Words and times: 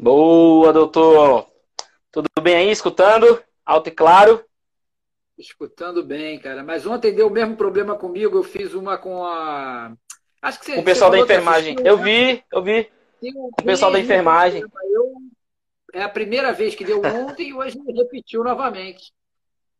Boa, 0.00 0.72
doutor. 0.72 1.48
Tudo 2.12 2.28
bem 2.40 2.54
aí, 2.54 2.70
escutando? 2.70 3.42
Alto 3.66 3.88
e 3.88 3.90
claro? 3.90 4.44
Escutando 5.36 6.04
bem, 6.04 6.38
cara. 6.38 6.62
Mas 6.62 6.86
ontem 6.86 7.12
deu 7.12 7.26
o 7.26 7.30
mesmo 7.30 7.56
problema 7.56 7.96
comigo. 7.96 8.38
Eu 8.38 8.44
fiz 8.44 8.74
uma 8.74 8.96
com 8.96 9.24
a. 9.24 9.92
Acho 10.40 10.60
que 10.60 10.66
você. 10.66 10.74
Com 10.74 10.80
o 10.82 10.84
pessoal 10.84 11.10
da 11.10 11.18
enfermagem. 11.18 11.76
eu 11.84 11.96
né? 11.96 12.02
vi, 12.04 12.44
eu 12.52 12.62
vi. 12.62 12.88
o 13.58 13.62
pessoal 13.64 13.90
da 13.90 13.98
enfermagem. 13.98 14.62
Eu... 14.62 15.14
É 15.92 16.02
a 16.02 16.08
primeira 16.08 16.52
vez 16.52 16.76
que 16.76 16.84
deu 16.84 17.02
ontem 17.04 17.48
e 17.48 17.54
hoje 17.54 17.76
repetiu 17.88 18.44
novamente. 18.44 19.12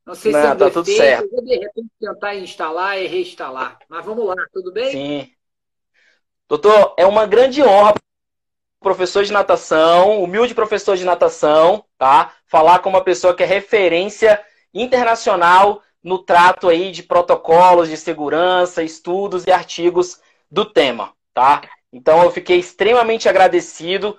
Não 0.04 0.14
sei 0.16 0.32
Não, 0.32 0.40
se 0.40 0.46
é 0.46 0.50
um 0.50 0.56
tá 0.56 0.64
defeito, 0.64 0.84
tudo 0.84 0.96
certo. 0.96 1.28
Eu, 1.32 1.44
de 1.44 1.56
repente 1.58 1.88
tentar 2.00 2.34
instalar 2.34 3.00
e 3.00 3.06
reinstalar. 3.06 3.78
Mas 3.88 4.04
vamos 4.04 4.26
lá, 4.26 4.34
tudo 4.52 4.72
bem? 4.72 4.90
Sim. 4.90 5.32
Doutor, 6.48 6.94
é 6.96 7.04
uma 7.04 7.26
grande 7.26 7.62
honra 7.62 7.94
professor 8.80 9.24
de 9.24 9.32
natação, 9.32 10.22
humilde 10.22 10.54
professor 10.54 10.96
de 10.96 11.04
natação, 11.04 11.84
tá? 11.96 12.32
Falar 12.46 12.78
com 12.80 12.88
uma 12.88 13.02
pessoa 13.02 13.34
que 13.34 13.42
é 13.42 13.46
referência 13.46 14.40
internacional 14.72 15.82
no 16.02 16.18
trato 16.18 16.68
aí 16.68 16.90
de 16.90 17.02
protocolos 17.02 17.88
de 17.88 17.96
segurança, 17.96 18.82
estudos 18.82 19.46
e 19.46 19.50
artigos 19.50 20.20
do 20.50 20.64
tema, 20.64 21.12
tá? 21.34 21.62
Então 21.92 22.22
eu 22.22 22.30
fiquei 22.30 22.58
extremamente 22.58 23.28
agradecido 23.28 24.16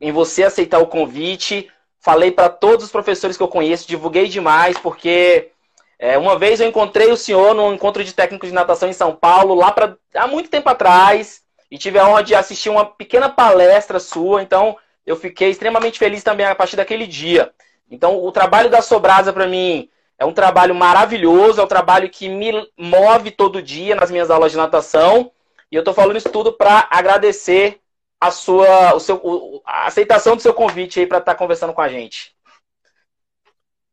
em 0.00 0.12
você 0.12 0.44
aceitar 0.44 0.78
o 0.78 0.86
convite. 0.86 1.70
Falei 2.00 2.30
para 2.30 2.48
todos 2.48 2.86
os 2.86 2.92
professores 2.92 3.36
que 3.36 3.42
eu 3.42 3.48
conheço, 3.48 3.86
divulguei 3.86 4.26
demais, 4.26 4.78
porque 4.78 5.50
é, 5.98 6.16
uma 6.16 6.38
vez 6.38 6.60
eu 6.60 6.68
encontrei 6.68 7.12
o 7.12 7.16
senhor 7.16 7.54
num 7.54 7.74
encontro 7.74 8.02
de 8.02 8.14
técnicos 8.14 8.48
de 8.48 8.54
natação 8.54 8.88
em 8.88 8.94
São 8.94 9.14
Paulo, 9.14 9.54
lá 9.54 9.70
pra, 9.70 9.96
há 10.14 10.26
muito 10.26 10.48
tempo 10.48 10.68
atrás, 10.68 11.39
e 11.70 11.78
tive 11.78 11.98
a 11.98 12.08
honra 12.08 12.22
de 12.22 12.34
assistir 12.34 12.68
uma 12.68 12.84
pequena 12.84 13.28
palestra 13.28 14.00
sua, 14.00 14.42
então 14.42 14.76
eu 15.06 15.16
fiquei 15.16 15.50
extremamente 15.50 15.98
feliz 15.98 16.22
também 16.22 16.46
a 16.46 16.54
partir 16.54 16.76
daquele 16.76 17.06
dia. 17.06 17.52
Então, 17.90 18.22
o 18.22 18.30
trabalho 18.30 18.70
da 18.70 18.82
Sobrasa, 18.82 19.32
para 19.32 19.46
mim, 19.46 19.88
é 20.18 20.24
um 20.24 20.32
trabalho 20.32 20.74
maravilhoso, 20.74 21.60
é 21.60 21.64
um 21.64 21.68
trabalho 21.68 22.10
que 22.10 22.28
me 22.28 22.52
move 22.76 23.30
todo 23.30 23.62
dia 23.62 23.96
nas 23.96 24.10
minhas 24.10 24.30
aulas 24.30 24.52
de 24.52 24.58
natação. 24.58 25.32
E 25.72 25.76
eu 25.76 25.80
estou 25.80 25.94
falando 25.94 26.16
isso 26.16 26.28
tudo 26.28 26.52
para 26.52 26.86
agradecer 26.90 27.80
a 28.20 28.30
sua 28.30 28.94
o 28.94 29.00
seu, 29.00 29.62
a 29.64 29.86
aceitação 29.86 30.36
do 30.36 30.42
seu 30.42 30.52
convite 30.52 31.00
aí 31.00 31.06
para 31.06 31.18
estar 31.18 31.32
tá 31.32 31.38
conversando 31.38 31.72
com 31.72 31.80
a 31.80 31.88
gente. 31.88 32.36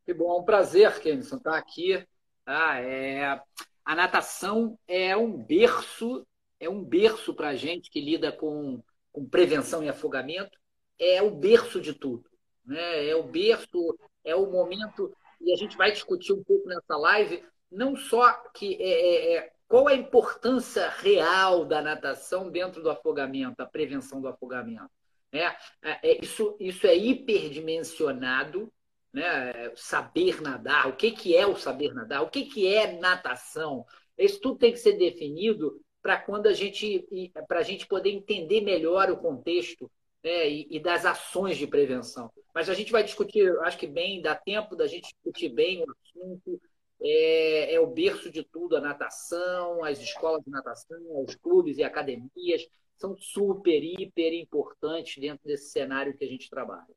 Que 0.05 0.13
bom, 0.13 0.35
é 0.35 0.39
um 0.39 0.43
prazer, 0.43 0.99
Kenison, 0.99 1.37
estar 1.37 1.51
tá 1.51 1.57
aqui. 1.57 2.05
Ah, 2.45 2.81
é... 2.81 3.39
A 3.85 3.95
natação 3.95 4.77
é 4.85 5.15
um 5.15 5.31
berço, 5.31 6.26
é 6.59 6.69
um 6.69 6.83
berço 6.83 7.33
para 7.33 7.49
a 7.49 7.55
gente 7.55 7.89
que 7.89 8.01
lida 8.01 8.31
com, 8.31 8.81
com 9.11 9.27
prevenção 9.27 9.83
e 9.83 9.89
afogamento. 9.89 10.57
É 10.99 11.21
o 11.21 11.31
berço 11.31 11.79
de 11.79 11.93
tudo. 11.93 12.29
Né? 12.65 13.07
É 13.09 13.15
o 13.15 13.23
berço, 13.23 13.97
é 14.23 14.35
o 14.35 14.49
momento 14.51 15.13
e 15.41 15.53
a 15.53 15.55
gente 15.55 15.77
vai 15.77 15.91
discutir 15.91 16.33
um 16.33 16.43
pouco 16.43 16.67
nessa 16.67 16.97
live, 16.97 17.43
não 17.71 17.95
só 17.95 18.31
que 18.53 18.75
é, 18.81 18.89
é, 18.89 19.35
é, 19.35 19.51
qual 19.67 19.87
a 19.87 19.93
importância 19.93 20.89
real 20.89 21.65
da 21.65 21.81
natação 21.81 22.49
dentro 22.49 22.81
do 22.81 22.89
afogamento, 22.89 23.61
a 23.61 23.65
prevenção 23.65 24.19
do 24.21 24.27
afogamento. 24.27 24.89
Né? 25.31 25.55
É, 25.81 26.11
é 26.11 26.23
isso, 26.23 26.55
isso 26.59 26.87
é 26.87 26.95
hiperdimensionado, 26.95 28.71
né? 29.13 29.71
saber 29.75 30.41
nadar, 30.41 30.87
o 30.87 30.95
que, 30.95 31.11
que 31.11 31.35
é 31.35 31.45
o 31.45 31.55
saber 31.55 31.93
nadar, 31.93 32.23
o 32.23 32.29
que, 32.29 32.45
que 32.45 32.67
é 32.67 32.97
natação. 32.99 33.85
Isso 34.17 34.39
tudo 34.41 34.57
tem 34.57 34.71
que 34.71 34.79
ser 34.79 34.93
definido 34.93 35.79
para 36.01 36.17
quando 36.17 36.47
a 36.47 36.53
gente 36.53 37.31
para 37.47 37.59
a 37.59 37.63
gente 37.63 37.85
poder 37.87 38.11
entender 38.11 38.61
melhor 38.61 39.09
o 39.09 39.17
contexto 39.17 39.89
né, 40.23 40.49
e, 40.49 40.67
e, 40.71 40.79
das 40.79 41.05
ações 41.05 41.57
de 41.57 41.67
prevenção. 41.67 42.31
Mas 42.53 42.69
a 42.69 42.73
gente 42.73 42.91
vai 42.91 43.03
discutir, 43.03 43.49
acho 43.61 43.77
que 43.77 43.87
bem, 43.87 44.21
dá 44.21 44.35
tempo 44.35 44.75
da 44.75 44.87
gente 44.87 45.13
discutir 45.13 45.49
bem 45.49 45.83
o 45.83 45.91
assunto. 45.91 46.61
É, 46.99 47.75
é 47.75 47.79
o 47.79 47.87
berço 47.87 48.31
de 48.31 48.43
tudo, 48.43 48.75
a 48.75 48.81
natação, 48.81 49.83
as 49.83 49.99
escolas 49.99 50.43
de 50.43 50.49
natação, 50.49 50.97
os 51.23 51.35
clubes 51.35 51.77
e 51.77 51.83
academias 51.83 52.67
são 52.97 53.15
super, 53.15 53.83
hiper 53.83 54.33
importantes 54.33 55.21
dentro 55.21 55.45
desse 55.45 55.69
cenário 55.69 56.17
que 56.17 56.25
a 56.25 56.27
gente 56.27 56.49
trabalha. 56.49 56.87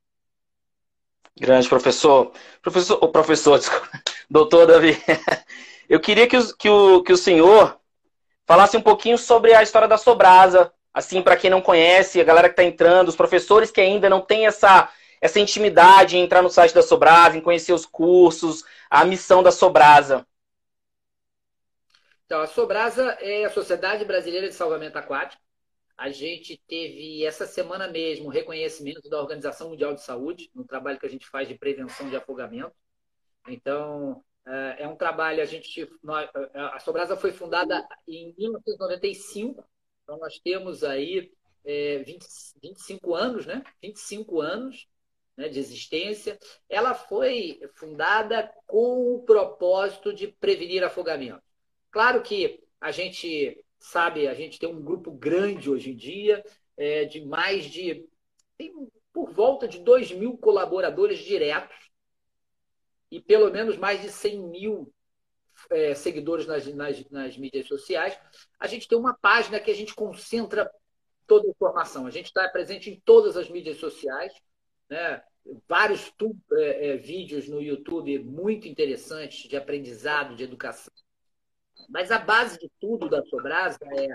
Grande 1.38 1.68
professor. 1.68 2.32
Professor, 2.62 3.08
professor, 3.08 3.58
desculpa, 3.60 3.90
doutor 4.28 4.66
Davi, 4.66 4.96
eu 5.88 6.00
queria 6.00 6.26
que 6.26 6.36
que, 6.54 6.68
o, 6.68 7.02
que 7.02 7.12
o 7.12 7.16
senhor 7.16 7.79
falasse 8.50 8.76
um 8.76 8.82
pouquinho 8.82 9.16
sobre 9.16 9.54
a 9.54 9.62
história 9.62 9.86
da 9.86 9.96
Sobrasa, 9.96 10.72
assim, 10.92 11.22
para 11.22 11.36
quem 11.36 11.48
não 11.48 11.62
conhece, 11.62 12.20
a 12.20 12.24
galera 12.24 12.48
que 12.48 12.54
está 12.54 12.64
entrando, 12.64 13.06
os 13.06 13.14
professores 13.14 13.70
que 13.70 13.80
ainda 13.80 14.10
não 14.10 14.20
têm 14.20 14.44
essa, 14.44 14.92
essa 15.20 15.38
intimidade 15.38 16.16
em 16.16 16.24
entrar 16.24 16.42
no 16.42 16.50
site 16.50 16.74
da 16.74 16.82
Sobrasa, 16.82 17.36
em 17.36 17.40
conhecer 17.40 17.72
os 17.72 17.86
cursos, 17.86 18.64
a 18.90 19.04
missão 19.04 19.40
da 19.40 19.52
Sobrasa? 19.52 20.26
Então, 22.26 22.40
a 22.40 22.48
Sobrasa 22.48 23.16
é 23.20 23.44
a 23.44 23.50
Sociedade 23.50 24.04
Brasileira 24.04 24.48
de 24.48 24.54
Salvamento 24.56 24.98
Aquático. 24.98 25.40
A 25.96 26.10
gente 26.10 26.60
teve 26.66 27.24
essa 27.24 27.46
semana 27.46 27.86
mesmo 27.86 28.26
o 28.26 28.30
reconhecimento 28.30 29.08
da 29.08 29.20
Organização 29.20 29.68
Mundial 29.68 29.94
de 29.94 30.02
Saúde 30.02 30.50
no 30.52 30.64
trabalho 30.64 30.98
que 30.98 31.06
a 31.06 31.10
gente 31.10 31.28
faz 31.28 31.46
de 31.46 31.54
prevenção 31.54 32.10
de 32.10 32.16
afogamento. 32.16 32.74
Então, 33.46 34.24
é, 34.46 34.84
é 34.84 34.88
um 34.88 34.96
trabalho, 34.96 35.42
a 35.42 35.46
gente. 35.46 35.88
A 36.54 36.78
Sobrasa 36.78 37.16
foi 37.16 37.32
fundada 37.32 37.86
em 38.08 38.34
1995 38.36 39.64
então, 40.10 40.18
nós 40.18 40.40
temos 40.40 40.82
aí 40.82 41.30
é, 41.64 41.98
20, 41.98 42.26
25 42.60 43.14
anos, 43.14 43.46
né? 43.46 43.62
25 43.80 44.40
anos 44.40 44.88
né, 45.36 45.48
de 45.48 45.60
existência. 45.60 46.36
Ela 46.68 46.94
foi 46.94 47.60
fundada 47.76 48.52
com 48.66 49.14
o 49.14 49.22
propósito 49.22 50.12
de 50.12 50.26
prevenir 50.26 50.82
afogamento. 50.82 51.40
Claro 51.92 52.24
que 52.24 52.60
a 52.80 52.90
gente 52.90 53.64
sabe, 53.78 54.26
a 54.26 54.34
gente 54.34 54.58
tem 54.58 54.68
um 54.68 54.82
grupo 54.82 55.12
grande 55.12 55.70
hoje 55.70 55.92
em 55.92 55.96
dia, 55.96 56.44
é, 56.76 57.04
de 57.04 57.24
mais 57.24 57.66
de. 57.66 58.04
Tem 58.58 58.72
por 59.12 59.32
volta 59.32 59.68
de 59.68 59.78
2 59.78 60.10
mil 60.10 60.36
colaboradores 60.38 61.20
diretos 61.20 61.89
e 63.10 63.20
pelo 63.20 63.50
menos 63.50 63.76
mais 63.76 64.00
de 64.00 64.10
100 64.10 64.48
mil 64.48 64.92
é, 65.70 65.94
seguidores 65.94 66.46
nas, 66.46 66.66
nas, 66.74 67.10
nas 67.10 67.36
mídias 67.36 67.66
sociais, 67.66 68.18
a 68.58 68.66
gente 68.66 68.88
tem 68.88 68.98
uma 68.98 69.14
página 69.14 69.60
que 69.60 69.70
a 69.70 69.74
gente 69.74 69.94
concentra 69.94 70.70
toda 71.26 71.46
a 71.46 71.50
informação. 71.50 72.06
A 72.06 72.10
gente 72.10 72.26
está 72.26 72.48
presente 72.48 72.90
em 72.90 73.00
todas 73.00 73.36
as 73.36 73.48
mídias 73.48 73.76
sociais, 73.78 74.32
né? 74.88 75.22
vários 75.68 76.10
tu, 76.16 76.36
é, 76.52 76.90
é, 76.90 76.96
vídeos 76.96 77.48
no 77.48 77.60
YouTube 77.60 78.18
muito 78.20 78.68
interessantes 78.68 79.48
de 79.48 79.56
aprendizado, 79.56 80.34
de 80.34 80.44
educação. 80.44 80.92
Mas 81.88 82.10
a 82.10 82.18
base 82.18 82.58
de 82.58 82.70
tudo 82.80 83.08
da 83.08 83.24
Sobrasa 83.24 83.78
é 83.96 84.08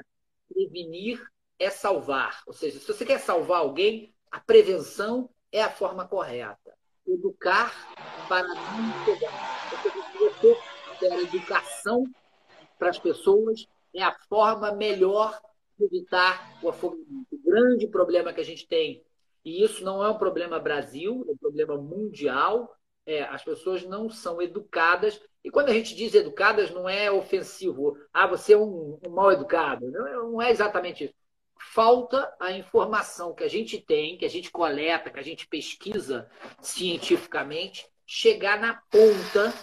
prevenir 0.48 1.26
é 1.58 1.70
salvar. 1.70 2.44
Ou 2.46 2.54
seja, 2.54 2.80
se 2.80 2.88
você 2.88 3.06
quer 3.06 3.20
salvar 3.20 3.62
alguém, 3.62 4.14
a 4.32 4.40
prevenção 4.40 5.30
é 5.52 5.62
a 5.62 5.70
forma 5.70 6.08
correta. 6.08 6.75
Educar 7.08 7.74
para 8.28 8.48
pegar. 9.06 9.56
Você 11.00 11.06
educação 11.06 12.04
para 12.78 12.90
as 12.90 13.00
pessoas 13.00 13.68
é 13.94 14.04
a 14.04 14.16
forma 14.28 14.72
melhor 14.72 15.40
de 15.78 15.86
evitar 15.86 16.58
o 16.62 16.70
afogamento. 16.70 17.28
O 17.32 17.38
grande 17.44 17.88
problema 17.88 18.34
que 18.34 18.42
a 18.42 18.46
gente 18.46 18.68
tem, 18.68 19.04
e 19.44 19.64
isso 19.64 19.84
não 19.84 20.04
é 20.04 20.10
um 20.10 20.18
problema 20.18 20.60
Brasil, 20.60 21.26
é 21.28 21.32
um 21.32 21.38
problema 21.38 21.78
mundial, 21.78 22.76
é, 23.06 23.24
as 23.24 23.44
pessoas 23.44 23.84
não 23.84 24.10
são 24.10 24.42
educadas. 24.42 25.22
E 25.44 25.52
quando 25.52 25.70
a 25.70 25.74
gente 25.74 25.96
diz 25.96 26.16
educadas, 26.16 26.72
não 26.72 26.90
é 26.90 27.12
ofensivo. 27.12 27.98
Ah, 28.12 28.26
você 28.26 28.54
é 28.54 28.58
um, 28.58 29.00
um 29.06 29.10
mal 29.12 29.32
educado. 29.32 29.90
Não, 29.92 30.32
não 30.32 30.42
é 30.42 30.50
exatamente 30.50 31.06
isso. 31.06 31.14
Falta 31.74 32.34
a 32.40 32.52
informação 32.52 33.34
que 33.34 33.44
a 33.44 33.50
gente 33.50 33.80
tem, 33.80 34.18
que 34.18 34.26
a 34.26 34.30
gente 34.30 34.52
coleta, 34.52 35.10
que 35.10 35.20
a 35.20 35.24
gente 35.24 35.48
pesquisa 35.48 36.30
cientificamente, 36.62 37.86
chegar 38.06 38.60
na 38.60 38.82
ponta 38.90 39.54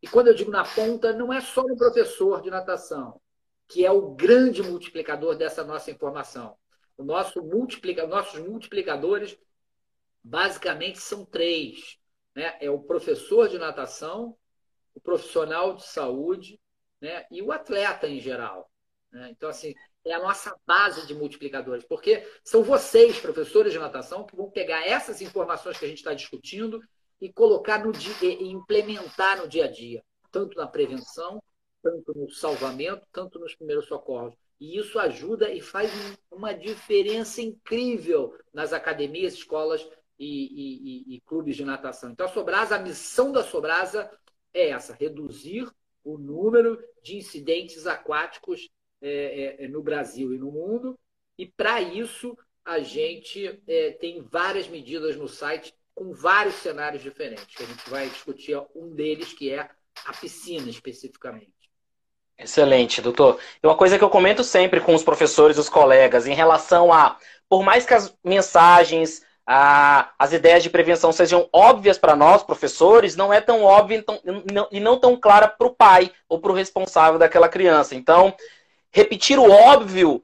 e 0.00 0.06
quando 0.06 0.28
eu 0.28 0.34
digo 0.34 0.50
na 0.50 0.64
ponta, 0.64 1.12
não 1.12 1.32
é 1.32 1.40
só 1.40 1.62
no 1.62 1.76
professor 1.76 2.40
de 2.40 2.50
natação, 2.50 3.20
que 3.66 3.84
é 3.84 3.90
o 3.90 4.14
grande 4.14 4.62
multiplicador 4.62 5.36
dessa 5.36 5.64
nossa 5.64 5.90
informação. 5.90 6.56
O 6.96 7.02
nosso 7.02 7.42
multiplica, 7.42 8.06
nossos 8.06 8.40
multiplicadores 8.40 9.36
basicamente 10.22 10.98
são 10.98 11.24
três. 11.24 11.98
Né? 12.34 12.56
É 12.60 12.70
o 12.70 12.80
professor 12.80 13.48
de 13.48 13.58
natação, 13.58 14.36
o 14.94 15.00
profissional 15.00 15.74
de 15.74 15.84
saúde 15.84 16.60
né? 17.00 17.26
e 17.30 17.42
o 17.42 17.50
atleta 17.50 18.06
em 18.06 18.20
geral. 18.20 18.70
Né? 19.10 19.30
Então, 19.30 19.48
assim, 19.48 19.74
é 20.10 20.14
a 20.14 20.22
nossa 20.22 20.56
base 20.66 21.06
de 21.06 21.14
multiplicadores, 21.14 21.84
porque 21.84 22.26
são 22.42 22.62
vocês, 22.62 23.18
professores 23.18 23.72
de 23.72 23.78
natação, 23.78 24.24
que 24.24 24.36
vão 24.36 24.50
pegar 24.50 24.86
essas 24.86 25.20
informações 25.20 25.78
que 25.78 25.84
a 25.84 25.88
gente 25.88 25.98
está 25.98 26.14
discutindo 26.14 26.80
e 27.20 27.32
colocar 27.32 27.84
no 27.84 27.92
dia, 27.92 28.14
e 28.22 28.48
implementar 28.48 29.38
no 29.38 29.48
dia 29.48 29.64
a 29.64 29.70
dia, 29.70 30.02
tanto 30.30 30.56
na 30.56 30.66
prevenção, 30.66 31.42
tanto 31.82 32.16
no 32.16 32.30
salvamento, 32.30 33.06
tanto 33.12 33.38
nos 33.38 33.54
primeiros 33.54 33.86
socorros. 33.86 34.34
E 34.60 34.78
isso 34.78 34.98
ajuda 34.98 35.52
e 35.52 35.60
faz 35.60 35.90
uma 36.30 36.52
diferença 36.52 37.40
incrível 37.40 38.36
nas 38.52 38.72
academias, 38.72 39.34
escolas 39.34 39.88
e, 40.18 41.06
e, 41.10 41.16
e, 41.16 41.20
clubes 41.20 41.56
de 41.56 41.64
natação. 41.64 42.10
Então, 42.10 42.26
a 42.26 42.28
Sobrasa, 42.28 42.74
a 42.74 42.80
missão 42.80 43.30
da 43.30 43.44
Sobrasa 43.44 44.10
é 44.52 44.70
essa: 44.70 44.94
reduzir 44.94 45.70
o 46.02 46.18
número 46.18 46.82
de 47.02 47.16
incidentes 47.16 47.86
aquáticos 47.86 48.68
é, 49.00 49.56
é, 49.60 49.64
é 49.64 49.68
no 49.68 49.82
Brasil 49.82 50.34
e 50.34 50.38
no 50.38 50.50
mundo. 50.50 50.98
E, 51.38 51.46
para 51.46 51.80
isso, 51.80 52.36
a 52.64 52.80
gente 52.80 53.60
é, 53.66 53.92
tem 53.92 54.22
várias 54.22 54.68
medidas 54.68 55.16
no 55.16 55.28
site 55.28 55.74
com 55.94 56.12
vários 56.12 56.54
cenários 56.56 57.02
diferentes. 57.02 57.60
A 57.60 57.64
gente 57.64 57.90
vai 57.90 58.08
discutir 58.08 58.60
um 58.74 58.94
deles, 58.94 59.32
que 59.32 59.50
é 59.50 59.68
a 60.04 60.12
piscina, 60.12 60.68
especificamente. 60.68 61.52
Excelente, 62.38 63.02
doutor. 63.02 63.40
E 63.60 63.66
uma 63.66 63.76
coisa 63.76 63.98
que 63.98 64.04
eu 64.04 64.10
comento 64.10 64.44
sempre 64.44 64.80
com 64.80 64.94
os 64.94 65.02
professores 65.02 65.56
e 65.56 65.60
os 65.60 65.68
colegas 65.68 66.26
em 66.26 66.34
relação 66.34 66.92
a, 66.92 67.16
por 67.48 67.64
mais 67.64 67.84
que 67.84 67.94
as 67.94 68.14
mensagens, 68.22 69.24
a, 69.44 70.12
as 70.16 70.32
ideias 70.32 70.62
de 70.62 70.70
prevenção 70.70 71.10
sejam 71.10 71.48
óbvias 71.52 71.98
para 71.98 72.14
nós, 72.14 72.44
professores, 72.44 73.16
não 73.16 73.32
é 73.32 73.40
tão 73.40 73.64
óbvio 73.64 73.98
então, 73.98 74.20
e 74.70 74.78
não 74.78 75.00
tão 75.00 75.16
clara 75.16 75.48
para 75.48 75.66
o 75.66 75.74
pai 75.74 76.12
ou 76.28 76.38
para 76.38 76.52
o 76.52 76.54
responsável 76.54 77.18
daquela 77.18 77.48
criança. 77.48 77.96
Então, 77.96 78.32
repetir 78.92 79.38
o 79.38 79.50
óbvio 79.50 80.22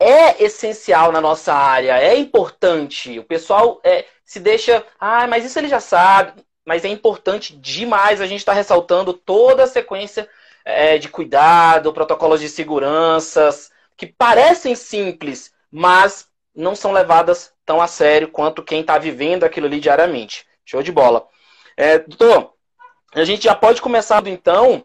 é 0.00 0.42
essencial 0.44 1.10
na 1.10 1.20
nossa 1.20 1.52
área, 1.52 1.98
é 2.00 2.16
importante. 2.16 3.18
O 3.18 3.24
pessoal 3.24 3.80
é, 3.84 4.06
se 4.24 4.38
deixa, 4.38 4.84
ah, 4.98 5.26
mas 5.26 5.44
isso 5.44 5.58
ele 5.58 5.68
já 5.68 5.80
sabe. 5.80 6.44
Mas 6.64 6.84
é 6.84 6.88
importante 6.88 7.56
demais 7.56 8.20
a 8.20 8.26
gente 8.26 8.40
estar 8.40 8.52
tá 8.52 8.56
ressaltando 8.58 9.14
toda 9.14 9.64
a 9.64 9.66
sequência 9.66 10.28
é, 10.64 10.98
de 10.98 11.08
cuidado, 11.08 11.92
protocolos 11.94 12.40
de 12.40 12.48
seguranças, 12.48 13.70
que 13.96 14.06
parecem 14.06 14.74
simples, 14.74 15.52
mas 15.70 16.28
não 16.54 16.76
são 16.76 16.92
levadas 16.92 17.52
tão 17.64 17.80
a 17.80 17.86
sério 17.86 18.28
quanto 18.28 18.62
quem 18.62 18.82
está 18.82 18.98
vivendo 18.98 19.44
aquilo 19.44 19.66
ali 19.66 19.80
diariamente. 19.80 20.46
Show 20.64 20.82
de 20.82 20.92
bola. 20.92 21.26
É, 21.76 21.98
doutor, 21.98 22.52
a 23.14 23.24
gente 23.24 23.44
já 23.44 23.54
pode 23.54 23.80
começar 23.80 24.26
então, 24.26 24.84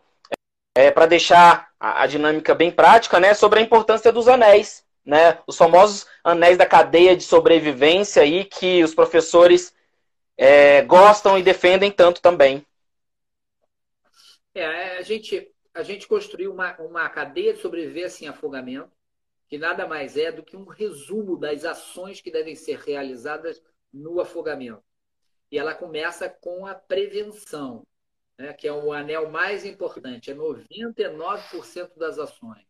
é, 0.76 0.90
para 0.90 1.06
deixar 1.06 1.70
a, 1.84 2.04
a, 2.04 2.08
dinâmica 2.08 2.56
bem 2.56 2.72
prática, 2.72 3.20
né, 3.20 3.34
sobre 3.34 3.60
a 3.60 3.62
importância 3.62 4.10
dos 4.10 4.30
anéis, 4.30 4.86
né, 5.06 5.40
os 5.46 5.58
famosos 5.58 6.08
anéis 6.24 6.58
da 6.58 6.66
cadeia 6.66 7.14
de 7.14 7.24
sobrevivência 7.24 8.22
aí 8.22 8.46
que 8.46 8.82
os 8.82 8.96
professores 8.96 9.76
é, 10.38 10.82
gostam 10.84 11.38
e 11.38 11.44
defendem 11.44 11.92
tanto 11.92 12.22
também. 12.22 12.66
É, 14.56 14.98
a 14.98 15.02
gente 15.02 15.50
a 15.74 15.82
gente 15.82 16.08
construiu 16.08 16.54
uma, 16.54 16.80
uma 16.80 17.10
cadeia 17.10 17.52
de 17.52 17.60
sobrevivência 17.60 18.24
em 18.24 18.28
afogamento, 18.28 18.92
que 19.50 19.58
nada 19.58 19.88
mais 19.88 20.16
é 20.16 20.32
do 20.32 20.44
que 20.44 20.56
um 20.56 20.66
resumo 20.66 21.36
das 21.36 21.66
ações 21.66 22.22
que 22.22 22.30
devem 22.30 22.56
ser 22.56 22.78
realizadas 22.78 23.60
no 23.92 24.22
afogamento. 24.22 24.84
E 25.52 25.58
ela 25.58 25.74
começa 25.74 26.30
com 26.30 26.68
a 26.68 26.76
prevenção, 26.76 27.84
né, 28.38 28.54
que 28.54 28.68
é 28.68 28.74
o 28.74 28.92
anel 28.92 29.30
mais 29.30 29.66
importante, 29.66 30.32
é 30.32 30.36
99% 30.36 31.98
das 31.98 32.18
ações. 32.18 32.66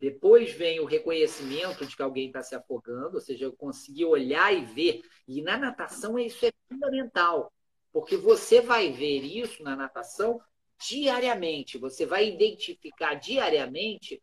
Depois 0.00 0.52
vem 0.52 0.80
o 0.80 0.84
reconhecimento 0.84 1.86
de 1.86 1.96
que 1.96 2.02
alguém 2.02 2.26
está 2.26 2.42
se 2.42 2.54
afogando, 2.54 3.14
ou 3.14 3.20
seja, 3.20 3.44
eu 3.44 3.52
consegui 3.52 4.04
olhar 4.04 4.52
e 4.52 4.64
ver. 4.64 5.02
E 5.26 5.40
na 5.40 5.56
natação 5.56 6.18
isso 6.18 6.44
é 6.44 6.52
fundamental, 6.68 7.52
porque 7.92 8.16
você 8.16 8.60
vai 8.60 8.90
ver 8.92 9.20
isso 9.20 9.62
na 9.62 9.74
natação 9.74 10.40
diariamente. 10.78 11.78
Você 11.78 12.04
vai 12.04 12.28
identificar 12.28 13.14
diariamente 13.14 14.22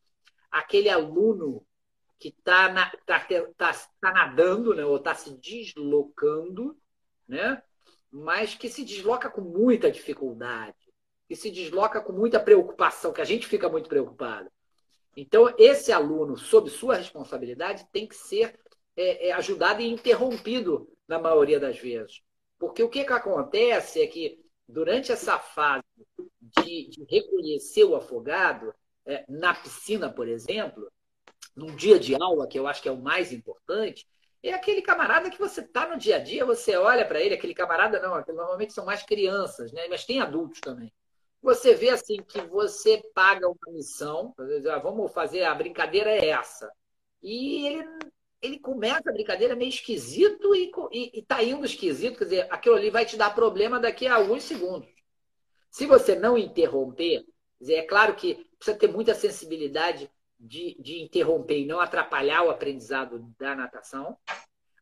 aquele 0.52 0.90
aluno 0.90 1.66
que 2.20 2.28
está 2.28 2.92
tá, 3.06 3.20
tá, 3.58 3.74
tá 4.00 4.12
nadando, 4.12 4.76
né, 4.76 4.86
ou 4.86 4.98
está 4.98 5.16
se 5.16 5.36
deslocando, 5.40 6.78
né, 7.28 7.64
mas 8.12 8.56
que 8.56 8.70
se 8.70 8.84
desloca 8.84 9.30
com 9.30 9.42
muita 9.42 9.92
dificuldade, 9.92 10.76
que 11.28 11.36
se 11.36 11.50
desloca 11.50 12.02
com 12.02 12.12
muita 12.12 12.40
preocupação, 12.40 13.14
que 13.14 13.22
a 13.22 13.26
gente 13.26 13.48
fica 13.48 13.70
muito 13.70 13.88
preocupado. 13.88 14.52
Então, 15.16 15.54
esse 15.58 15.92
aluno, 15.92 16.38
sob 16.38 16.70
sua 16.70 16.96
responsabilidade, 16.96 17.88
tem 17.92 18.08
que 18.08 18.16
ser 18.16 18.60
é, 18.96 19.30
é, 19.30 19.32
ajudado 19.32 19.82
e 19.82 19.90
interrompido 19.90 20.90
na 21.08 21.20
maioria 21.20 21.60
das 21.60 21.80
vezes. 21.80 22.22
Porque 22.60 22.84
o 22.84 22.90
que, 22.90 23.04
que 23.04 23.14
acontece 23.14 24.02
é 24.02 24.08
que, 24.08 24.40
durante 24.68 25.12
essa 25.12 25.40
fase 25.40 25.84
de, 26.42 26.90
de 26.90 27.06
reconhecer 27.10 27.84
o 27.84 27.96
afogado, 27.96 28.74
é, 29.06 29.26
na 29.28 29.54
piscina, 29.54 30.10
por 30.12 30.28
exemplo, 30.28 30.92
num 31.56 31.76
dia 31.76 32.00
de 32.00 32.16
aula, 32.16 32.48
que 32.48 32.60
eu 32.60 32.68
acho 32.68 32.82
que 32.82 32.88
é 32.90 32.92
o 32.92 33.02
mais 33.02 33.34
importante, 33.34 34.08
é 34.50 34.54
aquele 34.54 34.82
camarada 34.82 35.30
que 35.30 35.40
você 35.40 35.62
está 35.62 35.88
no 35.88 35.98
dia 35.98 36.16
a 36.16 36.20
dia, 36.20 36.46
você 36.46 36.76
olha 36.76 37.06
para 37.06 37.22
ele, 37.22 37.36
aquele 37.36 37.54
camarada 37.54 38.00
não, 38.00 38.24
normalmente 38.34 38.74
são 38.74 38.86
mais 38.86 39.04
crianças, 39.04 39.72
né? 39.72 39.88
mas 39.88 40.06
tem 40.06 40.20
adultos 40.20 40.60
também. 40.60 40.92
Você 41.42 41.74
vê 41.74 41.90
assim 41.90 42.18
que 42.24 42.42
você 42.42 43.02
paga 43.14 43.48
uma 43.48 43.74
missão, 43.74 44.34
ah, 44.72 44.80
vamos 44.80 45.12
fazer, 45.12 45.44
a 45.44 45.56
brincadeira 45.56 46.12
é 46.12 46.30
essa. 46.30 46.72
E 47.22 47.68
ele, 47.68 48.00
ele 48.42 48.60
começa 48.60 49.10
a 49.10 49.14
brincadeira 49.14 49.56
meio 49.56 49.70
esquisito 49.70 50.56
e, 50.56 50.72
e, 50.92 51.20
e 51.20 51.22
tá 51.24 51.44
indo 51.44 51.66
esquisito, 51.66 52.18
quer 52.18 52.24
dizer, 52.26 52.48
aquilo 52.50 52.76
ali 52.76 52.90
vai 52.90 53.06
te 53.06 53.18
dar 53.18 53.34
problema 53.34 53.80
daqui 53.80 54.08
a 54.08 54.16
alguns 54.16 54.44
segundos. 54.44 54.90
Se 55.70 55.86
você 55.86 56.16
não 56.16 56.38
interromper, 56.38 57.26
dizer, 57.60 57.76
é 57.76 57.84
claro 57.84 58.16
que 58.16 58.48
precisa 58.58 58.78
ter 58.78 58.88
muita 58.88 59.16
sensibilidade 59.16 60.12
de, 60.42 60.76
de 60.80 61.02
interromper 61.02 61.60
e 61.60 61.66
não 61.66 61.80
atrapalhar 61.80 62.44
o 62.44 62.50
aprendizado 62.50 63.20
da 63.40 63.56
natação, 63.56 64.18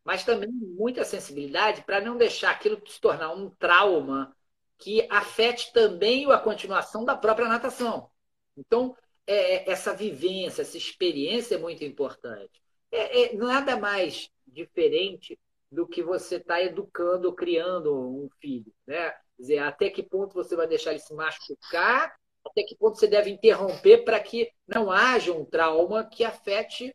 mas 0.04 0.24
também 0.24 0.50
muita 0.50 1.04
sensibilidade 1.04 1.82
para 1.82 2.00
não 2.00 2.16
deixar 2.16 2.50
aquilo 2.50 2.80
se 2.86 3.00
tornar 3.00 3.32
um 3.32 3.50
trauma 3.50 4.34
que 4.78 5.06
afete 5.10 5.72
também 5.72 6.30
a 6.32 6.38
continuação 6.38 7.04
da 7.04 7.14
própria 7.14 7.46
natação. 7.46 8.10
Então, 8.56 8.96
é, 9.26 9.56
é 9.56 9.70
essa 9.70 9.94
vivência, 9.94 10.62
essa 10.62 10.78
experiência 10.78 11.56
é 11.56 11.58
muito 11.58 11.84
importante. 11.84 12.62
É, 12.90 13.24
é 13.24 13.36
nada 13.36 13.76
mais 13.76 14.30
diferente 14.46 15.38
do 15.70 15.86
que 15.86 16.02
você 16.02 16.36
está 16.36 16.60
educando, 16.62 17.32
criando 17.32 17.94
um 17.94 18.28
filho. 18.40 18.72
Né? 18.86 19.14
dizer, 19.40 19.58
até 19.58 19.88
que 19.88 20.02
ponto 20.02 20.34
você 20.34 20.54
vai 20.54 20.66
deixar 20.66 20.90
ele 20.90 21.00
se 21.00 21.14
machucar, 21.14 22.14
até 22.44 22.62
que 22.62 22.76
ponto 22.76 22.98
você 22.98 23.06
deve 23.06 23.30
interromper 23.30 24.04
para 24.04 24.20
que 24.20 24.50
não 24.66 24.90
haja 24.90 25.32
um 25.32 25.44
trauma 25.44 26.04
que 26.04 26.24
afete 26.24 26.94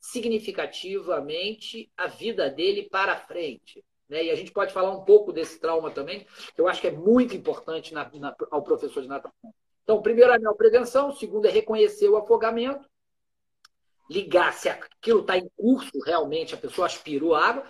significativamente 0.00 1.90
a 1.96 2.06
vida 2.06 2.50
dele 2.50 2.88
para 2.90 3.16
frente. 3.16 3.84
Né? 4.08 4.24
E 4.24 4.30
a 4.30 4.34
gente 4.34 4.50
pode 4.50 4.72
falar 4.72 4.90
um 4.90 5.04
pouco 5.04 5.32
desse 5.32 5.58
trauma 5.58 5.90
também, 5.90 6.26
que 6.54 6.60
eu 6.60 6.68
acho 6.68 6.80
que 6.80 6.88
é 6.88 6.92
muito 6.92 7.34
importante 7.34 7.94
na, 7.94 8.10
na, 8.14 8.34
ao 8.50 8.62
professor 8.62 9.02
de 9.02 9.08
natação. 9.08 9.54
Então, 9.82 10.02
primeiro 10.02 10.32
é 10.32 10.36
a 10.36 10.54
prevenção, 10.54 11.12
segundo 11.12 11.46
é 11.46 11.50
reconhecer 11.50 12.08
o 12.08 12.16
afogamento, 12.16 12.88
ligar 14.10 14.52
se 14.52 14.68
aquilo 14.68 15.20
está 15.20 15.38
em 15.38 15.48
curso 15.56 15.98
realmente, 16.04 16.54
a 16.54 16.58
pessoa 16.58 16.86
aspirou 16.86 17.34
água, 17.34 17.64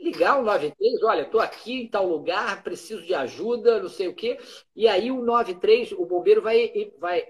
ligar 0.00 0.38
o 0.38 0.42
93, 0.42 1.02
olha, 1.02 1.22
estou 1.22 1.40
aqui 1.40 1.82
em 1.82 1.88
tal 1.88 2.06
lugar, 2.06 2.62
preciso 2.62 3.02
de 3.02 3.14
ajuda, 3.14 3.80
não 3.80 3.88
sei 3.88 4.08
o 4.08 4.14
quê. 4.14 4.38
E 4.74 4.88
aí 4.88 5.10
o 5.10 5.22
93, 5.22 5.92
o 5.92 6.06
bombeiro 6.06 6.40
vai, 6.42 6.92
vai, 6.98 7.24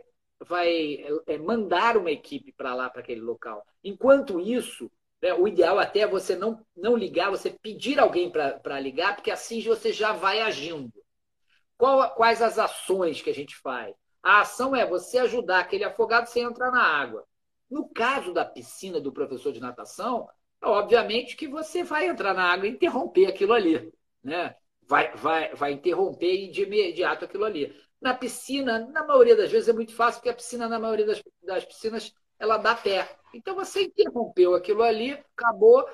vai 0.46 1.04
é, 1.26 1.38
mandar 1.38 1.96
uma 1.96 2.10
equipe 2.10 2.52
para 2.52 2.74
lá, 2.74 2.88
para 2.88 3.00
aquele 3.00 3.20
local. 3.20 3.66
Enquanto 3.82 4.40
isso, 4.40 4.90
né, 5.20 5.34
o 5.34 5.48
ideal 5.48 5.78
até 5.78 6.00
é 6.00 6.06
você 6.06 6.36
não, 6.36 6.64
não 6.76 6.96
ligar, 6.96 7.30
você 7.30 7.50
pedir 7.50 7.98
alguém 7.98 8.30
para 8.30 8.80
ligar, 8.80 9.16
porque 9.16 9.30
assim 9.30 9.60
você 9.62 9.92
já 9.92 10.12
vai 10.12 10.40
agindo. 10.40 10.92
Qual, 11.76 12.14
quais 12.14 12.40
as 12.40 12.58
ações 12.58 13.20
que 13.20 13.30
a 13.30 13.34
gente 13.34 13.56
faz? 13.56 13.94
A 14.22 14.42
ação 14.42 14.76
é 14.76 14.86
você 14.86 15.18
ajudar 15.18 15.60
aquele 15.60 15.84
afogado 15.84 16.26
sem 16.26 16.42
entrar 16.42 16.70
na 16.70 16.82
água. 16.82 17.26
No 17.70 17.88
caso 17.88 18.34
da 18.34 18.44
piscina 18.44 19.00
do 19.00 19.12
professor 19.12 19.52
de 19.52 19.60
natação, 19.60 20.28
obviamente 20.62 21.36
que 21.36 21.48
você 21.48 21.82
vai 21.82 22.08
entrar 22.08 22.34
na 22.34 22.44
água 22.52 22.66
e 22.66 22.70
interromper 22.70 23.26
aquilo 23.26 23.52
ali, 23.52 23.92
né? 24.22 24.54
Vai, 24.82 25.14
vai, 25.16 25.54
vai 25.54 25.72
interromper 25.72 26.50
de 26.50 26.62
imediato 26.62 27.24
aquilo 27.24 27.44
ali. 27.44 27.74
Na 28.00 28.14
piscina, 28.14 28.86
na 28.88 29.04
maioria 29.04 29.36
das 29.36 29.50
vezes 29.50 29.68
é 29.68 29.72
muito 29.72 29.94
fácil, 29.94 30.20
porque 30.20 30.30
a 30.30 30.34
piscina, 30.34 30.68
na 30.68 30.78
maioria 30.78 31.06
das, 31.06 31.22
das 31.42 31.64
piscinas, 31.64 32.12
ela 32.38 32.56
dá 32.56 32.74
pé. 32.74 33.08
Então 33.34 33.54
você 33.54 33.84
interrompeu 33.84 34.54
aquilo 34.54 34.82
ali, 34.82 35.12
acabou 35.36 35.86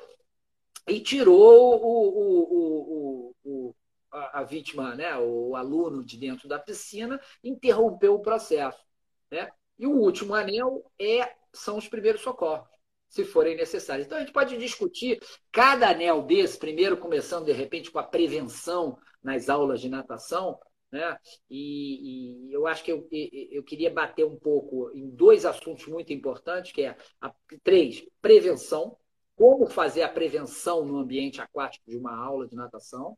e 0.89 1.01
tirou 1.01 1.83
o, 1.83 3.35
o, 3.35 3.35
o, 3.45 3.75
a, 4.11 4.41
a, 4.41 4.45
vítima, 4.45 4.95
né? 4.95 5.17
o 5.19 5.57
aluno 5.57 6.05
de 6.05 6.17
dentro 6.17 6.49
da 6.49 6.59
piscina, 6.59 7.21
interrompeu 7.43 8.15
o 8.15 8.23
processo. 8.23 8.83
Né? 9.31 9.51
E 9.79 9.87
o 9.87 9.93
último 9.93 10.35
anel 10.35 10.91
é, 10.99 11.35
são 11.53 11.77
os 11.77 11.89
primeiros 11.89 12.23
socorros 12.23 12.76
se 13.09 13.25
forem 13.25 13.57
necessários. 13.57 14.07
Então 14.07 14.19
a 14.19 14.21
gente 14.21 14.33
pode 14.33 14.57
discutir 14.57 15.21
cada 15.53 15.91
anel 15.91 16.23
desse, 16.23 16.59
primeiro 16.59 16.97
começando 16.97 17.47
de 17.47 17.53
repente 17.53 17.91
com 17.91 17.99
a 17.99 18.03
prevenção 18.03 18.99
nas 19.23 19.49
aulas 19.49 19.81
de 19.81 19.89
natação, 19.89 20.59
né? 20.91 21.19
E, 21.51 22.49
e 22.49 22.53
eu 22.53 22.67
acho 22.67 22.85
que 22.85 22.93
eu, 22.93 23.09
eu 23.11 23.63
queria 23.63 23.91
bater 23.91 24.25
um 24.25 24.37
pouco 24.37 24.91
em 24.95 25.11
dois 25.11 25.45
assuntos 25.45 25.87
muito 25.87 26.13
importantes, 26.13 26.73
que 26.73 26.83
é 26.83 26.97
a, 27.21 27.35
três, 27.63 28.07
prevenção, 28.21 28.97
como 29.35 29.67
fazer 29.67 30.03
a 30.03 30.09
prevenção 30.09 30.85
no 30.85 30.99
ambiente 30.99 31.41
aquático 31.41 31.85
de 31.89 31.97
uma 31.97 32.17
aula 32.17 32.47
de 32.47 32.55
natação. 32.55 33.17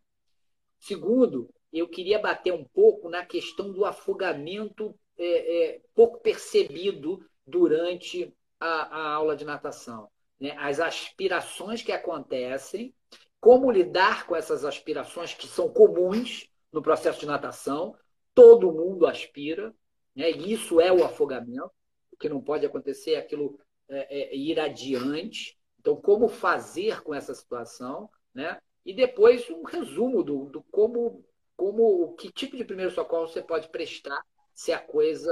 Segundo, 0.78 1.48
eu 1.72 1.88
queria 1.88 2.18
bater 2.18 2.52
um 2.52 2.64
pouco 2.64 3.08
na 3.08 3.24
questão 3.24 3.72
do 3.72 3.84
afogamento 3.84 4.94
é, 5.16 5.74
é, 5.74 5.80
pouco 5.94 6.20
percebido 6.20 7.24
durante 7.46 8.32
a, 8.60 8.66
a 8.66 9.12
aula 9.14 9.36
de 9.36 9.44
natação. 9.44 10.08
Né? 10.40 10.54
As 10.58 10.80
aspirações 10.80 11.82
que 11.82 11.92
acontecem, 11.92 12.94
como 13.40 13.70
lidar 13.70 14.26
com 14.26 14.34
essas 14.34 14.64
aspirações 14.64 15.34
que 15.34 15.46
são 15.46 15.68
comuns 15.68 16.48
no 16.72 16.82
processo 16.82 17.20
de 17.20 17.26
natação, 17.26 17.96
todo 18.34 18.72
mundo 18.72 19.06
aspira, 19.06 19.74
né? 20.14 20.30
e 20.30 20.52
isso 20.52 20.80
é 20.80 20.92
o 20.92 21.04
afogamento. 21.04 21.70
O 22.12 22.16
que 22.16 22.28
não 22.28 22.40
pode 22.40 22.66
acontecer 22.66 23.12
é 23.12 23.18
aquilo 23.18 23.58
é, 23.88 24.34
é, 24.34 24.36
ir 24.36 24.58
adiante. 24.60 25.56
Então, 25.80 25.96
como 25.96 26.28
fazer 26.28 27.02
com 27.02 27.14
essa 27.14 27.34
situação, 27.34 28.10
né? 28.34 28.60
E 28.84 28.92
depois 28.94 29.48
um 29.50 29.62
resumo 29.62 30.22
do, 30.22 30.46
do 30.46 30.62
como, 30.70 31.24
como, 31.56 32.14
que 32.14 32.32
tipo 32.32 32.56
de 32.56 32.64
primeiro 32.64 32.90
socorro 32.90 33.28
você 33.28 33.42
pode 33.42 33.68
prestar 33.68 34.22
se 34.54 34.72
a 34.72 34.78
coisa 34.78 35.30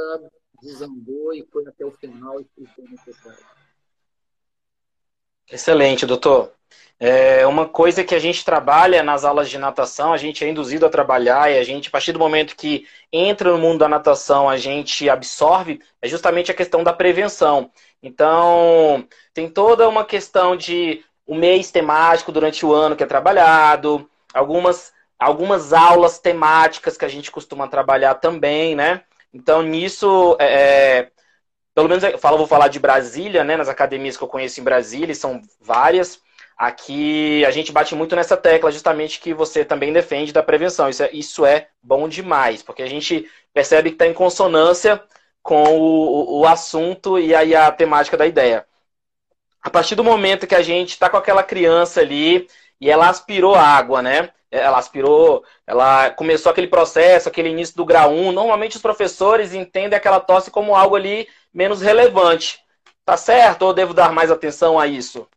desandou 0.61 1.33
e 1.35 1.43
foi 1.51 1.67
até 1.67 1.85
o 1.85 1.91
final 1.91 2.41
e 2.41 2.67
foi 2.67 2.85
necessário. 2.89 3.45
Excelente, 5.51 6.05
doutor. 6.05 6.53
É 6.99 7.47
uma 7.47 7.69
coisa 7.69 8.03
que 8.03 8.15
a 8.15 8.19
gente 8.19 8.45
trabalha 8.45 9.03
nas 9.03 9.25
aulas 9.25 9.51
de 9.51 9.59
natação, 9.59 10.13
a 10.13 10.17
gente 10.17 10.43
é 10.43 10.49
induzido 10.49 10.87
a 10.87 10.91
trabalhar 10.91 11.53
e 11.53 11.59
a 11.59 11.63
gente, 11.63 11.89
a 11.89 11.91
partir 11.91 12.13
do 12.13 12.19
momento 12.19 12.57
que 12.57 12.87
entra 13.13 13.53
no 13.53 13.59
mundo 13.59 13.81
da 13.81 13.89
natação, 13.89 14.49
a 14.49 14.57
gente 14.57 15.09
absorve, 15.09 15.81
é 16.01 16.09
justamente 16.09 16.51
a 16.51 16.55
questão 16.55 16.83
da 16.83 16.93
prevenção. 16.95 17.71
Então, 18.03 19.07
tem 19.35 19.49
toda 19.49 19.89
uma 19.89 20.05
questão 20.05 20.57
de 20.57 21.05
o 21.27 21.35
um 21.35 21.39
mês 21.39 21.71
temático 21.71 22.33
durante 22.33 22.65
o 22.65 22.73
ano 22.73 22.97
que 22.97 23.03
é 23.03 23.07
trabalhado, 23.07 24.09
algumas, 24.33 24.93
algumas 25.19 25.73
aulas 25.73 26.19
temáticas 26.19 26.97
que 26.97 27.05
a 27.05 27.09
gente 27.09 27.31
costuma 27.31 27.69
trabalhar 27.69 28.15
também, 28.15 28.75
né? 28.75 29.03
Então, 29.33 29.62
nisso, 29.62 30.37
é, 30.38 30.99
é, 31.00 31.11
pelo 31.75 31.88
menos 31.88 32.02
eu 32.04 32.18
falo, 32.18 32.38
vou 32.38 32.47
falar 32.47 32.68
de 32.68 32.78
Brasília, 32.78 33.45
né? 33.45 33.56
Nas 33.56 33.68
academias 33.68 34.16
que 34.16 34.25
eu 34.25 34.28
conheço 34.28 34.61
em 34.61 34.64
Brasília, 34.64 35.14
são 35.14 35.40
várias. 35.61 36.21
Aqui 36.56 37.45
a 37.45 37.50
gente 37.50 37.71
bate 37.71 37.95
muito 37.95 38.16
nessa 38.16 38.37
tecla, 38.37 38.73
justamente 38.73 39.21
que 39.21 39.35
você 39.35 39.64
também 39.64 39.92
defende 39.92 40.33
da 40.33 40.42
prevenção. 40.42 40.88
Isso 40.88 41.02
é, 41.02 41.11
isso 41.12 41.45
é 41.47 41.68
bom 41.83 42.09
demais, 42.09 42.62
porque 42.62 42.83
a 42.83 42.87
gente 42.87 43.30
percebe 43.52 43.90
que 43.90 43.95
está 43.97 44.06
em 44.06 44.14
consonância 44.14 45.02
com 45.42 45.78
o, 45.78 46.40
o 46.40 46.47
assunto 46.47 47.18
e 47.18 47.35
aí 47.35 47.54
a 47.54 47.71
temática 47.71 48.16
da 48.16 48.26
ideia. 48.26 48.66
A 49.62 49.71
partir 49.71 49.95
do 49.95 50.04
momento 50.04 50.47
que 50.47 50.54
a 50.54 50.62
gente 50.62 50.90
está 50.90 51.11
com 51.11 51.16
aquela 51.16 51.42
criança 51.42 52.00
ali 52.00 52.49
e 52.80 52.90
ela 52.90 53.09
aspirou 53.09 53.54
água, 53.54 54.02
né? 54.02 54.30
ela 54.50 54.78
aspirou, 54.78 55.45
ela 55.66 56.11
começou 56.11 56.50
aquele 56.50 56.68
processo, 56.68 57.28
aquele 57.28 57.50
início 57.50 57.76
do 57.76 57.85
grau 57.85 58.12
1. 58.12 58.33
Normalmente 58.33 58.76
os 58.76 58.83
professores 58.83 59.54
entendem 59.54 59.97
aquela 59.97 60.21
tosse 60.21 60.50
como 60.50 60.75
algo 60.75 60.97
ali 60.97 61.28
menos 61.52 61.80
relevante. 61.80 62.61
Tá 63.04 63.16
certo 63.16 63.62
ou 63.62 63.75
devo 63.75 63.95
dar 63.95 64.12
mais 64.12 64.30
atenção 64.30 64.78
a 64.78 64.87
isso? 64.87 65.28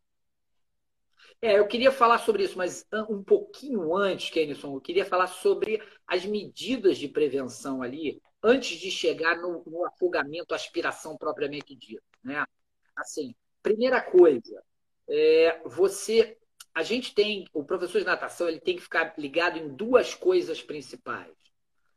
É, 1.41 1.57
eu 1.57 1.67
queria 1.67 1.91
falar 1.91 2.17
sobre 2.19 2.43
isso, 2.43 2.57
mas 2.57 2.85
um 3.09 3.23
pouquinho 3.23 3.95
antes, 3.95 4.29
Kenison, 4.29 4.75
eu 4.75 4.81
queria 4.81 5.05
falar 5.05 5.27
sobre 5.27 5.81
as 6.05 6.25
medidas 6.25 6.97
de 6.97 7.07
prevenção 7.07 7.81
ali, 7.81 8.21
antes 8.43 8.77
de 8.77 8.91
chegar 8.91 9.37
no, 9.37 9.63
no 9.65 9.85
afogamento, 9.85 10.53
aspiração 10.53 11.17
propriamente 11.17 11.75
dita. 11.75 12.03
Né? 12.21 12.43
Assim, 12.95 13.33
primeira 13.63 14.01
coisa, 14.01 14.61
é, 15.07 15.61
você 15.65 16.37
a 16.73 16.83
gente 16.83 17.13
tem, 17.13 17.47
o 17.53 17.63
professor 17.63 17.99
de 17.99 18.05
natação, 18.05 18.47
ele 18.47 18.59
tem 18.59 18.75
que 18.75 18.81
ficar 18.81 19.13
ligado 19.17 19.57
em 19.57 19.67
duas 19.67 20.13
coisas 20.13 20.61
principais. 20.61 21.33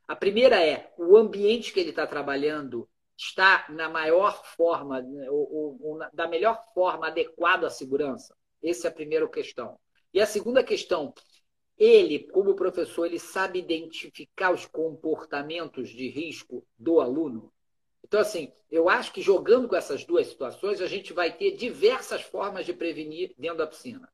A 0.08 0.16
primeira 0.16 0.62
é 0.62 0.92
o 0.98 1.16
ambiente 1.16 1.72
que 1.72 1.80
ele 1.80 1.90
está 1.90 2.06
trabalhando 2.06 2.88
está 3.16 3.66
na 3.68 3.88
maior 3.88 4.44
forma, 4.44 5.00
né, 5.00 5.30
ou, 5.30 5.52
ou, 5.52 5.78
ou, 5.80 5.98
da 6.12 6.26
melhor 6.26 6.62
forma 6.74 7.06
adequado 7.06 7.64
à 7.64 7.70
segurança. 7.70 8.34
Essa 8.62 8.88
é 8.88 8.90
a 8.90 8.94
primeira 8.94 9.28
questão. 9.28 9.78
E 10.12 10.20
a 10.20 10.26
segunda 10.26 10.62
questão, 10.62 11.14
ele, 11.78 12.20
como 12.30 12.54
professor, 12.54 13.06
ele 13.06 13.18
sabe 13.18 13.58
identificar 13.58 14.52
os 14.52 14.66
comportamentos 14.66 15.88
de 15.88 16.08
risco 16.08 16.66
do 16.78 17.00
aluno. 17.00 17.52
Então, 18.04 18.20
assim, 18.20 18.52
eu 18.70 18.88
acho 18.88 19.12
que 19.12 19.22
jogando 19.22 19.68
com 19.68 19.76
essas 19.76 20.04
duas 20.04 20.26
situações, 20.26 20.80
a 20.80 20.86
gente 20.86 21.12
vai 21.12 21.32
ter 21.34 21.52
diversas 21.52 22.22
formas 22.22 22.66
de 22.66 22.72
prevenir 22.72 23.34
dentro 23.38 23.58
da 23.58 23.66
piscina. 23.66 24.11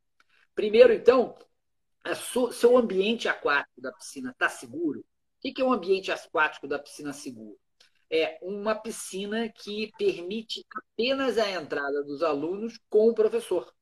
Primeiro, 0.59 0.93
então, 0.93 1.37
seu 2.51 2.77
ambiente 2.77 3.29
aquático 3.29 3.81
da 3.81 3.93
piscina 3.93 4.33
está 4.33 4.49
seguro? 4.49 4.99
O 4.99 5.05
que 5.41 5.63
é 5.63 5.65
um 5.65 5.73
ambiente 5.73 6.11
aquático 6.11 6.67
da 6.67 6.81
piscina 6.81 7.13
seguro? 7.13 7.57
É 8.11 8.41
uma 8.43 8.75
piscina 8.75 9.49
que 9.49 9.93
permite 9.97 10.67
apenas 10.75 11.39
a 11.39 11.49
entrada 11.49 12.03
dos 12.03 12.25
alunos 12.25 12.77
com 12.91 13.09
o 13.09 13.15
professor 13.15 13.73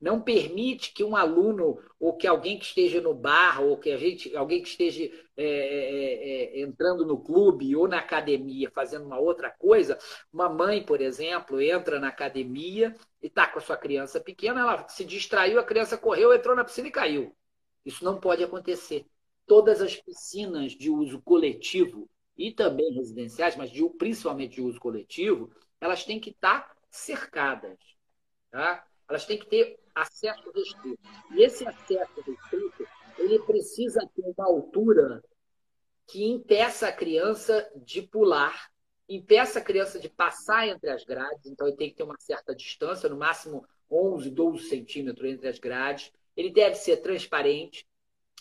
não 0.00 0.20
permite 0.20 0.92
que 0.92 1.02
um 1.02 1.16
aluno 1.16 1.80
ou 1.98 2.16
que 2.16 2.26
alguém 2.26 2.58
que 2.58 2.66
esteja 2.66 3.00
no 3.00 3.12
bar 3.12 3.60
ou 3.60 3.76
que 3.76 3.90
a 3.90 3.96
gente, 3.96 4.34
alguém 4.36 4.62
que 4.62 4.68
esteja 4.68 5.04
é, 5.36 5.44
é, 5.44 6.60
é, 6.60 6.60
entrando 6.60 7.04
no 7.04 7.18
clube 7.18 7.74
ou 7.74 7.88
na 7.88 7.98
academia 7.98 8.70
fazendo 8.70 9.06
uma 9.06 9.18
outra 9.18 9.50
coisa, 9.50 9.98
uma 10.32 10.48
mãe, 10.48 10.84
por 10.84 11.00
exemplo, 11.00 11.60
entra 11.60 11.98
na 11.98 12.08
academia 12.08 12.94
e 13.20 13.26
está 13.26 13.46
com 13.46 13.58
a 13.58 13.62
sua 13.62 13.76
criança 13.76 14.20
pequena, 14.20 14.60
ela 14.60 14.86
se 14.88 15.04
distraiu, 15.04 15.58
a 15.58 15.64
criança 15.64 15.98
correu, 15.98 16.32
entrou 16.32 16.54
na 16.54 16.64
piscina 16.64 16.88
e 16.88 16.92
caiu. 16.92 17.36
Isso 17.84 18.04
não 18.04 18.20
pode 18.20 18.44
acontecer. 18.44 19.06
Todas 19.46 19.80
as 19.80 19.96
piscinas 19.96 20.72
de 20.72 20.90
uso 20.90 21.20
coletivo 21.22 22.08
e 22.36 22.52
também 22.52 22.92
residenciais, 22.92 23.56
mas 23.56 23.70
de, 23.70 23.82
principalmente 23.98 24.56
de 24.56 24.62
uso 24.62 24.78
coletivo, 24.78 25.50
elas 25.80 26.04
têm 26.04 26.20
que 26.20 26.30
estar 26.30 26.72
cercadas. 26.88 27.78
Tá? 28.50 28.86
Elas 29.08 29.26
têm 29.26 29.38
que 29.38 29.46
ter 29.46 29.78
acesso 30.00 30.50
restrito. 30.54 30.98
E 31.32 31.42
esse 31.42 31.66
acesso 31.66 32.20
restrito, 32.20 32.86
ele 33.18 33.38
precisa 33.40 34.00
ter 34.14 34.22
uma 34.22 34.46
altura 34.46 35.22
que 36.06 36.24
impeça 36.24 36.88
a 36.88 36.92
criança 36.92 37.70
de 37.76 38.02
pular, 38.02 38.70
impeça 39.08 39.58
a 39.58 39.62
criança 39.62 39.98
de 39.98 40.08
passar 40.08 40.66
entre 40.66 40.90
as 40.90 41.04
grades, 41.04 41.46
então 41.46 41.66
ele 41.66 41.76
tem 41.76 41.90
que 41.90 41.96
ter 41.96 42.02
uma 42.02 42.18
certa 42.18 42.54
distância, 42.54 43.08
no 43.08 43.16
máximo 43.16 43.66
11, 43.90 44.30
12 44.30 44.68
centímetros 44.68 45.30
entre 45.30 45.48
as 45.48 45.58
grades. 45.58 46.12
Ele 46.36 46.50
deve 46.50 46.76
ser 46.76 46.98
transparente, 46.98 47.86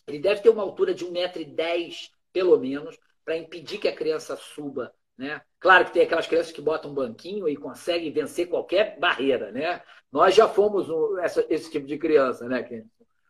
ele 0.05 0.19
deve 0.19 0.41
ter 0.41 0.49
uma 0.49 0.63
altura 0.63 0.93
de 0.93 1.05
1,10m, 1.05 2.11
pelo 2.31 2.57
menos, 2.57 2.97
para 3.25 3.37
impedir 3.37 3.79
que 3.79 3.87
a 3.87 3.95
criança 3.95 4.37
suba 4.37 4.93
né? 5.17 5.41
Claro 5.59 5.85
que 5.85 5.93
tem 5.93 6.03
aquelas 6.03 6.27
crianças 6.27 6.51
que 6.51 6.61
botam 6.61 6.91
um 6.91 6.93
banquinho 6.93 7.49
e 7.49 7.57
conseguem 7.57 8.11
vencer 8.11 8.47
qualquer 8.47 8.99
barreira, 8.99 9.51
né? 9.51 9.81
Nós 10.11 10.35
já 10.35 10.47
fomos 10.47 10.89
um, 10.89 11.17
essa, 11.19 11.45
esse 11.49 11.71
tipo 11.71 11.87
de 11.87 11.97
criança, 11.97 12.47
né, 12.47 12.63
Ken? 12.63 12.85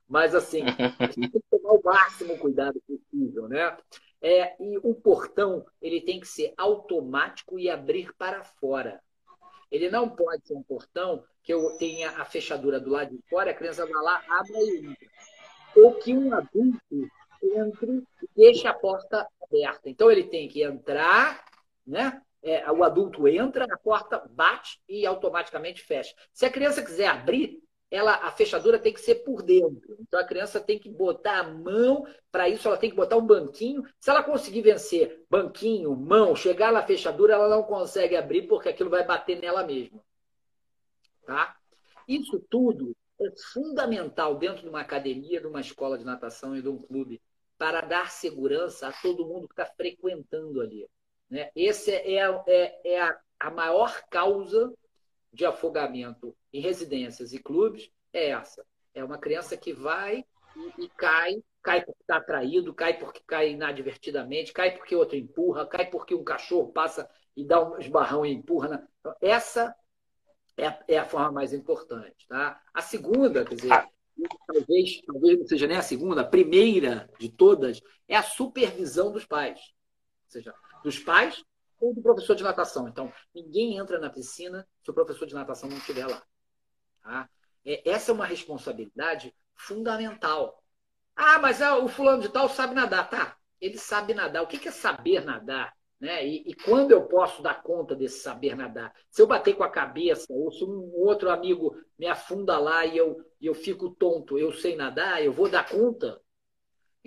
Mas 0.08 0.36
assim, 0.36 0.64
a 1.00 1.06
gente 1.06 1.32
tem 1.32 1.42
que 1.42 1.42
tomar 1.50 1.74
o 1.74 1.82
máximo 1.84 2.38
cuidado 2.38 2.82
possível, 2.86 3.48
né? 3.48 3.78
É, 4.22 4.56
e 4.62 4.78
o 4.80 4.94
portão 4.96 5.66
ele 5.82 6.02
tem 6.02 6.20
que 6.20 6.28
ser 6.28 6.54
automático 6.58 7.58
e 7.58 7.70
abrir 7.70 8.14
para 8.18 8.44
fora. 8.44 9.02
Ele 9.72 9.90
não 9.90 10.10
pode 10.10 10.48
ser 10.48 10.56
um 10.56 10.64
portão 10.64 11.24
que 11.44 11.54
eu 11.54 11.78
tenha 11.78 12.10
a 12.12 12.26
fechadura 12.26 12.80
do 12.80 12.90
lado 12.90 13.16
de 13.16 13.22
fora, 13.30 13.52
a 13.52 13.54
criança 13.54 13.86
vai 13.86 14.04
lá, 14.04 14.24
abre 14.30 14.54
e 14.54 14.86
entra. 14.88 15.08
Ou 15.76 15.94
que 15.96 16.14
um 16.14 16.34
adulto 16.34 17.10
entre 17.44 18.04
e 18.22 18.30
deixe 18.36 18.68
a 18.68 18.74
porta 18.74 19.28
aberta. 19.42 19.90
Então 19.90 20.10
ele 20.10 20.24
tem 20.24 20.48
que 20.48 20.64
entrar 20.64 21.46
né? 21.88 22.22
É, 22.44 22.72
o 22.72 22.84
adulto 22.84 23.28
entra, 23.28 23.66
a 23.66 23.78
porta 23.78 24.24
bate 24.30 24.80
e 24.88 25.06
automaticamente 25.06 25.82
fecha. 25.82 26.14
Se 26.32 26.46
a 26.46 26.52
criança 26.52 26.84
quiser 26.84 27.08
abrir, 27.08 27.62
ela, 27.90 28.16
a 28.16 28.32
fechadura 28.32 28.78
tem 28.78 28.94
que 28.94 29.00
ser 29.00 29.16
por 29.24 29.42
dentro. 29.42 29.98
Então 30.00 30.20
a 30.20 30.24
criança 30.24 30.60
tem 30.60 30.78
que 30.78 30.90
botar 30.90 31.40
a 31.40 31.44
mão, 31.44 32.06
para 32.32 32.50
isso 32.50 32.68
ela 32.68 32.78
tem 32.78 32.90
que 32.90 32.96
botar 32.96 33.18
um 33.18 33.26
banquinho. 33.26 33.84
Se 34.00 34.10
ela 34.10 34.24
conseguir 34.24 34.62
vencer 34.62 35.26
banquinho, 35.30 35.96
mão, 35.96 36.36
chegar 36.36 36.72
na 36.72 36.84
fechadura, 36.84 37.34
ela 37.34 37.50
não 37.50 37.64
consegue 37.64 38.16
abrir 38.16 38.44
porque 38.44 38.70
aquilo 38.70 38.90
vai 38.90 39.06
bater 39.06 39.40
nela 39.40 39.64
mesma. 39.64 40.02
Tá? 41.26 41.56
Isso 42.08 42.40
tudo 42.50 42.96
é 43.20 43.32
fundamental 43.54 44.36
dentro 44.38 44.62
de 44.62 44.70
uma 44.70 44.82
academia, 44.82 45.42
de 45.42 45.48
uma 45.48 45.62
escola 45.62 45.98
de 45.98 46.06
natação 46.06 46.56
e 46.56 46.62
de 46.62 46.70
um 46.70 46.78
clube 46.78 47.22
para 47.58 47.82
dar 47.82 48.12
segurança 48.12 48.88
a 48.88 48.94
todo 48.94 49.26
mundo 49.26 49.48
que 49.48 49.54
está 49.54 49.66
frequentando 49.66 50.62
ali. 50.62 50.88
Né? 51.30 51.50
Essa 51.56 51.92
é, 51.92 52.20
é, 52.48 52.82
é 52.84 53.02
a, 53.02 53.20
a 53.40 53.52
maior 53.52 54.02
causa 54.10 54.74
de 55.32 55.46
afogamento 55.46 56.36
em 56.52 56.62
residências 56.62 57.34
e 57.34 57.40
clubes, 57.40 57.92
é 58.14 58.30
essa. 58.30 58.66
É 58.94 59.04
uma 59.04 59.18
criança 59.18 59.56
que 59.56 59.74
vai 59.74 60.26
e, 60.56 60.86
e 60.86 60.90
cai, 60.90 61.36
cai 61.62 61.84
porque 61.84 62.02
está 62.02 62.18
atraído, 62.18 62.74
cai 62.74 62.98
porque 62.98 63.22
cai 63.28 63.52
inadvertidamente, 63.52 64.54
cai 64.54 64.76
porque 64.76 64.96
outro 64.96 65.16
empurra, 65.16 65.68
cai 65.68 65.90
porque 65.90 66.16
um 66.16 66.24
cachorro 66.24 66.72
passa 66.72 67.10
e 67.36 67.46
dá 67.46 67.64
um 67.64 67.78
esbarrão 67.78 68.26
e 68.26 68.34
empurra. 68.34 68.70
Na... 68.70 68.88
Então, 69.00 69.16
essa 69.22 69.76
é, 70.58 70.96
é 70.96 70.98
a 70.98 71.06
forma 71.06 71.32
mais 71.32 71.54
importante. 71.54 72.28
Tá? 72.28 72.60
A 72.74 72.82
segunda, 72.82 73.46
quer 73.46 73.56
dizer, 73.56 73.88
talvez, 74.48 75.02
talvez 75.06 75.40
não 75.40 75.46
seja 75.46 75.68
nem 75.68 75.78
a 75.78 75.84
segunda, 75.84 76.22
a 76.22 76.28
primeira 76.28 77.08
de 77.20 77.30
todas 77.30 77.80
é 78.08 78.16
a 78.16 78.24
supervisão 78.24 79.12
dos 79.12 79.26
pais. 79.26 79.60
Ou 79.60 80.32
seja, 80.32 80.56
dos 80.84 81.00
pais 81.00 81.44
ou 81.80 81.94
do 81.94 82.02
professor 82.02 82.36
de 82.36 82.44
natação. 82.44 82.88
Então, 82.88 83.12
ninguém 83.34 83.78
entra 83.78 84.00
na 84.00 84.10
piscina 84.10 84.68
se 84.84 84.90
o 84.90 84.94
professor 84.94 85.26
de 85.26 85.34
natação 85.34 85.70
não 85.70 85.78
estiver 85.78 86.08
lá. 86.08 86.24
Tá? 87.04 87.30
É, 87.66 87.90
essa 87.90 88.12
é 88.12 88.14
uma 88.14 88.26
responsabilidade 88.26 89.34
fundamental. 89.56 90.64
Ah, 91.16 91.40
mas 91.40 91.62
ah, 91.62 91.78
o 91.78 91.88
fulano 91.88 92.22
de 92.22 92.30
tal 92.30 92.50
sabe 92.50 92.76
nadar. 92.76 93.10
Tá, 93.10 93.38
ele 93.60 93.78
sabe 93.78 94.14
nadar. 94.14 94.44
O 94.44 94.48
que 94.48 94.68
é 94.68 94.72
saber 94.72 95.24
nadar? 95.24 95.74
Né? 96.00 96.28
E, 96.28 96.44
e, 96.52 96.54
quando 96.54 96.92
eu 96.92 97.08
posso 97.08 97.42
dar 97.42 97.64
conta 97.64 97.96
desse 97.96 98.20
saber 98.20 98.56
nadar? 98.56 98.94
Se 99.10 99.22
eu 99.22 99.26
bater 99.28 99.56
com 99.56 99.64
a 99.64 99.70
cabeça, 99.70 100.28
ou 100.30 100.52
se 100.52 100.64
um 100.64 100.92
outro 100.96 101.30
amigo 101.30 101.76
me 101.98 102.06
afunda 102.06 102.60
lá 102.60 102.86
e 102.86 102.96
eu, 102.96 103.18
e 103.42 103.48
eu 103.48 103.56
fico 103.56 103.90
tonto, 103.90 104.38
eu 104.38 104.54
sei 104.54 104.76
nadar, 104.76 105.24
eu 105.24 105.34
vou 105.34 105.50
dar 105.50 105.68
conta? 105.68 106.22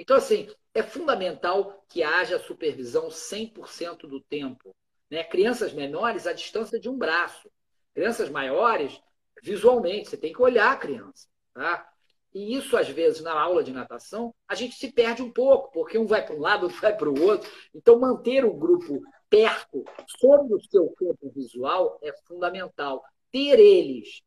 Então, 0.00 0.16
assim, 0.16 0.49
é 0.73 0.83
fundamental 0.83 1.85
que 1.87 2.02
haja 2.02 2.38
supervisão 2.38 3.11
100% 3.11 4.09
do 4.09 4.19
tempo. 4.19 4.75
Né? 5.11 5.23
Crianças 5.23 5.75
menores, 5.75 6.26
à 6.26 6.33
distância 6.33 6.80
de 6.80 6.88
um 6.88 6.97
braço. 6.97 7.50
Crianças 7.92 8.30
maiores, 8.30 8.99
visualmente, 9.42 10.09
você 10.09 10.16
tem 10.16 10.33
que 10.33 10.40
olhar 10.40 10.73
a 10.73 10.76
criança. 10.76 11.28
Tá? 11.52 11.87
E 12.33 12.57
isso, 12.57 12.78
às 12.78 12.88
vezes, 12.88 13.21
na 13.21 13.38
aula 13.38 13.62
de 13.62 13.73
natação, 13.73 14.35
a 14.49 14.54
gente 14.54 14.75
se 14.76 14.90
perde 14.90 15.21
um 15.21 15.30
pouco, 15.30 15.71
porque 15.71 15.99
um 15.99 16.07
vai 16.07 16.25
para 16.25 16.35
um 16.35 16.40
lado, 16.40 16.62
outro 16.62 16.80
vai 16.80 16.97
para 16.97 17.11
o 17.11 17.23
outro. 17.23 17.50
Então, 17.75 18.00
manter 18.00 18.42
o 18.42 18.54
grupo 18.54 19.02
perto, 19.28 19.85
sobre 20.19 20.54
o 20.54 20.61
seu 20.62 20.88
campo 20.92 21.30
visual, 21.30 21.99
é 22.02 22.11
fundamental. 22.26 23.04
Ter 23.30 23.59
eles 23.59 24.23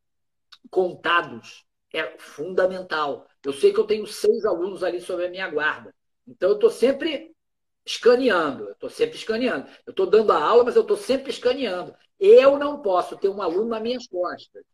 contados 0.70 1.64
é 1.92 2.16
fundamental. 2.16 3.26
Eu 3.44 3.52
sei 3.52 3.72
que 3.72 3.78
eu 3.78 3.86
tenho 3.86 4.06
seis 4.06 4.44
alunos 4.44 4.82
ali 4.82 5.00
sob 5.00 5.24
a 5.24 5.30
minha 5.30 5.48
guarda. 5.48 5.94
Então, 6.26 6.50
eu 6.50 6.54
estou 6.54 6.70
sempre 6.70 7.34
escaneando. 7.84 8.64
Eu 8.64 8.72
estou 8.72 8.90
sempre 8.90 9.16
escaneando. 9.16 9.68
Eu 9.86 9.90
estou 9.90 10.06
dando 10.06 10.32
a 10.32 10.42
aula, 10.42 10.64
mas 10.64 10.76
eu 10.76 10.82
estou 10.82 10.96
sempre 10.96 11.30
escaneando. 11.30 11.94
Eu 12.18 12.58
não 12.58 12.80
posso 12.80 13.16
ter 13.16 13.28
um 13.28 13.42
aluno 13.42 13.68
nas 13.68 13.82
minhas 13.82 14.06
costas. 14.06 14.64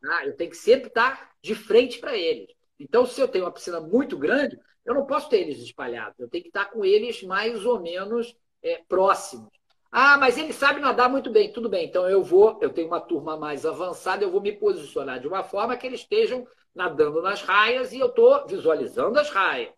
Tá? 0.00 0.26
Eu 0.26 0.36
tenho 0.36 0.50
que 0.50 0.56
sempre 0.56 0.88
estar 0.88 1.32
de 1.42 1.54
frente 1.54 1.98
para 1.98 2.16
eles. 2.16 2.48
Então, 2.78 3.06
se 3.06 3.20
eu 3.20 3.28
tenho 3.28 3.44
uma 3.44 3.52
piscina 3.52 3.80
muito 3.80 4.18
grande, 4.18 4.58
eu 4.84 4.94
não 4.94 5.06
posso 5.06 5.28
ter 5.28 5.40
eles 5.40 5.58
espalhados. 5.58 6.18
Eu 6.18 6.28
tenho 6.28 6.42
que 6.42 6.50
estar 6.50 6.66
com 6.66 6.84
eles 6.84 7.22
mais 7.22 7.64
ou 7.64 7.80
menos 7.80 8.36
é, 8.62 8.82
próximos. 8.88 9.50
Ah, 9.90 10.18
mas 10.18 10.36
ele 10.36 10.52
sabe 10.52 10.80
nadar 10.80 11.08
muito 11.08 11.30
bem. 11.30 11.52
Tudo 11.52 11.68
bem, 11.68 11.86
então 11.86 12.08
eu 12.08 12.22
vou, 12.22 12.58
eu 12.60 12.70
tenho 12.70 12.88
uma 12.88 13.00
turma 13.00 13.36
mais 13.36 13.64
avançada, 13.64 14.22
eu 14.22 14.30
vou 14.30 14.40
me 14.40 14.52
posicionar 14.52 15.20
de 15.20 15.26
uma 15.26 15.42
forma 15.42 15.76
que 15.76 15.86
eles 15.86 16.00
estejam 16.00 16.46
nadando 16.76 17.22
nas 17.22 17.42
raias 17.42 17.92
e 17.92 17.98
eu 17.98 18.08
estou 18.08 18.46
visualizando 18.46 19.18
as 19.18 19.30
raias. 19.30 19.74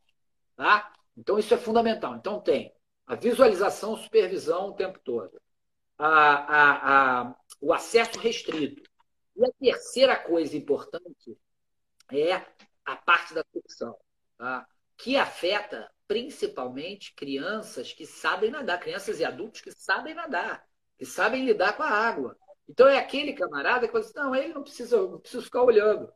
Tá? 0.56 0.92
Então, 1.16 1.38
isso 1.38 1.54
é 1.54 1.56
fundamental. 1.56 2.16
Então, 2.16 2.40
tem 2.40 2.74
a 3.06 3.14
visualização, 3.14 3.96
supervisão 3.96 4.70
o 4.70 4.74
tempo 4.74 4.98
todo. 4.98 5.40
A, 5.96 6.08
a, 6.08 7.20
a, 7.20 7.36
o 7.60 7.72
acesso 7.72 8.18
restrito. 8.18 8.82
E 9.36 9.44
a 9.44 9.50
terceira 9.58 10.16
coisa 10.16 10.56
importante 10.56 11.38
é 12.12 12.34
a 12.84 12.96
parte 12.96 13.34
da 13.34 13.44
sucção, 13.52 13.96
tá? 14.36 14.66
que 14.96 15.16
afeta 15.16 15.88
principalmente 16.08 17.14
crianças 17.14 17.92
que 17.92 18.06
sabem 18.06 18.50
nadar, 18.50 18.80
crianças 18.80 19.20
e 19.20 19.24
adultos 19.24 19.60
que 19.60 19.70
sabem 19.70 20.14
nadar, 20.14 20.66
que 20.96 21.04
sabem 21.04 21.44
lidar 21.44 21.76
com 21.76 21.82
a 21.82 21.90
água. 21.90 22.36
Então 22.68 22.88
é 22.88 22.98
aquele 22.98 23.32
camarada 23.32 23.86
que 23.86 23.92
fala 23.92 24.04
assim, 24.04 24.14
não, 24.16 24.34
ele 24.34 24.52
não 24.52 24.62
precisa, 24.62 24.96
não 24.96 25.20
precisa 25.20 25.42
ficar 25.42 25.62
olhando. 25.62 26.12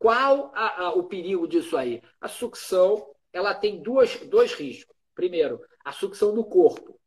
Qual 0.00 0.50
a, 0.54 0.84
a, 0.84 0.94
o 0.94 1.04
perigo 1.04 1.46
disso 1.46 1.76
aí? 1.76 2.02
A 2.18 2.26
sucção 2.26 3.14
ela 3.30 3.54
tem 3.54 3.82
duas, 3.82 4.16
dois 4.20 4.54
riscos. 4.54 4.96
Primeiro, 5.14 5.60
a 5.84 5.92
sucção 5.92 6.34
do 6.34 6.42
corpo 6.42 6.98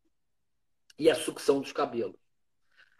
e 0.99 1.10
a 1.10 1.15
sucção 1.15 1.60
dos 1.60 1.71
cabelos. 1.71 2.15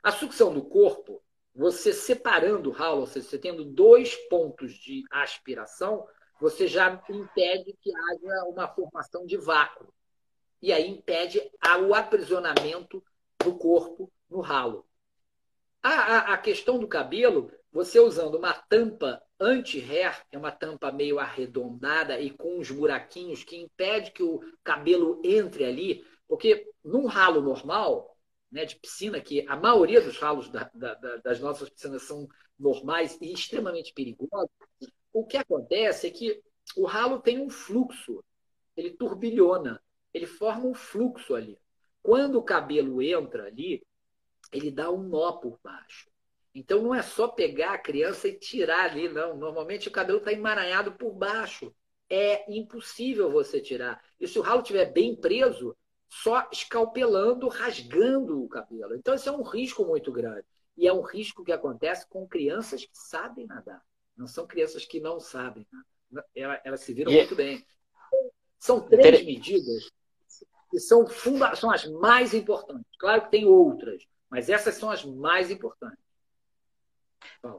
A 0.02 0.12
sucção 0.12 0.52
do 0.52 0.64
corpo 0.64 1.22
você 1.56 1.94
separando 1.94 2.72
o 2.72 2.74
ralo, 2.74 3.02
ou 3.02 3.06
seja, 3.06 3.28
você 3.28 3.38
tendo 3.38 3.64
dois 3.64 4.16
pontos 4.28 4.74
de 4.74 5.04
aspiração, 5.12 6.08
você 6.42 6.68
já 6.68 7.00
impede 7.12 7.78
que 7.80 7.96
haja 7.96 8.46
uma 8.46 8.68
formação 8.68 9.28
de 9.28 9.38
vácuo. 9.38 9.94
E 10.60 10.74
aí 10.74 10.90
impede 10.90 11.40
o 11.88 11.94
aprisionamento 11.94 13.04
do 13.44 13.56
corpo 13.56 14.12
no 14.28 14.42
ralo. 14.42 14.88
A, 15.84 15.90
a, 15.90 16.34
a 16.34 16.38
questão 16.40 16.80
do 16.80 16.88
cabelo, 16.88 17.52
você 17.72 18.00
usando 18.00 18.40
uma 18.40 18.54
tampa 18.54 19.22
anti-hair, 19.44 20.24
é 20.32 20.38
uma 20.38 20.52
tampa 20.52 20.92
meio 20.92 21.20
arredondada 21.20 22.20
e 22.20 22.30
com 22.30 22.60
uns 22.60 22.72
buraquinhos 22.72 23.44
que 23.44 23.58
impede 23.58 24.12
que 24.12 24.24
o 24.24 24.40
cabelo 24.64 25.22
entre 25.24 25.66
ali, 25.66 26.06
porque 26.28 26.72
num 26.84 27.06
ralo 27.06 27.42
normal, 27.42 28.18
né, 28.52 28.66
de 28.66 28.76
piscina, 28.76 29.20
que 29.20 29.46
a 29.48 29.56
maioria 29.56 30.02
dos 30.02 30.18
ralos 30.18 30.50
da, 30.50 30.70
da, 30.74 30.94
das 31.18 31.40
nossas 31.40 31.70
piscinas 31.70 32.04
são 32.04 32.28
normais 32.58 33.18
e 33.22 33.34
extremamente 33.34 33.94
perigosos, 33.94 34.50
o 35.12 35.26
que 35.26 35.38
acontece 35.38 36.08
é 36.08 36.12
que 36.12 36.42
o 36.76 36.86
ralo 36.86 37.20
tem 37.20 37.40
um 37.40 37.50
fluxo, 37.50 38.24
ele 38.76 38.92
turbilhona, 38.92 39.82
ele 40.14 40.26
forma 40.26 40.66
um 40.66 40.74
fluxo 40.74 41.36
ali. 41.36 41.60
Quando 42.02 42.38
o 42.38 42.44
cabelo 42.44 43.02
entra 43.02 43.46
ali, 43.46 43.86
ele 44.52 44.72
dá 44.72 44.92
um 44.92 45.04
nó 45.04 45.34
por 45.34 45.60
baixo. 45.64 46.13
Então 46.54 46.82
não 46.82 46.94
é 46.94 47.02
só 47.02 47.28
pegar 47.28 47.74
a 47.74 47.78
criança 47.78 48.28
e 48.28 48.38
tirar 48.38 48.92
ali, 48.92 49.10
não. 49.10 49.36
Normalmente 49.36 49.88
o 49.88 49.92
cabelo 49.92 50.20
está 50.20 50.32
emaranhado 50.32 50.92
por 50.94 51.12
baixo. 51.12 51.74
É 52.10 52.52
impossível 52.52 53.32
você 53.32 53.60
tirar. 53.60 54.02
E 54.20 54.28
se 54.28 54.38
o 54.38 54.42
ralo 54.42 54.62
estiver 54.62 54.92
bem 54.92 55.16
preso, 55.16 55.76
só 56.08 56.48
escalpelando, 56.52 57.48
rasgando 57.48 58.44
o 58.44 58.48
cabelo. 58.48 58.96
Então, 58.96 59.16
isso 59.16 59.28
é 59.28 59.32
um 59.32 59.42
risco 59.42 59.84
muito 59.84 60.12
grande. 60.12 60.46
E 60.78 60.88
é 60.88 60.94
um 60.94 61.02
risco 61.02 61.44
que 61.44 61.52
acontece 61.52 62.08
com 62.08 62.28
crianças 62.28 62.86
que 62.86 62.92
sabem 62.94 63.48
nadar. 63.48 63.82
Não 64.16 64.28
são 64.28 64.46
crianças 64.46 64.86
que 64.86 65.00
não 65.00 65.20
sabem 65.20 65.66
elas 66.36 66.82
se 66.82 66.94
viram 66.94 67.12
e... 67.12 67.16
É 67.16 67.20
muito 67.20 67.36
bem. 67.36 67.66
São 68.60 68.80
três 68.82 69.22
Inter... 69.22 69.26
medidas 69.26 69.90
que 70.70 70.80
são, 70.80 71.08
funda... 71.08 71.56
são 71.56 71.72
as 71.72 71.86
mais 71.88 72.34
importantes. 72.34 72.86
Claro 72.98 73.24
que 73.24 73.32
tem 73.32 73.46
outras, 73.46 74.04
mas 74.30 74.50
essas 74.50 74.76
são 74.76 74.90
as 74.90 75.04
mais 75.04 75.52
importantes. 75.52 76.03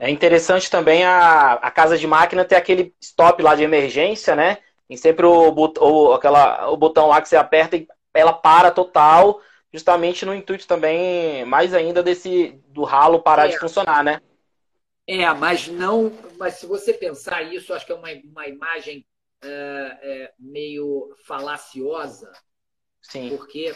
É 0.00 0.11
interessante 0.11 0.70
também 0.70 1.05
a, 1.05 1.55
a 1.55 1.70
casa 1.70 1.98
de 1.98 2.07
máquina 2.07 2.44
ter 2.44 2.57
aquele 2.57 2.94
stop 3.00 3.42
lá 3.42 3.55
de 3.55 3.62
emergência, 3.62 4.35
né? 4.35 4.59
Tem 4.88 4.96
sempre 4.96 5.27
o, 5.27 5.53
o, 5.53 6.12
aquela, 6.12 6.68
o 6.70 6.77
botão 6.77 7.09
lá 7.09 7.20
que 7.20 7.29
você 7.29 7.37
aperta 7.37 7.77
e 7.77 7.87
ela 8.12 8.33
para 8.33 8.70
total, 8.70 9.40
justamente 9.72 10.24
no 10.24 10.35
intuito 10.35 10.66
também, 10.66 11.44
mais 11.44 11.74
ainda, 11.74 12.03
desse 12.03 12.61
do 12.68 12.85
ralo 12.85 13.22
parar 13.22 13.46
é. 13.46 13.48
de 13.48 13.59
funcionar, 13.59 14.05
né? 14.05 14.20
É, 15.07 15.31
mas 15.35 15.68
não. 15.68 16.12
Mas 16.38 16.55
se 16.55 16.66
você 16.66 16.94
pensar 16.94 17.42
isso, 17.42 17.74
acho 17.74 17.85
que 17.85 17.92
é 17.92 17.94
uma, 17.94 18.09
uma 18.24 18.46
imagem 18.46 19.07
é, 19.42 19.98
é, 20.03 20.33
meio 20.38 21.14
falaciosa. 21.27 22.33
Sim. 23.03 23.37
Porque 23.37 23.74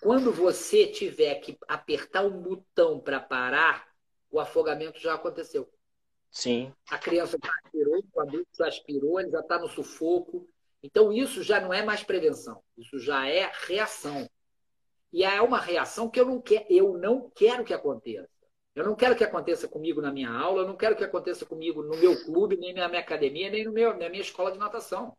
quando 0.00 0.32
você 0.32 0.86
tiver 0.86 1.36
que 1.36 1.58
apertar 1.68 2.22
um 2.22 2.40
botão 2.40 3.00
para 3.00 3.18
parar, 3.18 3.89
o 4.30 4.38
afogamento 4.38 5.00
já 5.00 5.14
aconteceu. 5.14 5.68
Sim. 6.30 6.72
A 6.90 6.98
criança 6.98 7.36
já 7.42 7.52
aspirou, 7.64 8.04
o 8.14 8.20
adulto 8.20 8.48
já 8.56 8.68
aspirou, 8.68 9.20
ele 9.20 9.30
já 9.30 9.40
está 9.40 9.58
no 9.58 9.68
sufoco. 9.68 10.48
Então, 10.82 11.12
isso 11.12 11.42
já 11.42 11.60
não 11.60 11.74
é 11.74 11.82
mais 11.82 12.02
prevenção, 12.02 12.62
isso 12.78 12.98
já 12.98 13.28
é 13.28 13.50
reação. 13.66 14.28
E 15.12 15.24
é 15.24 15.42
uma 15.42 15.58
reação 15.58 16.08
que 16.08 16.20
eu 16.20 16.24
não, 16.24 16.40
quer, 16.40 16.66
eu 16.70 16.96
não 16.96 17.28
quero 17.30 17.64
que 17.64 17.74
aconteça. 17.74 18.28
Eu 18.74 18.84
não 18.84 18.94
quero 18.94 19.16
que 19.16 19.24
aconteça 19.24 19.66
comigo 19.66 20.00
na 20.00 20.12
minha 20.12 20.30
aula, 20.30 20.62
eu 20.62 20.68
não 20.68 20.76
quero 20.76 20.96
que 20.96 21.02
aconteça 21.02 21.44
comigo 21.44 21.82
no 21.82 21.96
meu 21.96 22.24
clube, 22.24 22.56
nem 22.56 22.72
na 22.72 22.88
minha 22.88 23.00
academia, 23.00 23.50
nem 23.50 23.64
no 23.64 23.72
meu, 23.72 23.90
na 23.98 24.08
minha 24.08 24.22
escola 24.22 24.52
de 24.52 24.58
natação. 24.58 25.16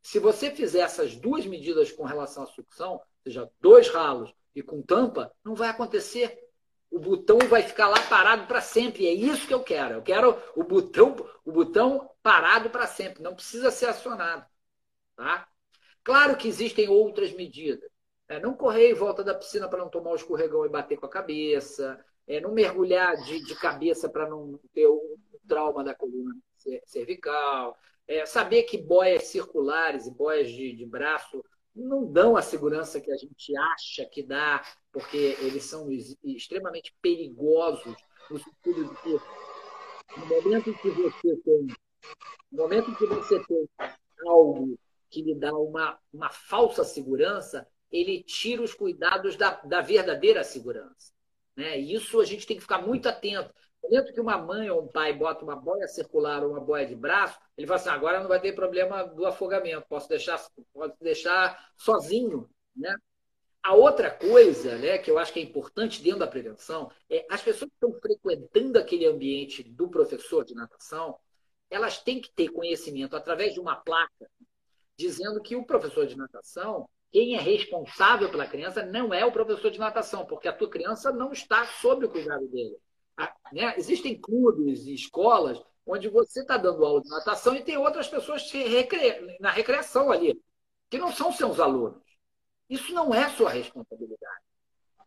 Se 0.00 0.20
você 0.20 0.52
fizer 0.52 0.80
essas 0.80 1.16
duas 1.16 1.44
medidas 1.44 1.90
com 1.90 2.04
relação 2.04 2.44
à 2.44 2.46
sucção, 2.46 2.92
ou 2.92 3.02
seja, 3.24 3.50
dois 3.60 3.88
ralos 3.88 4.32
e 4.54 4.62
com 4.62 4.80
tampa, 4.80 5.32
não 5.44 5.56
vai 5.56 5.68
acontecer. 5.68 6.38
O 6.96 6.98
botão 6.98 7.36
vai 7.50 7.62
ficar 7.62 7.88
lá 7.88 8.00
parado 8.08 8.46
para 8.46 8.62
sempre. 8.62 9.06
É 9.06 9.12
isso 9.12 9.46
que 9.46 9.52
eu 9.52 9.62
quero. 9.62 9.96
Eu 9.96 10.02
quero 10.02 10.42
o 10.56 10.64
botão, 10.64 11.14
o 11.44 11.52
botão 11.52 12.10
parado 12.22 12.70
para 12.70 12.86
sempre. 12.86 13.22
Não 13.22 13.34
precisa 13.34 13.70
ser 13.70 13.84
acionado. 13.84 14.46
Tá? 15.14 15.46
Claro 16.02 16.38
que 16.38 16.48
existem 16.48 16.88
outras 16.88 17.34
medidas. 17.34 17.90
É, 18.26 18.40
não 18.40 18.54
correr 18.54 18.90
em 18.90 18.94
volta 18.94 19.22
da 19.22 19.34
piscina 19.34 19.68
para 19.68 19.80
não 19.80 19.90
tomar 19.90 20.12
o 20.12 20.14
escorregão 20.14 20.64
e 20.64 20.70
bater 20.70 20.96
com 20.96 21.04
a 21.04 21.10
cabeça. 21.10 22.02
É, 22.26 22.40
não 22.40 22.52
mergulhar 22.52 23.14
de, 23.24 23.44
de 23.44 23.54
cabeça 23.56 24.08
para 24.08 24.26
não 24.26 24.58
ter 24.72 24.86
o 24.86 25.18
trauma 25.46 25.84
da 25.84 25.94
coluna 25.94 26.34
cervical. 26.86 27.76
É, 28.08 28.24
saber 28.24 28.62
que 28.62 28.78
boias 28.78 29.24
circulares 29.24 30.06
e 30.06 30.10
boias 30.10 30.48
de, 30.48 30.72
de 30.72 30.86
braço 30.86 31.44
não 31.76 32.10
dão 32.10 32.36
a 32.36 32.42
segurança 32.42 33.00
que 33.00 33.12
a 33.12 33.16
gente 33.16 33.56
acha 33.56 34.06
que 34.06 34.22
dá, 34.22 34.64
porque 34.90 35.36
eles 35.40 35.64
são 35.64 35.88
extremamente 36.24 36.96
perigosos 37.02 37.94
no 38.30 38.38
sentido 38.38 38.88
de 38.88 39.02
que 39.02 40.18
no 40.18 40.26
momento 40.26 40.70
em 40.70 40.74
que 40.74 40.90
você 40.90 41.36
tem, 41.36 41.66
no 42.50 42.62
momento 42.62 42.90
em 42.90 42.94
que 42.94 43.06
você 43.06 43.44
tem 43.44 43.68
algo 44.26 44.78
que 45.10 45.22
lhe 45.22 45.34
dá 45.34 45.52
uma, 45.54 45.98
uma 46.12 46.30
falsa 46.30 46.82
segurança, 46.82 47.68
ele 47.92 48.22
tira 48.22 48.62
os 48.62 48.74
cuidados 48.74 49.36
da, 49.36 49.60
da 49.62 49.80
verdadeira 49.80 50.42
segurança. 50.42 51.12
Né? 51.54 51.78
E 51.78 51.94
isso 51.94 52.20
a 52.20 52.24
gente 52.24 52.46
tem 52.46 52.56
que 52.56 52.62
ficar 52.62 52.78
muito 52.78 53.08
atento. 53.08 53.52
Momento 53.82 54.12
que 54.12 54.20
uma 54.20 54.38
mãe 54.38 54.68
ou 54.70 54.82
um 54.82 54.88
pai 54.88 55.12
bota 55.12 55.44
uma 55.44 55.56
boia 55.56 55.86
circular 55.86 56.42
ou 56.42 56.50
uma 56.50 56.60
boia 56.60 56.86
de 56.86 56.94
braço, 56.94 57.38
ele 57.56 57.66
fala 57.66 57.80
assim: 57.80 57.88
agora 57.88 58.20
não 58.20 58.28
vai 58.28 58.40
ter 58.40 58.52
problema 58.52 59.04
do 59.04 59.24
afogamento, 59.26 59.86
posso 59.88 60.08
deixar, 60.08 60.44
posso 60.72 60.94
deixar 61.00 61.70
sozinho. 61.76 62.48
Né? 62.74 62.94
A 63.62 63.74
outra 63.74 64.10
coisa 64.10 64.76
né, 64.78 64.98
que 64.98 65.10
eu 65.10 65.18
acho 65.18 65.32
que 65.32 65.40
é 65.40 65.42
importante 65.42 66.02
dentro 66.02 66.20
da 66.20 66.26
prevenção 66.26 66.90
é 67.10 67.26
as 67.30 67.42
pessoas 67.42 67.70
que 67.70 67.76
estão 67.76 68.00
frequentando 68.00 68.78
aquele 68.78 69.06
ambiente 69.06 69.62
do 69.62 69.88
professor 69.88 70.44
de 70.44 70.54
natação, 70.54 71.18
elas 71.70 71.98
têm 71.98 72.20
que 72.20 72.30
ter 72.30 72.48
conhecimento 72.48 73.16
através 73.16 73.54
de 73.54 73.60
uma 73.60 73.76
placa 73.76 74.30
dizendo 74.96 75.40
que 75.42 75.54
o 75.54 75.64
professor 75.64 76.06
de 76.06 76.16
natação, 76.16 76.88
quem 77.12 77.36
é 77.36 77.40
responsável 77.40 78.30
pela 78.30 78.46
criança 78.46 78.84
não 78.84 79.12
é 79.12 79.24
o 79.24 79.32
professor 79.32 79.70
de 79.70 79.78
natação, 79.78 80.24
porque 80.24 80.48
a 80.48 80.52
tua 80.52 80.70
criança 80.70 81.12
não 81.12 81.32
está 81.32 81.66
sob 81.66 82.06
o 82.06 82.10
cuidado 82.10 82.46
dele. 82.48 82.76
Né? 83.52 83.74
Existem 83.76 84.20
clubes 84.20 84.86
e 84.86 84.94
escolas 84.94 85.62
onde 85.86 86.08
você 86.08 86.40
está 86.40 86.56
dando 86.56 86.84
aula 86.84 87.00
de 87.00 87.08
natação 87.08 87.54
e 87.54 87.62
tem 87.62 87.76
outras 87.76 88.08
pessoas 88.08 88.42
na 89.40 89.50
recreação 89.50 90.10
ali, 90.10 90.40
que 90.90 90.98
não 90.98 91.12
são 91.12 91.32
seus 91.32 91.60
alunos. 91.60 92.02
Isso 92.68 92.92
não 92.92 93.14
é 93.14 93.28
sua 93.30 93.50
responsabilidade. 93.50 94.42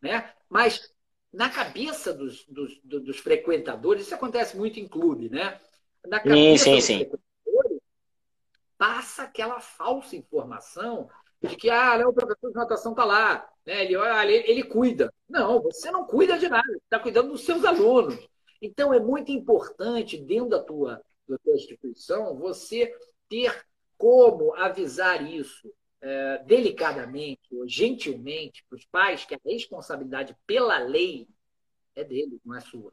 Né? 0.01 0.33
Mas 0.47 0.93
na 1.31 1.49
cabeça 1.49 2.13
dos, 2.13 2.45
dos, 2.45 2.79
dos 2.83 3.19
frequentadores, 3.19 4.03
isso 4.03 4.15
acontece 4.15 4.57
muito 4.57 4.79
em 4.79 4.87
clube, 4.87 5.29
né? 5.29 5.59
Na 6.07 6.19
cabeça 6.19 6.63
sim, 6.63 6.81
sim, 6.81 7.03
sim. 7.03 7.11
passa 8.77 9.23
aquela 9.23 9.59
falsa 9.59 10.15
informação 10.15 11.09
de 11.41 11.55
que 11.55 11.69
ah, 11.69 11.97
o 12.07 12.13
professor 12.13 12.49
de 12.49 12.55
natação 12.55 12.91
está 12.91 13.05
lá, 13.05 13.49
né? 13.65 13.85
ele, 13.85 13.95
olha, 13.95 14.31
ele, 14.31 14.49
ele 14.49 14.63
cuida. 14.63 15.13
Não, 15.27 15.61
você 15.61 15.89
não 15.89 16.05
cuida 16.05 16.37
de 16.37 16.49
nada, 16.49 16.67
está 16.83 16.99
cuidando 16.99 17.31
dos 17.31 17.45
seus 17.45 17.63
alunos. 17.63 18.17
Então 18.61 18.93
é 18.93 18.99
muito 18.99 19.31
importante, 19.31 20.17
dentro 20.17 20.49
da 20.49 20.61
tua, 20.61 21.01
da 21.27 21.37
tua 21.37 21.55
instituição, 21.55 22.37
você 22.37 22.93
ter 23.29 23.65
como 23.97 24.53
avisar 24.55 25.25
isso 25.29 25.71
é, 26.01 26.43
delicadamente 26.45 27.53
ou 27.53 27.67
gentilmente 27.67 28.63
para 28.69 28.77
os 28.77 28.85
pais 28.85 29.25
que 29.25 29.35
a 29.35 29.39
responsabilidade 29.45 30.35
pela 30.45 30.77
lei 30.79 31.27
é 31.95 32.03
dele, 32.03 32.39
não 32.45 32.55
é 32.55 32.61
sua. 32.61 32.91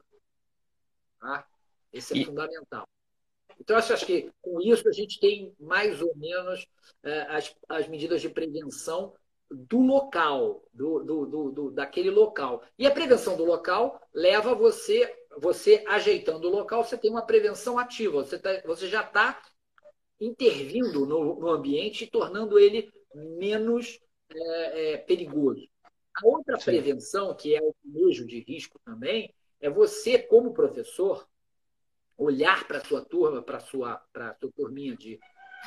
Tá? 1.19 1.45
Esse 1.91 2.13
é 2.13 2.21
e... 2.21 2.25
fundamental. 2.25 2.87
Então, 3.59 3.75
eu 3.75 3.79
acho 3.79 4.05
que 4.05 4.31
com 4.41 4.61
isso 4.61 4.87
a 4.87 4.91
gente 4.91 5.19
tem 5.19 5.53
mais 5.59 6.01
ou 6.01 6.15
menos 6.15 6.67
é, 7.03 7.21
as, 7.21 7.55
as 7.67 7.87
medidas 7.87 8.21
de 8.21 8.29
prevenção 8.29 9.13
do 9.49 9.81
local, 9.81 10.63
do, 10.73 11.03
do, 11.03 11.25
do, 11.25 11.51
do, 11.51 11.71
daquele 11.71 12.09
local. 12.09 12.63
E 12.77 12.85
a 12.85 12.91
prevenção 12.91 13.37
do 13.37 13.45
local 13.45 14.01
leva 14.13 14.53
você, 14.53 15.13
você 15.37 15.83
ajeitando 15.87 16.47
o 16.47 16.51
local, 16.51 16.83
você 16.83 16.97
tem 16.97 17.09
uma 17.09 17.25
prevenção 17.25 17.79
ativa, 17.79 18.23
você, 18.23 18.37
tá, 18.37 18.61
você 18.65 18.87
já 18.87 19.01
está 19.01 19.41
intervindo 20.19 21.05
no, 21.05 21.39
no 21.39 21.49
ambiente 21.49 22.03
e 22.03 22.09
tornando 22.09 22.59
ele 22.59 22.91
menos 23.13 23.99
é, 24.29 24.93
é, 24.93 24.97
perigoso. 24.97 25.67
A 26.15 26.27
outra 26.27 26.57
Sim. 26.59 26.65
prevenção, 26.65 27.35
que 27.35 27.55
é 27.55 27.61
o 27.61 27.73
manejo 27.85 28.25
de 28.25 28.39
risco 28.39 28.79
também, 28.83 29.33
é 29.61 29.69
você, 29.69 30.17
como 30.17 30.53
professor, 30.53 31.27
olhar 32.17 32.67
para 32.67 32.79
a 32.79 32.83
sua 32.83 33.03
turma, 33.03 33.41
para 33.41 33.57
a 33.57 33.61
sua, 33.61 34.01
sua 34.39 34.51
turminha 34.55 34.95
de, 34.95 35.19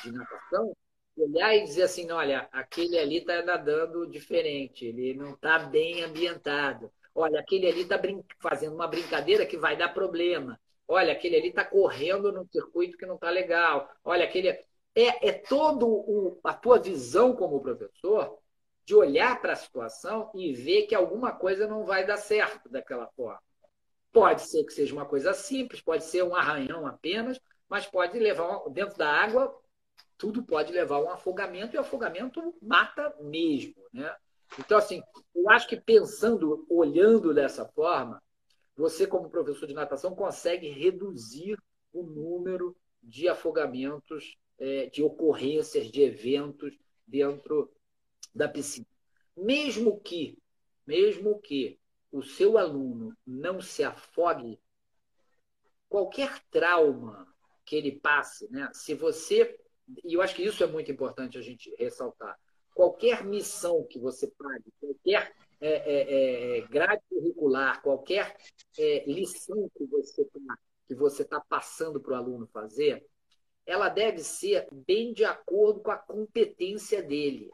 de 0.03 0.13
natação, 0.13 0.75
olhar 1.17 1.55
e 1.55 1.65
dizer 1.65 1.85
assim, 1.85 2.11
olha, 2.11 2.49
aquele 2.53 2.99
ali 2.99 3.19
está 3.19 3.43
nadando 3.43 4.07
diferente, 4.07 4.87
ele 4.87 5.15
não 5.15 5.35
está 5.35 5.59
bem 5.59 6.03
ambientado. 6.03 6.91
Olha, 7.15 7.41
aquele 7.41 7.67
ali 7.69 7.83
está 7.83 8.01
fazendo 8.41 8.75
uma 8.75 8.87
brincadeira 8.87 9.45
que 9.45 9.57
vai 9.57 9.77
dar 9.77 9.93
problema. 9.93 10.59
Olha, 10.87 11.13
aquele 11.13 11.37
ali 11.37 11.49
está 11.49 11.65
correndo 11.65 12.33
num 12.33 12.47
circuito 12.49 12.97
que 12.97 13.07
não 13.07 13.15
está 13.17 13.31
legal. 13.31 13.89
Olha, 14.05 14.25
aquele 14.25 14.49
é, 14.49 15.29
é 15.29 15.33
todo 15.33 15.87
o, 15.87 16.41
a 16.43 16.55
tua 16.55 16.79
visão 16.79 17.35
como 17.35 17.61
professor 17.61 18.39
de 18.85 18.95
olhar 18.95 19.41
para 19.41 19.53
a 19.53 19.57
situação 19.57 20.31
e 20.35 20.53
ver 20.53 20.87
que 20.87 20.95
alguma 20.95 21.33
coisa 21.33 21.67
não 21.67 21.85
vai 21.85 22.05
dar 22.05 22.17
certo 22.17 22.69
daquela 22.69 23.07
forma. 23.17 23.41
Pode 24.13 24.43
ser 24.43 24.65
que 24.65 24.73
seja 24.73 24.93
uma 24.93 25.07
coisa 25.07 25.33
simples, 25.33 25.81
pode 25.81 26.05
ser 26.05 26.23
um 26.23 26.35
arranhão 26.35 26.87
apenas, 26.87 27.41
mas 27.69 27.87
pode 27.87 28.19
levar 28.19 28.69
dentro 28.71 28.99
da 28.99 29.09
água, 29.09 29.57
tudo 30.19 30.43
pode 30.43 30.73
levar 30.73 30.97
a 30.97 31.05
um 31.05 31.11
afogamento 31.11 31.75
e 31.75 31.79
o 31.79 31.83
afogamento 31.83 32.55
mata 32.61 33.15
mesmo, 33.21 33.75
né? 33.93 34.15
Então 34.59 34.77
assim, 34.77 35.01
eu 35.35 35.49
acho 35.49 35.69
que 35.69 35.81
pensando, 35.81 36.67
olhando 36.69 37.33
dessa 37.33 37.65
forma, 37.65 38.21
você 38.77 39.07
como 39.07 39.31
professor 39.31 39.67
de 39.67 39.75
natação 39.75 40.15
consegue 40.15 40.69
reduzir 40.69 41.57
o 41.93 42.03
número 42.03 42.77
de 43.03 43.29
afogamentos 43.29 44.37
é, 44.59 44.87
de 44.87 45.03
ocorrências, 45.03 45.91
de 45.91 46.03
eventos 46.03 46.77
dentro 47.07 47.73
da 48.35 48.49
piscina. 48.49 48.87
Mesmo 49.37 49.99
que, 50.01 50.39
mesmo 50.87 51.41
que 51.41 51.80
o 52.11 52.23
seu 52.23 52.59
aluno 52.59 53.17
não 53.27 53.61
se 53.61 53.85
afogue, 53.85 54.61
qualquer 55.89 56.41
trauma 56.51 57.27
que 57.65 57.77
ele 57.77 57.93
passe, 57.93 58.51
né? 58.51 58.71
Se 58.73 58.95
você, 58.95 59.59
e 60.05 60.15
eu 60.15 60.23
acho 60.23 60.35
que 60.35 60.43
isso 60.43 60.63
é 60.63 60.67
muito 60.67 60.91
importante 60.91 61.39
a 61.39 61.43
gente 61.43 61.75
ressaltar, 61.79 62.39
qualquer 62.75 63.25
missão 63.25 63.85
que 63.85 63.99
você 63.99 64.27
pague, 64.29 64.73
qualquer 64.81 65.35
é, 65.61 65.69
é, 65.69 66.59
é, 66.59 66.61
grade 66.69 67.03
curricular, 67.09 67.83
qualquer 67.83 68.37
é, 68.79 69.05
lição 69.07 69.71
que 69.77 69.85
você 69.87 70.25
tá, 70.25 70.59
que 70.89 70.95
você 70.95 71.23
está 71.23 71.41
passando 71.41 72.01
para 72.01 72.15
o 72.15 72.17
aluno 72.17 72.47
fazer, 72.47 73.05
ela 73.67 73.89
deve 73.89 74.21
ser 74.21 74.67
bem 74.73 75.13
de 75.13 75.25
acordo 75.25 75.81
com 75.81 75.91
a 75.91 75.97
competência 75.97 77.03
dele. 77.03 77.51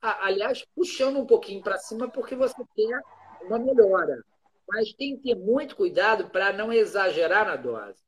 Aliás, 0.00 0.66
puxando 0.74 1.18
um 1.18 1.24
pouquinho 1.24 1.62
para 1.62 1.78
cima, 1.78 2.10
porque 2.10 2.36
você 2.36 2.62
quer 2.74 3.00
uma 3.46 3.58
melhora. 3.58 4.22
Mas 4.68 4.92
tem 4.94 5.16
que 5.16 5.22
ter 5.22 5.34
muito 5.34 5.76
cuidado 5.76 6.30
para 6.30 6.52
não 6.52 6.72
exagerar 6.72 7.46
na 7.46 7.56
dose. 7.56 8.02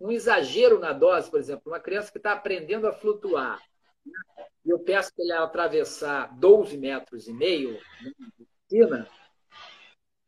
Um 0.00 0.10
exagero 0.10 0.78
na 0.78 0.92
dose, 0.92 1.30
por 1.30 1.38
exemplo, 1.40 1.70
uma 1.70 1.80
criança 1.80 2.10
que 2.10 2.18
está 2.18 2.32
aprendendo 2.32 2.86
a 2.86 2.92
flutuar, 2.92 3.62
né? 4.04 4.46
e 4.64 4.70
eu 4.70 4.78
peço 4.78 5.14
que 5.14 5.22
ele 5.22 5.32
atravessar 5.32 6.36
12 6.38 6.76
metros 6.76 7.28
e 7.28 7.32
meio 7.32 7.78
na 8.02 8.20
piscina, 8.68 9.08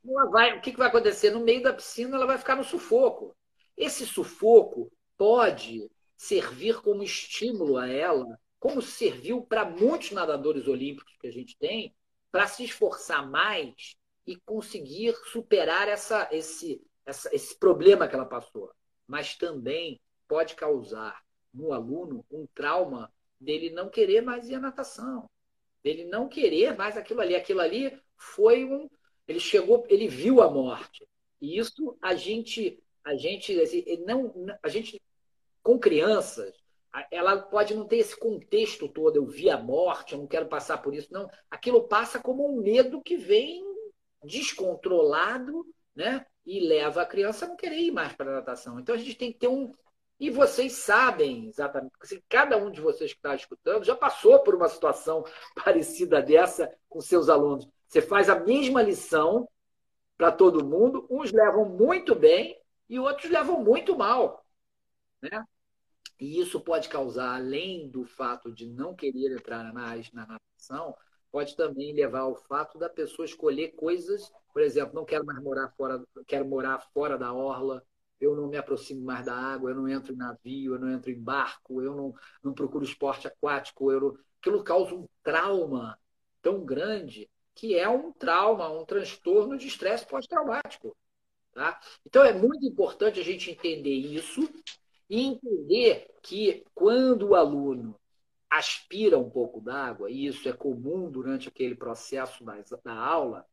ela 0.07 0.31
vai, 0.31 0.59
o 0.59 0.61
que, 0.61 0.71
que 0.71 0.79
vai 0.79 0.89
acontecer? 0.89 1.31
No 1.31 1.41
meio 1.41 1.63
da 1.63 1.73
piscina, 1.73 2.17
ela 2.17 2.27
vai 2.27 2.39
ficar 2.39 2.57
no 2.57 2.65
sufoco. 2.65 3.35
Esse 3.77 4.07
sufoco 4.07 4.93
pode 5.17 5.91
servir 6.17 6.81
como 6.81 7.03
estímulo 7.03 7.77
a 7.79 7.89
ela, 7.89 8.39
como 8.61 8.81
serviu 8.83 9.43
para 9.43 9.65
muitos 9.65 10.11
nadadores 10.13 10.69
olímpicos 10.69 11.17
que 11.21 11.27
a 11.27 11.33
gente 11.33 11.57
tem, 11.59 11.95
para 12.31 12.47
se 12.47 12.65
esforçar 12.65 13.29
mais 13.29 13.97
e 14.27 14.37
conseguir 14.37 15.15
superar 15.33 15.89
essa, 15.89 16.29
esse, 16.33 16.83
essa, 17.05 17.35
esse 17.35 17.59
problema 17.59 18.09
que 18.09 18.15
ela 18.15 18.25
passou. 18.25 18.71
Mas 19.07 19.37
também 19.37 20.01
pode 20.27 20.55
causar 20.55 21.23
no 21.53 21.73
aluno 21.73 22.25
um 22.31 22.47
trauma 22.55 23.13
dele 23.39 23.71
não 23.71 23.91
querer 23.91 24.23
mais 24.23 24.49
ir 24.49 24.55
à 24.55 24.61
natação, 24.61 25.29
dele 25.83 26.05
não 26.05 26.29
querer 26.29 26.77
mais 26.77 26.97
aquilo 26.97 27.21
ali. 27.21 27.35
Aquilo 27.37 27.61
ali 27.61 27.97
foi 28.17 28.65
um. 28.65 28.89
Ele 29.29 29.41
chegou, 29.41 29.85
ele 29.89 30.09
viu 30.09 30.41
a 30.41 30.51
morte. 30.51 31.07
E 31.41 31.59
isso 31.59 31.97
a 32.01 32.15
gente, 32.15 32.83
a 33.05 33.15
gente, 33.15 33.61
assim, 33.61 33.85
não, 34.07 34.33
a 34.63 34.69
gente 34.69 35.01
com 35.63 35.79
crianças, 35.79 36.55
ela 37.11 37.39
pode 37.39 37.75
não 37.75 37.87
ter 37.87 37.97
esse 37.97 38.17
contexto 38.19 38.89
todo, 38.89 39.17
eu 39.17 39.27
vi 39.27 39.49
a 39.51 39.59
morte, 39.59 40.13
eu 40.13 40.19
não 40.19 40.27
quero 40.27 40.47
passar 40.47 40.79
por 40.79 40.95
isso, 40.95 41.09
não. 41.11 41.29
Aquilo 41.51 41.89
passa 41.89 42.21
como 42.21 42.47
um 42.47 42.61
medo 42.61 43.03
que 43.03 43.17
vem 43.17 43.65
descontrolado, 44.25 45.67
né? 45.95 46.27
E 46.45 46.61
leva 46.61 47.03
a 47.03 47.07
criança 47.07 47.45
a 47.45 47.49
não 47.49 47.57
querer 47.57 47.79
ir 47.79 47.91
mais 47.91 48.13
para 48.13 48.31
a 48.31 48.35
natação. 48.37 48.79
Então 48.79 48.95
a 48.95 48.99
gente 48.99 49.15
tem 49.15 49.33
que 49.33 49.39
ter 49.39 49.49
um. 49.49 49.73
E 50.19 50.31
vocês 50.31 50.73
sabem 50.73 51.49
exatamente, 51.49 51.93
assim, 52.01 52.23
cada 52.29 52.57
um 52.57 52.71
de 52.71 52.81
vocês 52.81 53.13
que 53.13 53.19
está 53.19 53.35
escutando 53.35 53.85
já 53.85 53.97
passou 53.97 54.39
por 54.41 54.55
uma 54.55 54.69
situação 54.69 55.25
parecida 55.65 56.23
dessa 56.23 56.73
com 56.89 57.01
seus 57.01 57.29
alunos. 57.29 57.69
Você 57.89 58.01
faz 58.01 58.29
a 58.29 58.39
mesma 58.39 58.83
lição 58.83 59.49
para 60.17 60.31
todo 60.31 60.65
mundo, 60.65 61.07
uns 61.11 61.33
levam 61.33 61.65
muito 61.69 62.15
bem 62.15 62.59
e 62.89 62.99
outros 62.99 63.31
levam 63.31 63.63
muito 63.63 63.97
mal. 63.97 64.45
Né? 65.21 65.45
E 66.21 66.41
isso 66.41 66.61
pode 66.61 66.89
causar, 66.89 67.35
além 67.35 67.89
do 67.89 68.05
fato 68.05 68.53
de 68.53 68.67
não 68.67 68.95
querer 68.95 69.33
entrar 69.33 69.73
mais 69.73 70.11
na 70.13 70.27
natação, 70.27 70.97
pode 71.35 71.57
também 71.57 71.93
levar 71.93 72.21
ao 72.21 72.37
fato 72.37 72.79
da 72.79 72.89
pessoa 72.89 73.27
escolher 73.27 73.73
coisas, 73.73 74.31
por 74.53 74.63
exemplo, 74.63 74.95
não 74.95 75.05
quero 75.05 75.27
mais 75.27 75.43
morar 75.43 75.69
fora, 75.77 76.01
quero 76.29 76.47
morar 76.47 76.79
fora 76.95 77.19
da 77.19 77.33
orla, 77.33 77.85
eu 78.21 78.37
não 78.37 78.47
me 78.47 78.57
aproximo 78.57 79.05
mais 79.05 79.27
da 79.27 79.35
água, 79.35 79.71
eu 79.71 79.75
não 79.75 79.89
entro 79.89 80.13
em 80.13 80.17
navio, 80.17 80.75
eu 80.75 80.79
não 80.79 80.93
entro 80.93 81.11
em 81.11 81.21
barco, 81.21 81.83
eu 81.83 81.93
não, 81.93 82.15
não 82.41 82.55
procuro 82.55 82.85
esporte 82.85 83.27
aquático, 83.27 83.91
eu 83.91 84.01
não... 84.01 84.19
aquilo 84.39 84.63
causa 84.63 84.95
um 84.95 85.09
trauma 85.25 85.99
tão 86.41 86.65
grande 86.65 87.29
que 87.53 87.77
é 87.77 87.89
um 87.89 88.13
trauma, 88.13 88.71
um 88.71 88.85
transtorno 88.85 89.59
de 89.59 89.67
estresse 89.67 90.07
pós-traumático. 90.07 90.97
Tá? 91.53 91.81
Então 92.07 92.23
é 92.23 92.33
muito 92.33 92.65
importante 92.65 93.19
a 93.19 93.25
gente 93.25 93.51
entender 93.51 93.91
isso 93.91 94.49
e 95.11 95.21
entender 95.21 96.07
que 96.23 96.65
quando 96.73 97.31
o 97.31 97.35
aluno 97.35 97.99
aspira 98.59 99.19
um 99.19 99.31
pouco 99.31 99.61
d'água, 99.61 100.11
e 100.11 100.27
isso 100.27 100.49
é 100.49 100.53
comum 100.53 101.11
durante 101.11 101.49
aquele 101.49 101.75
processo 101.75 102.45
da, 102.45 102.57
da 102.85 102.95
aula, 102.95 103.47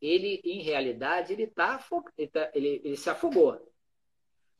ele, 0.00 0.40
em 0.44 0.62
realidade, 0.62 1.32
ele, 1.32 1.46
tá, 1.46 1.82
ele, 2.16 2.28
tá, 2.28 2.50
ele, 2.54 2.80
ele 2.84 2.96
se 2.96 3.08
afogou. 3.08 3.60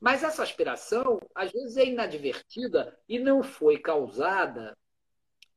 Mas 0.00 0.22
essa 0.22 0.42
aspiração, 0.42 1.18
às 1.34 1.52
vezes, 1.52 1.76
é 1.76 1.86
inadvertida 1.86 2.98
e 3.08 3.18
não 3.18 3.42
foi 3.42 3.78
causada 3.78 4.76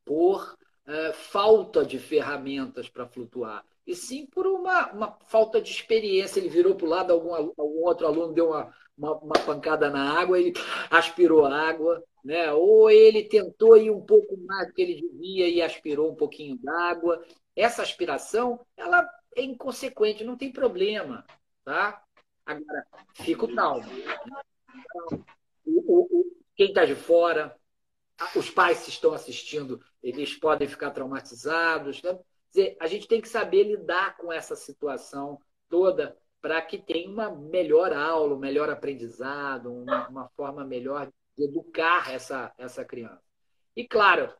por 0.06 0.58
uh, 0.88 1.14
falta 1.14 1.86
de 1.86 2.00
ferramentas 2.00 2.90
para 2.90 3.08
flutuar, 3.08 3.66
e 3.90 3.96
sim 3.96 4.28
por 4.28 4.46
uma, 4.46 4.92
uma 4.92 5.18
falta 5.26 5.60
de 5.60 5.72
experiência. 5.72 6.40
Ele 6.40 6.48
virou 6.48 6.76
para 6.76 6.86
o 6.86 6.90
lado, 6.90 7.12
algum, 7.12 7.34
algum 7.34 7.84
outro 7.84 8.06
aluno 8.06 8.34
deu 8.34 8.50
uma, 8.50 8.72
uma, 8.96 9.18
uma 9.18 9.40
pancada 9.46 9.90
na 9.90 10.20
água, 10.20 10.40
ele 10.40 10.54
aspirou 10.92 11.46
a 11.46 11.58
água, 11.58 12.04
né? 12.24 12.54
ou 12.54 12.92
ele 12.92 13.24
tentou 13.24 13.76
ir 13.78 13.90
um 13.90 14.02
pouco 14.02 14.38
mais 14.38 14.68
do 14.68 14.74
que 14.74 14.82
ele 14.84 15.02
devia 15.02 15.50
e 15.50 15.60
aspirou 15.60 16.12
um 16.12 16.16
pouquinho 16.16 16.56
d'água. 16.58 17.24
Essa 17.56 17.82
aspiração 17.82 18.64
ela 18.78 19.10
é 19.36 19.42
inconsequente, 19.42 20.24
não 20.24 20.38
tem 20.38 20.52
problema. 20.52 21.26
Tá? 21.66 22.04
Agora, 22.46 22.86
fica 23.16 23.46
o 23.46 23.48
trauma. 23.48 23.86
quem 26.56 26.68
está 26.68 26.86
de 26.86 26.96
fora, 26.96 27.56
os 28.36 28.52
pais 28.52 28.84
que 28.84 28.90
estão 28.90 29.14
assistindo, 29.14 29.82
eles 30.04 30.36
podem 30.36 30.68
ficar 30.68 30.92
traumatizados. 30.92 32.04
Né? 32.04 32.20
Dizer, 32.50 32.76
a 32.80 32.88
gente 32.88 33.08
tem 33.08 33.22
que 33.22 33.30
saber 33.30 33.64
lidar 33.64 34.18
com 34.18 34.32
essa 34.32 34.56
situação 34.56 35.40
toda 35.70 36.18
para 36.42 36.62
que 36.62 36.78
tenha 36.78 37.10
uma 37.10 37.30
melhor 37.30 37.94
aula, 37.94 38.36
um 38.36 38.40
melhor 38.40 38.70
aprendizado, 38.70 39.72
uma, 39.72 40.08
uma 40.08 40.30
forma 40.30 40.66
melhor 40.66 41.12
de 41.38 41.44
educar 41.46 42.12
essa, 42.12 42.54
essa 42.58 42.84
criança. 42.84 43.22
E, 43.76 43.88
claro, 43.88 44.34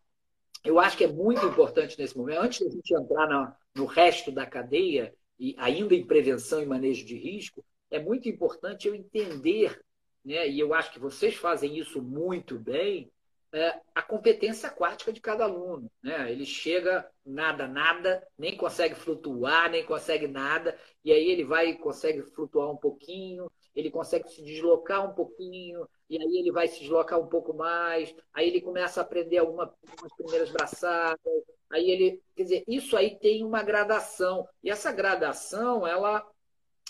eu 0.64 0.80
acho 0.80 0.98
que 0.98 1.04
é 1.04 1.08
muito 1.08 1.46
importante 1.46 1.98
nesse 2.00 2.18
momento, 2.18 2.42
antes 2.42 2.66
da 2.66 2.72
gente 2.72 2.94
entrar 2.94 3.28
na, 3.28 3.56
no 3.76 3.86
resto 3.86 4.32
da 4.32 4.46
cadeia, 4.46 5.14
e 5.40 5.56
ainda 5.58 5.96
em 5.96 6.06
prevenção 6.06 6.62
e 6.62 6.66
manejo 6.66 7.06
de 7.06 7.16
risco, 7.16 7.64
é 7.90 8.00
muito 8.00 8.28
importante 8.28 8.88
eu 8.88 8.96
entender, 8.96 9.82
né, 10.24 10.48
e 10.48 10.60
eu 10.60 10.74
acho 10.74 10.92
que 10.92 11.00
vocês 11.00 11.36
fazem 11.36 11.78
isso 11.78 12.02
muito 12.02 12.60
bem, 12.60 13.12
é, 13.52 13.80
a 13.96 14.02
competência 14.02 14.70
aquática 14.70 15.12
de 15.12 15.22
cada 15.22 15.46
aluno. 15.46 15.90
Né? 16.04 16.32
Ele 16.32 16.46
chega 16.46 17.10
nada, 17.30 17.68
nada, 17.68 18.28
nem 18.38 18.58
consegue 18.58 18.96
flutuar, 18.96 19.70
nem 19.70 19.86
consegue 19.86 20.28
nada, 20.28 20.78
e 21.04 21.12
aí 21.12 21.30
ele 21.30 21.44
vai 21.44 21.74
consegue 21.76 22.24
flutuar 22.24 22.70
um 22.70 22.78
pouquinho, 22.78 23.50
ele 23.76 23.90
consegue 23.90 24.28
se 24.30 24.44
deslocar 24.44 25.10
um 25.10 25.14
pouquinho, 25.14 25.88
e 26.10 26.18
aí 26.18 26.38
ele 26.38 26.52
vai 26.52 26.68
se 26.68 26.80
deslocar 26.80 27.20
um 27.20 27.28
pouco 27.28 27.54
mais, 27.54 28.14
aí 28.34 28.48
ele 28.48 28.62
começa 28.62 29.00
a 29.00 29.04
aprender 29.04 29.38
algumas 29.38 29.70
primeiras 30.18 30.50
braçadas, 30.52 31.20
aí 31.70 31.90
ele, 31.90 32.22
quer 32.36 32.44
dizer, 32.44 32.64
isso 32.68 32.98
aí 32.98 33.18
tem 33.20 33.46
uma 33.46 33.64
gradação, 33.64 34.48
e 34.64 34.70
essa 34.70 34.92
gradação, 34.92 35.86
ela, 35.86 36.26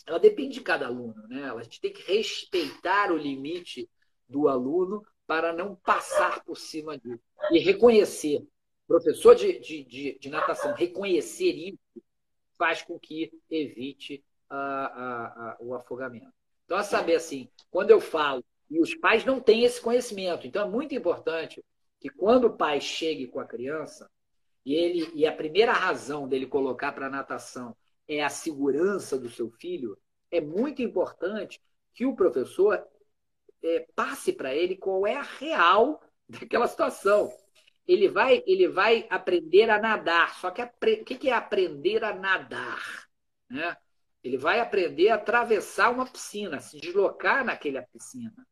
ela 0.08 0.20
depende 0.20 0.56
de 0.56 0.62
cada 0.62 0.88
aluno, 0.88 1.28
né? 1.28 1.52
A 1.52 1.62
gente 1.62 1.82
tem 1.82 1.94
que 1.94 2.02
respeitar 2.12 3.12
o 3.12 3.18
limite 3.18 3.90
do 4.28 4.48
aluno 4.48 5.04
para 5.28 5.54
não 5.54 5.76
passar 5.76 6.44
por 6.44 6.58
cima 6.58 6.98
disso. 6.98 7.22
E 7.52 7.60
reconhecer, 7.60 8.44
professor 8.90 9.36
de, 9.36 9.60
de, 9.60 9.84
de, 9.84 10.20
de 10.20 10.30
natação, 10.30 10.74
reconhecer 10.74 11.52
isso 11.52 12.02
faz 12.58 12.82
com 12.82 13.00
que 13.00 13.32
evite 13.48 14.26
a, 14.50 14.58
a, 14.58 15.52
a, 15.52 15.58
o 15.60 15.76
afogamento. 15.76 16.34
Então, 16.66 16.76
a 16.76 16.84
saber 16.84 17.16
assim, 17.16 17.48
quando 17.70 17.92
eu 17.92 18.02
falo, 18.02 18.44
e 18.68 18.82
os 18.82 18.96
pais 18.96 19.24
não 19.24 19.40
têm 19.40 19.64
esse 19.64 19.80
conhecimento, 19.80 20.48
então 20.48 20.68
é 20.68 20.70
muito 20.70 20.96
importante 20.96 21.64
que 22.00 22.10
quando 22.10 22.46
o 22.46 22.58
pai 22.58 22.82
chegue 22.82 23.28
com 23.28 23.40
a 23.40 23.46
criança, 23.46 24.10
e, 24.66 24.74
ele, 24.74 25.12
e 25.14 25.26
a 25.26 25.36
primeira 25.36 25.72
razão 25.72 26.28
dele 26.28 26.48
colocar 26.48 26.92
para 26.92 27.06
a 27.08 27.12
natação 27.12 27.76
é 28.08 28.24
a 28.24 28.30
segurança 28.30 29.20
do 29.20 29.30
seu 29.30 29.52
filho, 29.52 29.98
é 30.32 30.42
muito 30.42 30.82
importante 30.82 31.62
que 31.94 32.08
o 32.08 32.16
professor 32.16 32.84
é, 33.64 33.86
passe 33.96 34.34
para 34.34 34.54
ele 34.54 34.76
qual 34.76 35.06
é 35.06 35.16
a 35.16 35.22
real 35.22 36.02
daquela 36.28 36.68
situação. 36.68 37.32
Ele 37.90 38.08
vai, 38.08 38.44
ele 38.46 38.68
vai 38.68 39.08
aprender 39.10 39.68
a 39.68 39.82
nadar. 39.82 40.36
Só 40.36 40.52
que 40.52 40.62
o 40.62 41.04
que 41.04 41.28
é 41.28 41.34
aprender 41.34 42.04
a 42.04 42.14
nadar? 42.14 43.10
Né? 43.50 43.76
Ele 44.24 44.38
vai 44.38 44.60
aprender 44.60 45.10
a 45.10 45.16
atravessar 45.16 45.90
uma 45.90 46.06
piscina, 46.06 46.60
se 46.60 46.80
deslocar 46.80 47.44
naquela 47.44 47.82
piscina. 47.82 48.46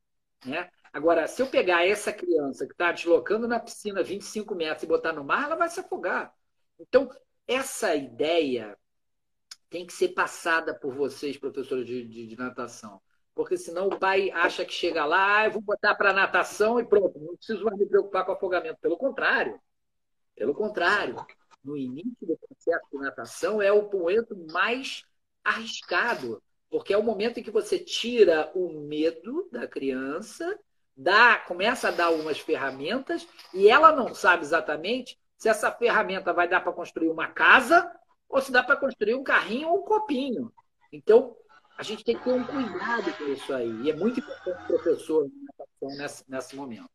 Né? 0.43 0.67
Agora, 0.91 1.27
se 1.27 1.39
eu 1.39 1.45
pegar 1.45 1.87
essa 1.87 2.11
criança 2.11 2.65
que 2.65 2.71
está 2.71 2.91
deslocando 2.91 3.47
na 3.47 3.59
piscina 3.59 4.01
25 4.01 4.55
metros 4.55 4.81
e 4.81 4.87
botar 4.87 5.13
no 5.13 5.23
mar, 5.23 5.43
ela 5.43 5.55
vai 5.55 5.69
se 5.69 5.81
afogar. 5.81 6.33
Então, 6.79 7.07
essa 7.47 7.93
ideia 7.93 8.75
tem 9.69 9.85
que 9.85 9.93
ser 9.93 10.09
passada 10.15 10.73
por 10.73 10.95
vocês, 10.95 11.37
professores 11.37 11.85
de, 11.85 12.03
de, 12.07 12.25
de 12.25 12.35
natação 12.35 12.99
porque 13.37 13.55
senão 13.55 13.87
o 13.87 13.99
pai 13.99 14.31
acha 14.31 14.65
que 14.65 14.73
chega 14.73 15.05
lá, 15.05 15.37
ah, 15.37 15.45
eu 15.45 15.51
vou 15.51 15.61
botar 15.61 15.93
para 15.93 16.11
natação 16.11 16.79
e 16.79 16.85
pronto, 16.85 17.19
não 17.19 17.37
preciso 17.37 17.63
mais 17.63 17.77
me 17.77 17.85
preocupar 17.85 18.25
com 18.25 18.31
afogamento. 18.31 18.79
Pelo 18.81 18.97
contrário, 18.97 19.61
pelo 20.35 20.55
contrário, 20.55 21.15
no 21.63 21.77
início 21.77 22.25
do 22.25 22.35
processo 22.35 22.87
de 22.91 22.97
natação 22.97 23.61
é 23.61 23.71
o 23.71 23.89
momento 23.91 24.35
mais 24.51 25.05
arriscado, 25.43 26.41
porque 26.67 26.91
é 26.91 26.97
o 26.97 27.03
momento 27.03 27.39
em 27.39 27.43
que 27.43 27.51
você 27.51 27.77
tira 27.77 28.51
o 28.55 28.81
medo 28.81 29.47
da 29.51 29.67
criança, 29.67 30.59
dá, 30.95 31.37
começa 31.37 31.89
a 31.89 31.91
dar 31.91 32.09
umas 32.09 32.39
ferramentas 32.39 33.27
e 33.53 33.69
ela 33.69 33.91
não 33.91 34.15
sabe 34.15 34.43
exatamente 34.43 35.15
se 35.37 35.47
essa 35.47 35.71
ferramenta 35.71 36.33
vai 36.33 36.47
dar 36.47 36.61
para 36.61 36.73
construir 36.73 37.09
uma 37.09 37.27
casa 37.27 37.87
ou 38.27 38.41
se 38.41 38.51
dá 38.51 38.63
para 38.63 38.77
construir 38.77 39.13
um 39.13 39.23
carrinho 39.23 39.69
ou 39.69 39.81
um 39.81 39.83
copinho. 39.83 40.51
Então, 40.91 41.37
a 41.77 41.83
gente 41.83 42.03
tem 42.03 42.17
que 42.17 42.23
ter 42.23 42.33
um 42.33 42.43
cuidado 42.43 43.15
com 43.17 43.25
isso 43.25 43.53
aí. 43.53 43.71
E 43.83 43.91
é 43.91 43.95
muito 43.95 44.19
importante 44.19 44.63
o 44.63 44.67
professor 44.67 45.29
nesse, 45.81 46.23
nesse 46.27 46.55
momento. 46.55 46.89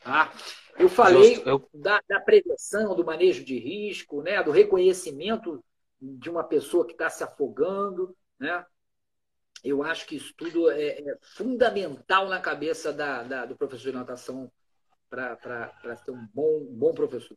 Tá? 0.00 0.32
Eu 0.78 0.88
falei 0.88 1.42
eu... 1.44 1.68
Da, 1.74 2.00
da, 2.08 2.18
prevenção, 2.18 2.96
do 2.96 3.04
manejo 3.04 3.44
de 3.44 3.58
risco, 3.58 4.22
né? 4.22 4.42
do 4.42 4.50
reconhecimento 4.50 5.62
de 6.00 6.30
uma 6.30 6.42
pessoa 6.42 6.86
que 6.86 6.92
está 6.92 7.10
se 7.10 7.22
afogando. 7.22 8.16
Né? 8.38 8.64
Eu 9.62 9.82
acho 9.82 10.06
que 10.06 10.16
isso 10.16 10.32
tudo 10.36 10.70
é, 10.70 10.98
é 10.98 11.18
fundamental 11.20 12.28
na 12.28 12.40
cabeça 12.40 12.92
da, 12.92 13.22
da, 13.22 13.46
do 13.46 13.56
professor 13.56 13.90
de 13.90 13.98
natação 13.98 14.50
para 15.10 15.96
ser 16.04 16.10
um 16.10 16.26
bom, 16.32 16.66
um 16.70 16.74
bom 16.74 16.94
professor. 16.94 17.36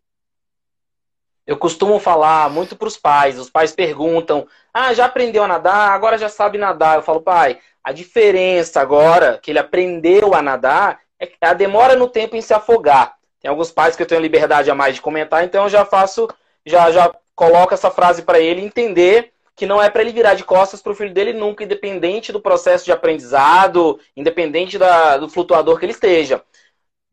Eu 1.46 1.58
costumo 1.58 2.00
falar 2.00 2.50
muito 2.50 2.76
para 2.76 2.88
os 2.88 2.98
pais. 2.98 3.38
Os 3.38 3.50
pais 3.50 3.72
perguntam: 3.72 4.48
Ah, 4.74 4.94
já 4.94 5.06
aprendeu 5.06 5.44
a 5.44 5.48
nadar? 5.48 5.92
Agora 5.92 6.18
já 6.18 6.30
sabe 6.30 6.58
nadar. 6.58 6.96
Eu 6.98 7.04
falo, 7.04 7.22
pai, 7.22 7.60
a 7.84 7.92
diferença 7.92 8.82
agora 8.82 9.40
que 9.42 9.52
ele 9.52 9.60
aprendeu 9.60 10.34
a 10.34 10.42
nadar 10.42 11.00
é 11.20 11.30
a 11.42 11.54
demora 11.54 11.96
no 11.96 12.08
tempo 12.08 12.36
em 12.36 12.42
se 12.42 12.54
afogar. 12.54 13.16
Tem 13.40 13.50
alguns 13.50 13.72
pais 13.72 13.96
que 13.96 14.02
eu 14.02 14.08
tenho 14.08 14.22
liberdade 14.22 14.72
a 14.72 14.76
mais 14.76 14.96
de 14.96 15.02
comentar, 15.02 15.44
então 15.44 15.66
eu 15.66 15.70
já 15.70 15.86
faço, 15.86 16.28
já 16.66 16.92
já 16.92 17.14
coloco 17.36 17.74
essa 17.74 17.92
frase 17.92 18.24
para 18.24 18.40
ele 18.40 18.62
entender 18.62 19.32
que 19.56 19.68
não 19.68 19.82
é 19.82 19.90
para 19.90 20.02
ele 20.02 20.12
virar 20.12 20.34
de 20.34 20.44
costas 20.44 20.82
para 20.82 20.92
o 20.92 20.96
filho 20.96 21.14
dele 21.14 21.32
nunca, 21.32 21.64
independente 21.64 22.32
do 22.32 22.42
processo 22.42 22.84
de 22.84 22.92
aprendizado, 22.92 24.00
independente 24.18 24.78
da, 24.78 25.18
do 25.18 25.30
flutuador 25.30 25.78
que 25.78 25.86
ele 25.86 25.94
esteja 25.94 26.44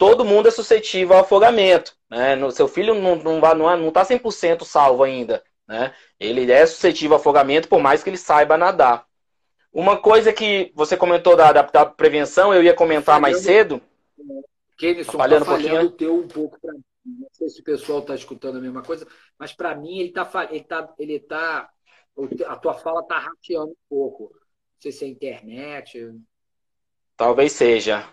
todo 0.03 0.25
mundo 0.25 0.49
é 0.49 0.51
suscetível 0.51 1.15
ao 1.15 1.23
afogamento. 1.23 1.97
Né? 2.11 2.35
No, 2.35 2.51
seu 2.51 2.67
filho 2.67 2.93
não 2.93 3.15
está 3.15 3.55
não, 3.55 3.69
não, 3.69 3.85
não 3.85 3.91
tá 3.93 4.05
100% 4.05 4.65
salvo 4.65 5.05
ainda. 5.05 5.45
Né? 5.65 5.95
Ele 6.19 6.51
é 6.51 6.67
suscetível 6.67 7.15
ao 7.15 7.21
afogamento, 7.21 7.69
por 7.69 7.79
mais 7.81 8.03
que 8.03 8.11
ele 8.11 8.17
saiba 8.17 8.59
nadar. 8.59 9.07
Uma 9.73 9.97
coisa 9.97 10.33
que 10.33 10.73
você 10.75 10.97
comentou 10.97 11.37
da, 11.37 11.53
da, 11.53 11.63
da 11.63 11.87
prevenção, 11.87 12.53
eu 12.53 12.65
ia 12.65 12.75
comentar 12.75 13.15
falhando, 13.15 13.23
mais 13.23 13.45
cedo. 13.45 13.81
Kenison, 14.77 15.13
tá 15.13 15.19
falhando, 15.19 15.45
tá 15.45 15.51
falhando 15.53 15.87
um 15.87 15.89
pouquinho. 15.91 15.97
teu 15.97 16.17
um 16.17 16.27
pouco 16.27 16.61
para 16.61 16.73
mim. 16.73 16.83
Não 17.07 17.29
sei 17.31 17.49
se 17.49 17.61
o 17.61 17.65
pessoal 17.65 18.01
está 18.01 18.17
escutando 18.17 18.59
a 18.59 18.61
mesma 18.61 18.83
coisa, 18.83 19.07
mas 19.39 19.53
para 19.53 19.73
mim 19.77 20.01
ele 20.01 20.09
está 20.09 20.49
ele 20.51 20.65
tá, 20.65 20.95
ele 20.99 21.21
tá, 21.21 21.71
a 22.49 22.57
tua 22.57 22.75
fala 22.75 23.03
está 23.03 23.21
rateando 23.21 23.71
um 23.71 23.77
pouco. 23.89 24.25
Não 24.25 24.81
sei 24.81 24.91
se 24.91 25.05
é 25.05 25.09
internet. 25.09 26.13
Talvez 27.17 27.53
seja. 27.53 28.05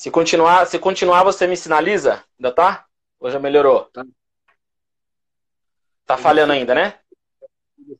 Se 0.00 0.10
continuar, 0.10 0.66
se 0.66 0.78
continuar, 0.78 1.22
você 1.24 1.46
me 1.46 1.54
sinaliza? 1.54 2.24
Ainda 2.38 2.50
tá? 2.50 2.86
Ou 3.18 3.30
já 3.30 3.38
melhorou? 3.38 3.84
Tá. 3.84 4.02
Tá 6.06 6.16
falhando 6.16 6.54
ainda, 6.54 6.74
né? 6.74 6.98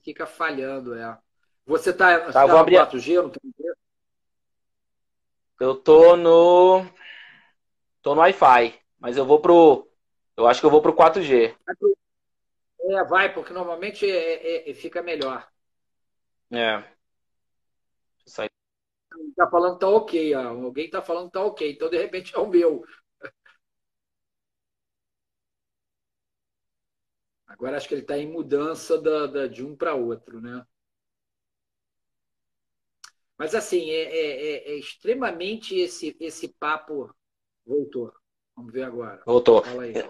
Fica 0.03 0.25
falhando, 0.25 0.95
é. 0.95 1.19
Você 1.67 1.93
tá, 1.93 2.19
tá, 2.21 2.33
tá 2.33 2.47
vou 2.47 2.57
abrir... 2.57 2.77
4G, 2.77 3.17
não 3.17 3.29
tem 3.29 3.43
Eu 5.61 5.75
tô 5.75 6.17
no. 6.17 6.87
Tô 8.01 8.15
no 8.15 8.23
Wi-Fi, 8.23 8.81
mas 8.99 9.19
eu 9.19 9.27
vou 9.27 9.39
pro. 9.39 9.87
Eu 10.39 10.47
acho 10.47 10.59
que 10.59 10.65
eu 10.65 10.71
vou 10.71 10.81
pro 10.81 10.95
4G. 10.95 11.55
É, 12.81 13.05
vai, 13.05 13.31
porque 13.31 13.53
normalmente 13.53 14.11
é, 14.11 14.69
é, 14.69 14.71
é 14.71 14.73
fica 14.73 15.03
melhor. 15.03 15.47
É. 16.51 16.83
Tá 19.37 19.49
falando 19.49 19.75
que 19.75 19.81
tá 19.81 19.89
ok, 19.89 20.35
ó. 20.35 20.49
alguém 20.49 20.91
tá 20.91 21.03
falando 21.03 21.27
que 21.27 21.33
tá 21.33 21.45
ok, 21.45 21.73
então 21.73 21.91
de 21.91 21.99
repente 21.99 22.35
é 22.35 22.39
o 22.39 22.49
meu. 22.49 22.85
Agora 27.47 27.77
acho 27.77 27.89
que 27.89 27.95
ele 27.95 28.03
está 28.03 28.17
em 28.17 28.31
mudança 28.31 29.01
da, 29.01 29.27
da, 29.27 29.47
de 29.47 29.65
um 29.65 29.77
para 29.77 29.95
outro, 29.95 30.41
né? 30.41 30.65
Mas 33.37 33.55
assim, 33.55 33.91
é, 33.91 34.03
é, 34.03 34.31
é, 34.31 34.73
é, 34.73 34.75
extremamente 34.77 35.75
esse, 35.75 36.17
esse 36.21 36.49
papo. 36.61 37.13
Voltou. 37.67 38.13
Vamos 38.55 38.73
ver 38.73 38.83
agora. 38.83 39.21
Voltou. 39.25 39.65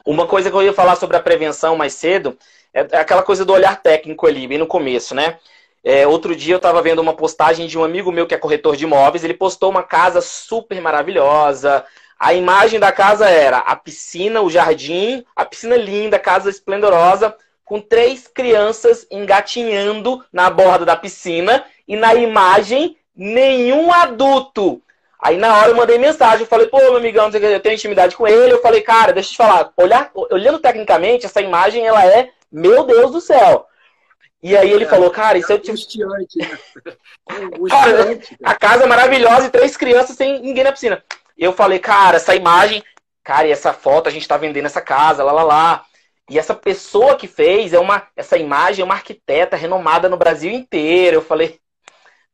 Uma 0.04 0.26
coisa 0.26 0.50
que 0.50 0.56
eu 0.56 0.62
ia 0.62 0.72
falar 0.72 0.96
sobre 0.96 1.16
a 1.16 1.22
prevenção 1.22 1.76
mais 1.76 1.94
cedo 1.94 2.36
é, 2.74 2.80
é 2.80 2.96
aquela 2.98 3.22
coisa 3.22 3.44
do 3.44 3.52
olhar 3.52 3.80
técnico 3.80 4.26
ali, 4.26 4.46
bem 4.46 4.58
no 4.58 4.66
começo, 4.66 5.14
né? 5.14 5.38
É, 5.82 6.06
outro 6.06 6.36
dia 6.36 6.54
eu 6.54 6.58
estava 6.58 6.82
vendo 6.82 7.00
uma 7.00 7.14
postagem 7.14 7.66
de 7.66 7.78
um 7.78 7.84
amigo 7.84 8.12
meu 8.12 8.26
que 8.26 8.34
é 8.34 8.38
corretor 8.38 8.76
de 8.76 8.84
imóveis. 8.84 9.24
Ele 9.24 9.34
postou 9.34 9.70
uma 9.70 9.82
casa 9.82 10.20
super 10.20 10.80
maravilhosa. 10.80 11.84
A 12.18 12.34
imagem 12.34 12.78
da 12.78 12.92
casa 12.92 13.28
era 13.28 13.58
a 13.58 13.74
piscina, 13.74 14.42
o 14.42 14.50
jardim, 14.50 15.24
a 15.34 15.44
piscina 15.44 15.76
linda, 15.76 16.18
casa 16.18 16.50
esplendorosa, 16.50 17.34
com 17.64 17.80
três 17.80 18.28
crianças 18.28 19.06
engatinhando 19.10 20.22
na 20.30 20.50
borda 20.50 20.84
da 20.84 20.96
piscina 20.96 21.64
e 21.88 21.96
na 21.96 22.14
imagem 22.14 22.96
nenhum 23.16 23.90
adulto. 23.90 24.82
Aí 25.18 25.36
na 25.38 25.56
hora 25.56 25.70
eu 25.70 25.76
mandei 25.76 25.98
mensagem, 25.98 26.40
eu 26.40 26.46
falei, 26.46 26.66
pô, 26.66 26.78
meu 26.78 26.96
amigão, 26.96 27.30
eu 27.30 27.60
tenho 27.60 27.74
intimidade 27.74 28.16
com 28.16 28.26
ele. 28.26 28.52
Eu 28.52 28.60
falei, 28.60 28.82
cara, 28.82 29.12
deixa 29.12 29.30
eu 29.30 29.32
te 29.32 29.36
falar, 29.36 29.72
olhar, 29.76 30.10
olhando 30.14 30.58
tecnicamente, 30.58 31.24
essa 31.24 31.40
imagem 31.40 31.86
ela 31.86 32.04
é, 32.04 32.30
meu 32.52 32.84
Deus 32.84 33.12
do 33.12 33.20
céu. 33.20 33.66
E 34.42 34.56
aí 34.56 34.70
ele 34.70 34.84
é, 34.84 34.88
falou, 34.88 35.10
cara, 35.10 35.36
isso 35.36 35.52
é 35.52 35.56
eu 35.56 35.60
tive. 35.60 36.04
Né? 36.04 36.26
cara, 37.68 38.20
a 38.42 38.54
casa 38.54 38.84
é 38.84 38.86
maravilhosa 38.86 39.46
e 39.46 39.50
três 39.50 39.76
crianças 39.76 40.16
sem 40.16 40.40
ninguém 40.40 40.64
na 40.64 40.72
piscina. 40.72 41.04
Eu 41.36 41.52
falei, 41.52 41.78
cara, 41.78 42.16
essa 42.16 42.34
imagem, 42.34 42.82
cara, 43.22 43.46
e 43.46 43.50
essa 43.50 43.72
foto 43.72 44.08
a 44.08 44.12
gente 44.12 44.26
tá 44.26 44.38
vendendo 44.38 44.66
essa 44.66 44.80
casa, 44.80 45.22
lá 45.22 45.32
lá 45.32 45.42
lá. 45.42 45.84
E 46.28 46.38
essa 46.38 46.54
pessoa 46.54 47.16
que 47.16 47.26
fez 47.26 47.74
é 47.74 47.78
uma, 47.78 48.06
essa 48.16 48.38
imagem 48.38 48.82
é 48.82 48.84
uma 48.84 48.94
arquiteta 48.94 49.56
renomada 49.56 50.08
no 50.08 50.16
Brasil 50.16 50.50
inteiro. 50.50 51.16
Eu 51.16 51.22
falei. 51.22 51.58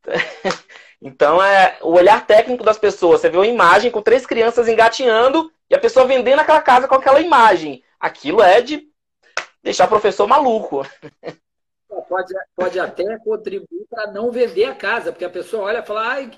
então 1.02 1.42
é 1.42 1.78
o 1.80 1.92
olhar 1.92 2.24
técnico 2.24 2.62
das 2.62 2.78
pessoas. 2.78 3.20
Você 3.20 3.30
vê 3.30 3.36
uma 3.36 3.46
imagem 3.46 3.90
com 3.90 4.02
três 4.02 4.24
crianças 4.24 4.68
engateando 4.68 5.50
e 5.68 5.74
a 5.74 5.80
pessoa 5.80 6.06
vendendo 6.06 6.40
aquela 6.40 6.60
casa 6.60 6.86
com 6.86 6.94
aquela 6.94 7.20
imagem. 7.20 7.82
Aquilo 7.98 8.42
é 8.42 8.60
de 8.60 8.86
deixar 9.60 9.86
o 9.86 9.88
professor 9.88 10.28
maluco. 10.28 10.86
Pode, 12.08 12.34
pode 12.54 12.80
até 12.80 13.18
contribuir 13.18 13.86
para 13.88 14.12
não 14.12 14.30
vender 14.30 14.64
a 14.64 14.74
casa, 14.74 15.12
porque 15.12 15.24
a 15.24 15.30
pessoa 15.30 15.64
olha 15.64 15.78
e 15.78 15.86
fala, 15.86 16.18
ah, 16.18 16.30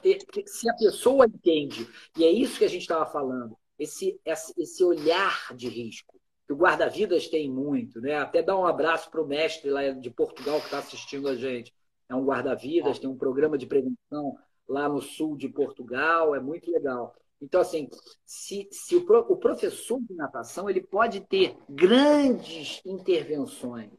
se 0.46 0.68
a 0.68 0.74
pessoa 0.74 1.26
entende, 1.26 1.88
e 2.16 2.24
é 2.24 2.30
isso 2.30 2.58
que 2.58 2.64
a 2.64 2.68
gente 2.68 2.82
estava 2.82 3.06
falando, 3.06 3.56
esse, 3.78 4.20
esse 4.24 4.84
olhar 4.84 5.54
de 5.54 5.68
risco 5.68 6.18
que 6.46 6.52
o 6.52 6.56
guarda-vidas 6.56 7.28
tem 7.28 7.50
muito, 7.50 8.00
né? 8.00 8.16
Até 8.16 8.42
dar 8.42 8.56
um 8.56 8.66
abraço 8.66 9.11
para 9.11 9.22
o 9.22 9.26
mestre 9.26 9.70
lá 9.70 9.90
de 9.90 10.11
Portugal 10.11 10.58
que 10.58 10.64
está 10.64 10.78
assistindo 10.78 11.28
a 11.28 11.34
gente. 11.34 11.74
É 12.08 12.14
um 12.14 12.24
guarda-vidas, 12.24 12.98
tem 12.98 13.08
um 13.08 13.18
programa 13.18 13.58
de 13.58 13.66
prevenção 13.66 14.38
lá 14.66 14.88
no 14.88 15.00
sul 15.00 15.37
de 15.37 15.48
Portugal, 15.48 16.34
é 16.34 16.40
muito 16.40 16.70
legal. 16.70 17.14
Então, 17.40 17.61
assim, 17.61 17.88
se, 18.24 18.66
se 18.72 18.96
o, 18.96 19.00
o 19.28 19.37
professor 19.37 20.00
de 20.00 20.14
natação 20.14 20.68
ele 20.68 20.80
pode 20.80 21.20
ter 21.20 21.54
grandes 21.68 22.80
intervenções 22.84 23.90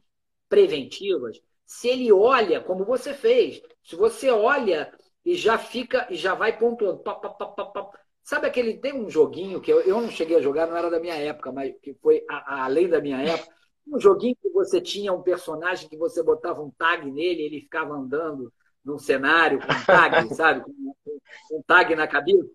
preventivas 0.49 1.39
se 1.65 1.87
ele 1.87 2.11
olha 2.11 2.59
como 2.59 2.83
você 2.83 3.13
fez. 3.13 3.61
Se 3.83 3.95
você 3.95 4.31
olha 4.31 4.91
e 5.23 5.35
já 5.35 5.57
fica 5.57 6.07
e 6.09 6.15
já 6.15 6.33
vai 6.33 6.57
pontuando. 6.57 6.99
Pá, 6.99 7.13
pá, 7.13 7.29
pá, 7.29 7.91
Sabe 8.23 8.47
aquele. 8.47 8.77
Tem 8.77 8.93
um 8.93 9.09
joguinho 9.09 9.61
que 9.61 9.71
eu, 9.71 9.81
eu 9.81 10.01
não 10.01 10.09
cheguei 10.09 10.37
a 10.37 10.41
jogar, 10.41 10.67
não 10.67 10.75
era 10.75 10.89
da 10.89 10.99
minha 10.99 11.15
época, 11.15 11.51
mas 11.51 11.73
que 11.81 11.93
foi 11.95 12.25
a, 12.29 12.65
além 12.65 12.89
da 12.89 12.99
minha 12.99 13.21
época. 13.21 13.53
Um 13.87 13.99
joguinho 13.99 14.35
que 14.41 14.49
você 14.49 14.81
tinha 14.81 15.13
um 15.13 15.21
personagem 15.21 15.89
que 15.89 15.97
você 15.97 16.21
botava 16.21 16.61
um 16.61 16.71
tag 16.71 17.09
nele, 17.09 17.43
ele 17.43 17.61
ficava 17.61 17.93
andando 17.93 18.51
num 18.83 18.97
cenário 18.97 19.59
com 19.59 19.71
um 19.71 19.85
tag, 19.85 20.29
sabe? 20.35 20.61
Com 20.61 21.57
um 21.57 21.61
tag 21.63 21.95
na 21.95 22.07
cabeça. 22.07 22.49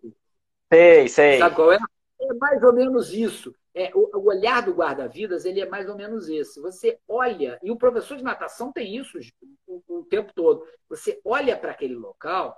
Sei, 0.73 1.09
sei. 1.09 1.39
Sabe 1.39 1.55
qual 1.55 1.73
é? 1.73 1.79
É 2.21 2.35
mais 2.35 2.63
ou 2.63 2.73
menos 2.73 3.13
isso. 3.13 3.55
É, 3.75 3.91
o, 3.95 4.19
o 4.19 4.29
olhar 4.29 4.65
do 4.65 4.73
guarda-vidas 4.73 5.45
ele 5.45 5.61
é 5.61 5.69
mais 5.69 5.89
ou 5.89 5.97
menos 5.97 6.29
esse. 6.29 6.61
Você 6.61 6.99
olha, 7.09 7.59
e 7.63 7.71
o 7.71 7.77
professor 7.77 8.17
de 8.17 8.23
natação 8.23 8.73
tem 8.73 8.97
isso 8.97 9.19
o, 9.67 9.83
o 9.89 10.05
tempo 10.05 10.33
todo. 10.33 10.65
Você 10.89 11.21
olha 11.25 11.57
para 11.57 11.73
aquele 11.73 11.97
local 11.97 12.57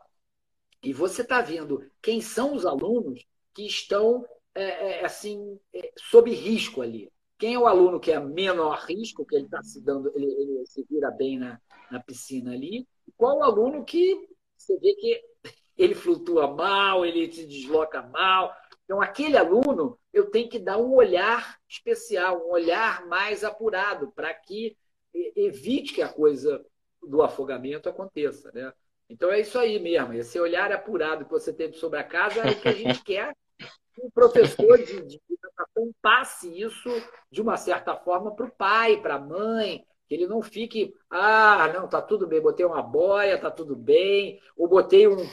e 0.82 0.92
você 0.92 1.22
está 1.22 1.40
vendo 1.40 1.82
quem 2.02 2.20
são 2.20 2.54
os 2.54 2.66
alunos 2.66 3.24
que 3.54 3.66
estão 3.66 4.26
é, 4.54 5.00
é, 5.00 5.04
assim 5.04 5.58
é, 5.74 5.92
sob 5.96 6.30
risco 6.30 6.82
ali. 6.82 7.10
Quem 7.38 7.54
é 7.54 7.58
o 7.58 7.66
aluno 7.66 8.00
que 8.00 8.12
é 8.12 8.18
menor 8.18 8.84
risco, 8.86 9.24
que 9.24 9.36
ele 9.36 9.44
está 9.44 9.62
se 9.62 9.82
dando, 9.82 10.10
ele, 10.14 10.26
ele, 10.26 10.66
se 10.66 10.84
vira 10.88 11.10
bem 11.10 11.38
na, 11.38 11.60
na 11.90 12.00
piscina 12.00 12.52
ali, 12.52 12.86
qual 13.16 13.38
o 13.38 13.42
aluno 13.42 13.84
que 13.84 14.28
você 14.56 14.78
vê 14.78 14.94
que 14.94 15.22
ele 15.76 15.94
flutua 15.94 16.54
mal, 16.54 17.04
ele 17.04 17.30
se 17.30 17.46
desloca 17.46 18.00
mal, 18.02 18.54
então, 18.86 19.02
aquele 19.02 19.36
aluno, 19.36 19.98
eu 20.12 20.30
tenho 20.30 20.48
que 20.48 20.60
dar 20.60 20.78
um 20.78 20.94
olhar 20.94 21.58
especial, 21.68 22.46
um 22.46 22.52
olhar 22.52 23.04
mais 23.06 23.42
apurado, 23.42 24.12
para 24.12 24.32
que 24.32 24.76
evite 25.12 25.92
que 25.92 26.02
a 26.02 26.08
coisa 26.08 26.64
do 27.02 27.20
afogamento 27.20 27.88
aconteça. 27.88 28.52
Né? 28.52 28.72
Então, 29.10 29.28
é 29.28 29.40
isso 29.40 29.58
aí 29.58 29.80
mesmo. 29.80 30.14
Esse 30.14 30.38
olhar 30.38 30.70
apurado 30.70 31.24
que 31.24 31.30
você 31.32 31.52
teve 31.52 31.74
sobre 31.74 31.98
a 31.98 32.04
casa 32.04 32.40
é 32.40 32.52
o 32.52 32.60
que 32.60 32.68
a 32.68 32.72
gente 32.72 33.02
quer 33.04 33.34
que 33.92 34.06
o 34.06 34.10
professor 34.10 34.78
de, 34.78 35.02
de 35.02 35.20
educação 35.28 35.90
passe 36.00 36.60
isso, 36.60 36.88
de 37.30 37.40
uma 37.40 37.56
certa 37.56 37.96
forma, 37.96 38.36
para 38.36 38.46
o 38.46 38.50
pai, 38.50 39.00
para 39.00 39.14
a 39.14 39.20
mãe, 39.20 39.84
que 40.06 40.14
ele 40.14 40.26
não 40.26 40.42
fique, 40.42 40.94
ah, 41.10 41.72
não, 41.74 41.88
tá 41.88 42.00
tudo 42.00 42.26
bem, 42.26 42.40
botei 42.40 42.64
uma 42.64 42.82
boia, 42.82 43.38
tá 43.38 43.50
tudo 43.50 43.74
bem, 43.74 44.38
ou 44.56 44.68
botei 44.68 45.08
um, 45.08 45.26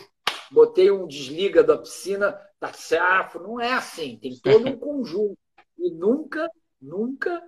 botei 0.50 0.90
um 0.90 1.06
desliga 1.06 1.62
da 1.62 1.78
piscina, 1.78 2.40
tá 2.64 2.72
certo. 2.72 3.40
Não 3.40 3.60
é 3.60 3.74
assim, 3.74 4.18
tem 4.18 4.40
todo 4.40 4.70
um 4.70 4.78
conjunto. 4.78 5.38
E 5.78 5.92
nunca, 5.92 6.50
nunca 6.82 7.44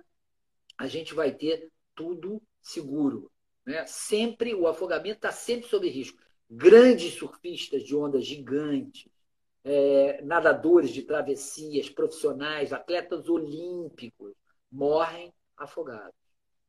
a 0.76 0.86
gente 0.86 1.14
vai 1.14 1.32
ter 1.32 1.70
tudo 1.94 2.42
seguro. 2.60 3.32
Né? 3.64 3.86
Sempre, 3.86 4.54
o 4.54 4.66
afogamento 4.66 5.16
está 5.16 5.32
sempre 5.32 5.66
sob 5.68 5.88
risco. 5.88 6.18
Grandes 6.50 7.14
surfistas 7.14 7.82
de 7.82 7.96
ondas 7.96 8.26
gigantes, 8.26 9.08
é, 9.64 10.20
nadadores 10.22 10.90
de 10.90 11.02
travessias, 11.02 11.88
profissionais, 11.88 12.72
atletas 12.72 13.26
olímpicos, 13.28 14.34
morrem 14.70 15.32
afogados. 15.56 16.14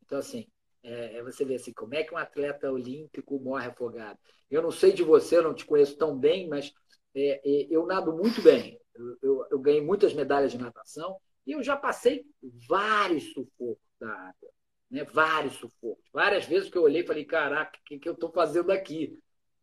Então, 0.06 0.20
assim, 0.20 0.48
é, 0.84 1.18
é, 1.18 1.24
você 1.24 1.44
vê 1.44 1.56
assim, 1.56 1.74
como 1.74 1.96
é 1.96 2.04
que 2.04 2.14
um 2.14 2.18
atleta 2.18 2.72
olímpico 2.72 3.40
morre 3.40 3.68
afogado. 3.68 4.20
Eu 4.50 4.62
não 4.62 4.72
sei 4.72 4.94
de 4.94 5.04
você, 5.04 5.42
não 5.42 5.54
te 5.54 5.66
conheço 5.66 5.98
tão 5.98 6.18
bem, 6.18 6.48
mas 6.48 6.74
é, 7.16 7.42
é, 7.44 7.68
eu 7.70 7.86
nado 7.86 8.16
muito 8.16 8.42
bem. 8.42 8.80
Eu, 8.96 9.18
eu, 9.22 9.48
eu, 9.52 9.60
ganhei 9.60 9.82
muitas 9.82 10.14
medalhas 10.14 10.52
de 10.52 10.58
natação 10.58 11.18
e 11.46 11.52
eu 11.52 11.62
já 11.62 11.76
passei 11.76 12.26
vários 12.68 13.32
sufocos 13.34 13.86
da 14.00 14.10
água. 14.10 14.50
Né? 14.90 15.04
Vários 15.04 15.56
sufocos. 15.56 16.04
Várias 16.14 16.46
vezes 16.46 16.70
que 16.70 16.78
eu 16.78 16.84
olhei 16.84 17.02
e 17.02 17.08
falei, 17.08 17.26
caraca, 17.26 17.78
o 17.78 17.84
que, 17.84 18.00
que 18.00 18.08
eu 18.08 18.14
estou 18.14 18.32
fazendo 18.32 18.72
aqui? 18.72 19.20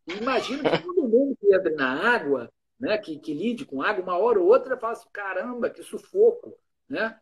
E 0.07 0.13
imagino 0.13 0.63
que 0.63 0.83
todo 0.83 1.07
mundo 1.07 1.35
que 1.39 1.53
entra 1.53 1.71
na 1.71 2.13
água, 2.13 2.51
né, 2.79 2.97
que, 2.97 3.17
que 3.17 3.33
lide 3.33 3.65
com 3.65 3.81
água, 3.81 4.03
uma 4.03 4.17
hora 4.17 4.39
ou 4.39 4.47
outra 4.47 4.77
fala 4.77 4.93
assim, 4.93 5.09
caramba, 5.11 5.69
que 5.69 5.81
sufoco. 5.81 6.57
Né? 6.87 7.19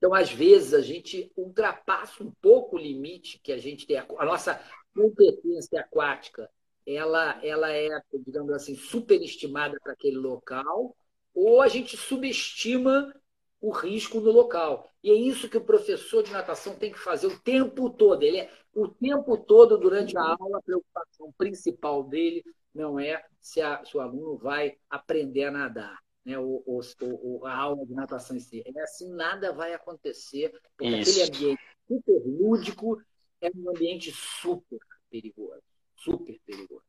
Então, 0.00 0.14
às 0.14 0.32
vezes, 0.32 0.72
a 0.72 0.80
gente 0.80 1.30
ultrapassa 1.36 2.24
um 2.24 2.30
pouco 2.40 2.76
o 2.76 2.78
limite 2.78 3.38
que 3.38 3.52
a 3.52 3.58
gente 3.58 3.86
tem. 3.86 3.98
A 3.98 4.24
nossa 4.24 4.58
competência 4.94 5.78
aquática, 5.78 6.50
ela, 6.86 7.38
ela 7.44 7.70
é, 7.70 7.90
digamos 8.24 8.50
assim, 8.54 8.74
superestimada 8.74 9.78
para 9.82 9.92
aquele 9.92 10.16
local, 10.16 10.96
ou 11.34 11.60
a 11.60 11.68
gente 11.68 11.98
subestima 11.98 13.14
o 13.60 13.70
risco 13.70 14.20
no 14.20 14.30
local. 14.30 14.90
E 15.04 15.10
é 15.10 15.14
isso 15.14 15.50
que 15.50 15.58
o 15.58 15.64
professor 15.64 16.22
de 16.22 16.32
natação 16.32 16.74
tem 16.76 16.90
que 16.90 16.98
fazer 16.98 17.26
o 17.26 17.38
tempo 17.38 17.90
todo. 17.90 18.22
Ele 18.22 18.38
é, 18.38 18.50
o 18.74 18.88
tempo 18.88 19.36
todo, 19.36 19.76
durante 19.76 20.16
a 20.16 20.22
aula, 20.22 20.60
a 20.60 20.62
preocupação 20.62 21.30
principal 21.36 22.04
dele 22.04 22.42
não 22.74 22.98
é 22.98 23.22
se, 23.38 23.60
a, 23.60 23.84
se 23.84 23.94
o 23.94 24.00
aluno 24.00 24.38
vai 24.38 24.78
aprender 24.88 25.44
a 25.44 25.50
nadar 25.50 25.98
né, 26.30 26.38
o, 26.38 26.62
o, 26.66 27.46
a 27.46 27.54
aula 27.54 27.84
de 27.84 27.94
natação 27.94 28.36
em 28.36 28.40
si. 28.40 28.62
É 28.64 28.82
assim, 28.82 29.12
nada 29.12 29.52
vai 29.52 29.74
acontecer, 29.74 30.52
porque 30.76 30.96
Isso. 30.96 31.22
aquele 31.22 31.36
ambiente 31.36 31.62
super 31.88 32.22
lúdico, 32.24 33.02
é 33.40 33.50
um 33.54 33.70
ambiente 33.70 34.12
super 34.12 34.78
perigoso. 35.10 35.62
Super 35.96 36.38
perigoso. 36.46 36.84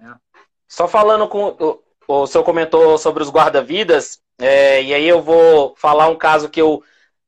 É. 0.00 0.14
Só 0.68 0.86
falando 0.86 1.28
com. 1.28 1.48
O, 1.48 1.82
o 2.08 2.26
senhor 2.26 2.44
comentou 2.44 2.98
sobre 2.98 3.22
os 3.22 3.30
guarda-vidas, 3.30 4.22
é, 4.38 4.82
e 4.82 4.92
aí 4.92 5.06
eu 5.06 5.22
vou 5.22 5.74
falar 5.76 6.08
um 6.08 6.16
caso 6.16 6.48
que 6.48 6.60
eu, 6.60 6.82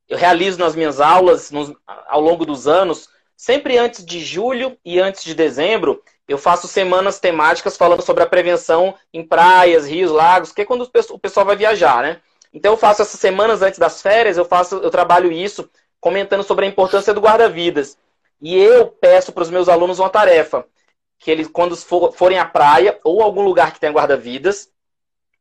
eu 0.07 0.17
realizo 0.17 0.59
nas 0.59 0.75
minhas 0.75 0.99
aulas 0.99 1.49
nos, 1.51 1.73
ao 1.85 2.21
longo 2.21 2.45
dos 2.45 2.67
anos. 2.67 3.09
Sempre 3.37 3.77
antes 3.77 4.05
de 4.05 4.19
julho 4.19 4.77
e 4.83 4.99
antes 4.99 5.23
de 5.23 5.33
dezembro, 5.33 6.01
eu 6.27 6.37
faço 6.37 6.67
semanas 6.67 7.19
temáticas 7.19 7.77
falando 7.77 8.01
sobre 8.01 8.23
a 8.23 8.27
prevenção 8.27 8.95
em 9.13 9.25
praias, 9.25 9.87
rios, 9.87 10.11
lagos, 10.11 10.51
que 10.51 10.61
é 10.61 10.65
quando 10.65 10.89
o 11.11 11.19
pessoal 11.19 11.45
vai 11.45 11.55
viajar, 11.55 12.01
né? 12.01 12.21
Então 12.53 12.73
eu 12.73 12.77
faço 12.77 13.01
essas 13.01 13.19
semanas 13.19 13.61
antes 13.61 13.77
das 13.77 14.01
férias, 14.01 14.37
eu 14.37 14.45
faço, 14.45 14.77
eu 14.77 14.89
trabalho 14.89 15.31
isso 15.31 15.69
comentando 15.99 16.43
sobre 16.43 16.65
a 16.65 16.69
importância 16.69 17.13
do 17.13 17.21
guarda-vidas. 17.21 17.97
E 18.41 18.55
eu 18.57 18.87
peço 18.87 19.31
para 19.31 19.43
os 19.43 19.49
meus 19.49 19.69
alunos 19.69 19.99
uma 19.99 20.09
tarefa, 20.09 20.65
que 21.19 21.29
eles 21.29 21.47
quando 21.47 21.75
for, 21.75 22.11
forem 22.13 22.39
à 22.39 22.45
praia 22.45 22.99
ou 23.03 23.21
algum 23.21 23.41
lugar 23.43 23.73
que 23.73 23.79
tenha 23.79 23.91
guarda-vidas, 23.91 24.69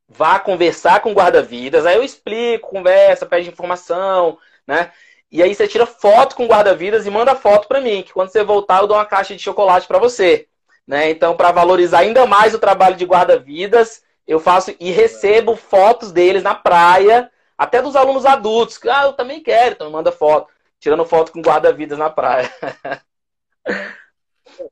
vá 0.08 0.38
conversar 0.38 1.00
com 1.00 1.12
o 1.12 1.14
guarda-vidas, 1.14 1.86
aí 1.86 1.96
eu 1.96 2.02
explico, 2.02 2.68
conversa, 2.68 3.26
pede 3.26 3.48
informação, 3.48 4.38
né? 4.66 4.92
E 5.30 5.42
aí 5.42 5.54
você 5.54 5.66
tira 5.66 5.86
foto 5.86 6.36
com 6.36 6.44
o 6.44 6.48
guarda-vidas 6.48 7.06
e 7.06 7.10
manda 7.10 7.34
foto 7.34 7.66
para 7.68 7.80
mim, 7.80 8.02
que 8.02 8.12
quando 8.12 8.30
você 8.30 8.44
voltar 8.44 8.80
eu 8.80 8.86
dou 8.86 8.96
uma 8.96 9.06
caixa 9.06 9.34
de 9.34 9.42
chocolate 9.42 9.86
para 9.86 9.98
você. 9.98 10.48
Né? 10.86 11.10
Então, 11.10 11.36
para 11.36 11.50
valorizar 11.50 12.00
ainda 12.00 12.26
mais 12.26 12.54
o 12.54 12.58
trabalho 12.58 12.96
de 12.96 13.04
guarda-vidas, 13.04 14.02
eu 14.26 14.38
faço 14.38 14.74
e 14.78 14.90
recebo 14.90 15.56
fotos 15.56 16.12
deles 16.12 16.42
na 16.42 16.54
praia, 16.54 17.30
até 17.56 17.80
dos 17.80 17.96
alunos 17.96 18.26
adultos, 18.26 18.78
que 18.78 18.88
ah, 18.88 19.04
eu 19.04 19.12
também 19.12 19.42
quero, 19.42 19.74
então 19.74 19.90
manda 19.90 20.12
foto, 20.12 20.52
tirando 20.78 21.04
foto 21.04 21.32
com 21.32 21.40
guarda-vidas 21.40 21.98
na 21.98 22.10
praia. 22.10 22.50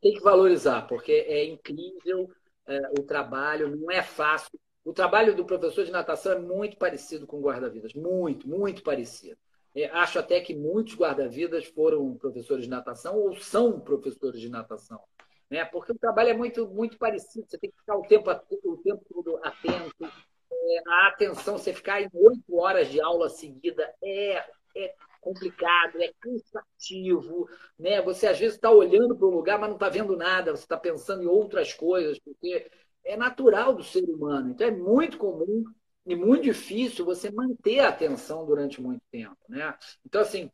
Tem 0.00 0.12
que 0.12 0.20
valorizar, 0.20 0.86
porque 0.86 1.12
é 1.12 1.44
incrível 1.44 2.30
é, 2.66 2.80
o 2.98 3.02
trabalho, 3.02 3.74
não 3.74 3.90
é 3.90 4.02
fácil. 4.02 4.50
O 4.84 4.92
trabalho 4.92 5.34
do 5.34 5.44
professor 5.44 5.84
de 5.84 5.90
natação 5.90 6.32
é 6.32 6.38
muito 6.38 6.76
parecido 6.76 7.26
com 7.26 7.40
guarda-vidas, 7.40 7.94
muito, 7.94 8.48
muito 8.48 8.82
parecido. 8.82 9.36
É, 9.74 9.86
acho 9.86 10.18
até 10.18 10.40
que 10.40 10.54
muitos 10.54 10.94
guarda-vidas 10.94 11.64
foram 11.66 12.14
professores 12.16 12.64
de 12.64 12.70
natação 12.70 13.16
ou 13.16 13.34
são 13.36 13.80
professores 13.80 14.40
de 14.40 14.50
natação 14.50 15.00
né? 15.52 15.66
Porque 15.66 15.92
o 15.92 15.98
trabalho 15.98 16.30
é 16.30 16.34
muito, 16.34 16.66
muito 16.66 16.96
parecido, 16.96 17.46
você 17.46 17.58
tem 17.58 17.70
que 17.70 17.76
ficar 17.76 17.94
o 17.94 18.02
tempo, 18.02 18.30
o 18.30 18.76
tempo 18.78 19.04
todo 19.12 19.38
atento. 19.44 20.04
É, 20.50 20.82
a 20.88 21.08
atenção, 21.08 21.58
você 21.58 21.74
ficar 21.74 22.00
em 22.00 22.08
oito 22.14 22.56
horas 22.56 22.88
de 22.88 23.02
aula 23.02 23.28
seguida 23.28 23.94
é, 24.02 24.42
é 24.74 24.94
complicado, 25.20 26.00
é 26.00 26.10
cansativo, 26.18 27.46
né? 27.78 28.00
Você 28.00 28.26
às 28.26 28.38
vezes 28.38 28.54
está 28.54 28.70
olhando 28.70 29.14
para 29.14 29.26
um 29.26 29.30
lugar, 29.30 29.58
mas 29.58 29.68
não 29.68 29.76
está 29.76 29.90
vendo 29.90 30.16
nada, 30.16 30.56
você 30.56 30.62
está 30.62 30.78
pensando 30.78 31.22
em 31.22 31.26
outras 31.26 31.74
coisas, 31.74 32.18
porque 32.18 32.70
é 33.04 33.14
natural 33.14 33.74
do 33.74 33.84
ser 33.84 34.04
humano. 34.04 34.52
Então 34.52 34.66
é 34.66 34.70
muito 34.70 35.18
comum 35.18 35.64
e 36.06 36.16
muito 36.16 36.44
difícil 36.44 37.04
você 37.04 37.30
manter 37.30 37.80
a 37.80 37.90
atenção 37.90 38.46
durante 38.46 38.80
muito 38.80 39.02
tempo, 39.10 39.36
né? 39.50 39.76
Então 40.06 40.22
assim, 40.22 40.50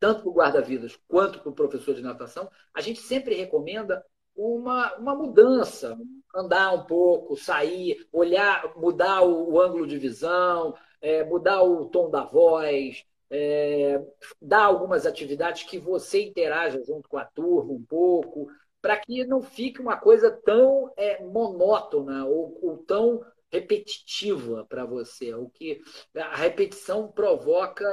tanto 0.00 0.22
para 0.22 0.30
o 0.30 0.34
guarda-vidas 0.34 0.98
quanto 1.06 1.38
para 1.38 1.50
o 1.50 1.54
professor 1.54 1.94
de 1.94 2.02
natação, 2.02 2.50
a 2.74 2.80
gente 2.80 3.00
sempre 3.00 3.34
recomenda 3.34 4.04
uma, 4.34 4.96
uma 4.96 5.14
mudança, 5.14 5.96
andar 6.34 6.72
um 6.72 6.84
pouco, 6.86 7.36
sair, 7.36 8.08
olhar, 8.10 8.74
mudar 8.76 9.20
o, 9.22 9.52
o 9.52 9.60
ângulo 9.60 9.86
de 9.86 9.98
visão, 9.98 10.74
é, 11.00 11.22
mudar 11.24 11.62
o 11.62 11.86
tom 11.86 12.10
da 12.10 12.24
voz, 12.24 13.04
é, 13.30 14.02
dar 14.40 14.64
algumas 14.64 15.04
atividades 15.04 15.64
que 15.64 15.78
você 15.78 16.22
interaja 16.22 16.82
junto 16.82 17.08
com 17.08 17.18
a 17.18 17.24
turma 17.24 17.72
um 17.72 17.84
pouco, 17.84 18.48
para 18.80 18.96
que 18.96 19.24
não 19.26 19.42
fique 19.42 19.80
uma 19.80 19.98
coisa 19.98 20.30
tão 20.30 20.90
é, 20.96 21.22
monótona 21.22 22.24
ou, 22.24 22.58
ou 22.62 22.78
tão 22.78 23.22
repetitiva 23.52 24.64
para 24.68 24.86
você. 24.86 25.34
O 25.34 25.50
que 25.50 25.80
a 26.16 26.36
repetição 26.36 27.08
provoca 27.08 27.86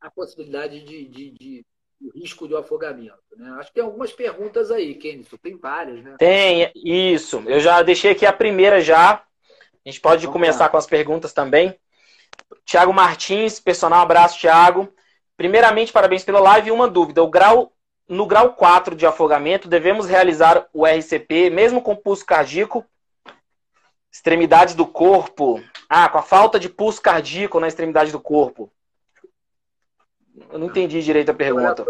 a 0.00 0.10
possibilidade 0.10 0.80
de, 0.80 1.04
de, 1.06 1.30
de, 1.30 1.66
risco 2.14 2.46
de 2.46 2.54
afogamento. 2.54 3.18
Né? 3.36 3.50
Acho 3.58 3.68
que 3.68 3.74
tem 3.74 3.84
algumas 3.84 4.12
perguntas 4.12 4.70
aí, 4.70 4.94
Kenison. 4.94 5.36
Tem 5.36 5.56
várias, 5.56 6.02
né? 6.02 6.16
Tem, 6.18 6.70
isso. 6.74 7.42
Eu 7.46 7.60
já 7.60 7.82
deixei 7.82 8.12
aqui 8.12 8.26
a 8.26 8.32
primeira 8.32 8.80
já. 8.80 9.14
A 9.14 9.88
gente 9.88 10.00
pode 10.00 10.26
Vamos 10.26 10.32
começar 10.32 10.64
lá. 10.64 10.70
com 10.70 10.76
as 10.76 10.86
perguntas 10.86 11.32
também. 11.32 11.78
Tiago 12.64 12.92
Martins, 12.92 13.60
personal, 13.60 14.02
abraço, 14.02 14.38
Tiago. 14.38 14.92
Primeiramente, 15.36 15.92
parabéns 15.92 16.24
pela 16.24 16.40
live. 16.40 16.70
Uma 16.70 16.88
dúvida: 16.88 17.22
o 17.22 17.28
grau, 17.28 17.72
no 18.08 18.26
grau 18.26 18.54
4 18.54 18.94
de 18.94 19.06
afogamento, 19.06 19.68
devemos 19.68 20.06
realizar 20.06 20.68
o 20.72 20.86
RCP, 20.86 21.50
mesmo 21.50 21.82
com 21.82 21.96
pulso 21.96 22.24
cardíaco? 22.24 22.84
Extremidades 24.12 24.74
do 24.74 24.86
corpo. 24.86 25.62
Ah, 25.88 26.08
com 26.08 26.18
a 26.18 26.22
falta 26.22 26.58
de 26.58 26.68
pulso 26.68 27.02
cardíaco 27.02 27.58
na 27.60 27.68
extremidade 27.68 28.12
do 28.12 28.20
corpo. 28.20 28.70
Eu 30.50 30.58
não 30.58 30.66
entendi 30.66 31.02
direito 31.02 31.30
a 31.30 31.34
pergunta. 31.34 31.84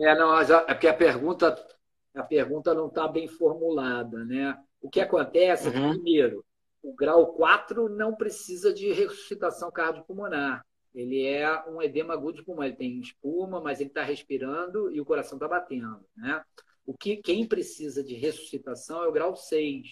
É, 0.00 0.14
não, 0.14 0.38
é 0.40 0.74
porque 0.74 0.88
a 0.88 0.94
pergunta, 0.94 1.66
a 2.14 2.22
pergunta 2.22 2.74
não 2.74 2.86
está 2.86 3.06
bem 3.08 3.28
formulada, 3.28 4.24
né? 4.24 4.56
O 4.80 4.88
que 4.88 5.00
acontece, 5.00 5.68
uhum. 5.68 5.90
primeiro, 5.90 6.44
o 6.82 6.94
grau 6.94 7.34
4 7.34 7.88
não 7.88 8.14
precisa 8.14 8.72
de 8.72 8.92
ressuscitação 8.92 9.70
cardiopulmonar. 9.70 10.64
Ele 10.94 11.24
é 11.26 11.64
um 11.68 11.82
edema 11.82 12.14
agudo 12.14 12.38
de 12.38 12.44
pulmão. 12.44 12.64
Ele 12.64 12.76
tem 12.76 13.00
espuma, 13.00 13.60
mas 13.60 13.80
ele 13.80 13.90
está 13.90 14.02
respirando 14.02 14.90
e 14.90 15.00
o 15.00 15.04
coração 15.04 15.36
está 15.36 15.46
batendo. 15.46 16.00
Né? 16.16 16.42
O 16.86 16.96
que, 16.96 17.16
quem 17.16 17.46
precisa 17.46 18.02
de 18.02 18.14
ressuscitação 18.14 19.02
é 19.02 19.08
o 19.08 19.12
grau 19.12 19.36
6. 19.36 19.86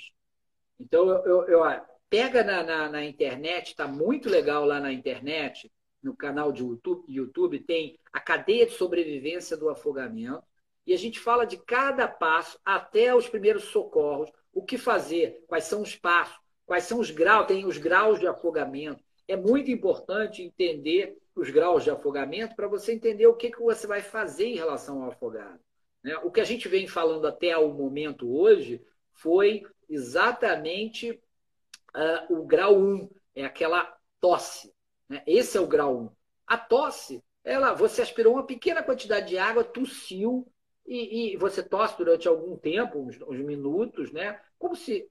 Então, 0.80 1.08
eu, 1.08 1.24
eu, 1.24 1.48
eu 1.48 1.82
pega 2.08 2.42
na, 2.42 2.62
na, 2.62 2.88
na 2.88 3.04
internet, 3.04 3.68
está 3.68 3.86
muito 3.86 4.28
legal 4.28 4.64
lá 4.64 4.80
na 4.80 4.92
internet, 4.92 5.70
no 6.06 6.16
canal 6.16 6.52
de 6.52 6.62
YouTube, 6.62 7.04
YouTube 7.08 7.58
tem 7.58 7.98
a 8.12 8.20
cadeia 8.20 8.64
de 8.64 8.72
sobrevivência 8.72 9.56
do 9.56 9.68
afogamento 9.68 10.44
e 10.86 10.94
a 10.94 10.96
gente 10.96 11.18
fala 11.18 11.44
de 11.44 11.56
cada 11.56 12.06
passo 12.06 12.58
até 12.64 13.12
os 13.12 13.28
primeiros 13.28 13.64
socorros, 13.64 14.30
o 14.52 14.64
que 14.64 14.78
fazer, 14.78 15.44
quais 15.48 15.64
são 15.64 15.82
os 15.82 15.96
passos, 15.96 16.38
quais 16.64 16.84
são 16.84 17.00
os 17.00 17.10
graus, 17.10 17.48
tem 17.48 17.66
os 17.66 17.76
graus 17.76 18.20
de 18.20 18.26
afogamento. 18.28 19.02
É 19.26 19.36
muito 19.36 19.68
importante 19.68 20.42
entender 20.42 21.18
os 21.34 21.50
graus 21.50 21.82
de 21.82 21.90
afogamento 21.90 22.54
para 22.54 22.68
você 22.68 22.92
entender 22.92 23.26
o 23.26 23.34
que, 23.34 23.50
que 23.50 23.60
você 23.60 23.84
vai 23.86 24.00
fazer 24.00 24.46
em 24.46 24.56
relação 24.56 25.02
ao 25.02 25.10
afogado. 25.10 25.58
Né? 26.04 26.16
O 26.18 26.30
que 26.30 26.40
a 26.40 26.44
gente 26.44 26.68
vem 26.68 26.86
falando 26.86 27.26
até 27.26 27.58
o 27.58 27.74
momento 27.74 28.32
hoje 28.32 28.80
foi 29.12 29.64
exatamente 29.90 31.10
uh, 31.10 32.32
o 32.32 32.46
grau 32.46 32.78
1, 32.78 33.10
é 33.34 33.44
aquela 33.44 33.92
tosse. 34.20 34.75
Né? 35.08 35.22
Esse 35.26 35.56
é 35.56 35.60
o 35.60 35.66
grau 35.66 35.96
1. 35.96 36.10
A 36.46 36.58
tosse, 36.58 37.22
ela, 37.44 37.72
você 37.72 38.02
aspirou 38.02 38.34
uma 38.34 38.46
pequena 38.46 38.82
quantidade 38.82 39.28
de 39.28 39.38
água, 39.38 39.64
tossiu, 39.64 40.46
e, 40.86 41.32
e 41.32 41.36
você 41.36 41.62
tosse 41.62 41.96
durante 41.98 42.28
algum 42.28 42.56
tempo, 42.56 43.00
uns, 43.00 43.20
uns, 43.22 43.40
minutos, 43.40 44.12
né? 44.12 44.40
Como 44.58 44.76
se, 44.76 45.08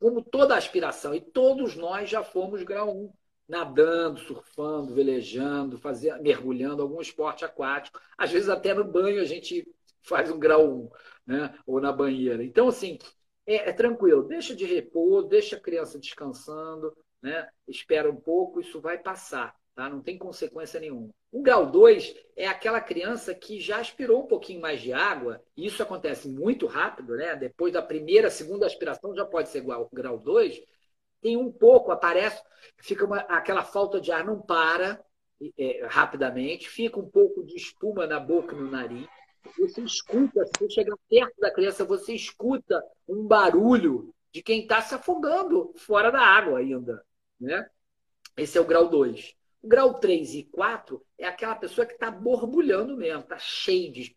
como 0.00 0.22
toda 0.22 0.56
aspiração, 0.56 1.14
e 1.14 1.20
todos 1.20 1.76
nós 1.76 2.08
já 2.08 2.22
fomos 2.22 2.62
grau 2.62 2.96
1, 2.96 3.12
nadando, 3.48 4.18
surfando, 4.20 4.94
velejando, 4.94 5.78
fazendo, 5.78 6.22
mergulhando, 6.22 6.82
algum 6.82 7.00
esporte 7.00 7.44
aquático. 7.44 8.00
Às 8.16 8.30
vezes 8.30 8.48
até 8.48 8.72
no 8.72 8.84
banho 8.84 9.20
a 9.20 9.26
gente 9.26 9.66
faz 10.02 10.30
um 10.30 10.38
grau 10.38 10.66
1, 10.66 10.90
né? 11.26 11.54
Ou 11.66 11.80
na 11.80 11.92
banheira. 11.92 12.42
Então, 12.42 12.68
assim, 12.68 12.98
é, 13.46 13.70
é 13.70 13.72
tranquilo, 13.72 14.22
deixa 14.22 14.54
de 14.54 14.64
repouso, 14.64 15.28
deixa 15.28 15.56
a 15.56 15.60
criança 15.60 15.98
descansando, 15.98 16.96
né? 17.24 17.48
espera 17.66 18.10
um 18.10 18.16
pouco, 18.16 18.60
isso 18.60 18.80
vai 18.82 18.98
passar, 18.98 19.56
tá? 19.74 19.88
não 19.88 20.02
tem 20.02 20.18
consequência 20.18 20.78
nenhuma. 20.78 21.08
O 21.32 21.40
grau 21.40 21.70
2 21.70 22.14
é 22.36 22.46
aquela 22.46 22.82
criança 22.82 23.34
que 23.34 23.58
já 23.58 23.78
aspirou 23.78 24.22
um 24.22 24.26
pouquinho 24.26 24.60
mais 24.60 24.82
de 24.82 24.92
água, 24.92 25.42
e 25.56 25.66
isso 25.66 25.82
acontece 25.82 26.28
muito 26.28 26.66
rápido, 26.66 27.16
né? 27.16 27.34
depois 27.34 27.72
da 27.72 27.80
primeira, 27.80 28.30
segunda 28.30 28.66
aspiração 28.66 29.14
já 29.16 29.24
pode 29.24 29.48
ser 29.48 29.58
igual 29.58 29.88
grau 29.90 30.18
2, 30.18 30.62
tem 31.22 31.38
um 31.38 31.50
pouco, 31.50 31.90
aparece, 31.90 32.42
fica 32.76 33.06
uma, 33.06 33.20
aquela 33.20 33.64
falta 33.64 33.98
de 33.98 34.12
ar, 34.12 34.22
não 34.22 34.42
para 34.42 35.02
é, 35.58 35.86
rapidamente, 35.86 36.68
fica 36.68 37.00
um 37.00 37.08
pouco 37.08 37.42
de 37.42 37.56
espuma 37.56 38.06
na 38.06 38.20
boca 38.20 38.54
e 38.54 38.58
no 38.58 38.70
nariz, 38.70 39.08
você 39.58 39.80
escuta, 39.80 40.44
se 40.44 40.52
você 40.58 40.70
chegar 40.70 40.96
perto 41.08 41.40
da 41.40 41.50
criança, 41.50 41.84
você 41.84 42.14
escuta 42.14 42.82
um 43.08 43.26
barulho 43.26 44.14
de 44.30 44.42
quem 44.42 44.62
está 44.62 44.82
se 44.82 44.94
afogando 44.94 45.72
fora 45.76 46.10
da 46.10 46.20
água 46.20 46.58
ainda. 46.58 47.02
Né? 47.44 47.66
Esse 48.36 48.58
é 48.58 48.60
o 48.60 48.66
grau 48.66 48.88
2. 48.88 49.34
O 49.62 49.68
grau 49.68 49.94
3 49.94 50.34
e 50.34 50.44
4 50.44 51.02
é 51.18 51.26
aquela 51.26 51.54
pessoa 51.54 51.86
que 51.86 51.94
está 51.94 52.10
borbulhando 52.10 52.96
mesmo, 52.96 53.20
está 53.20 53.38
cheio 53.38 53.92
de. 53.92 54.12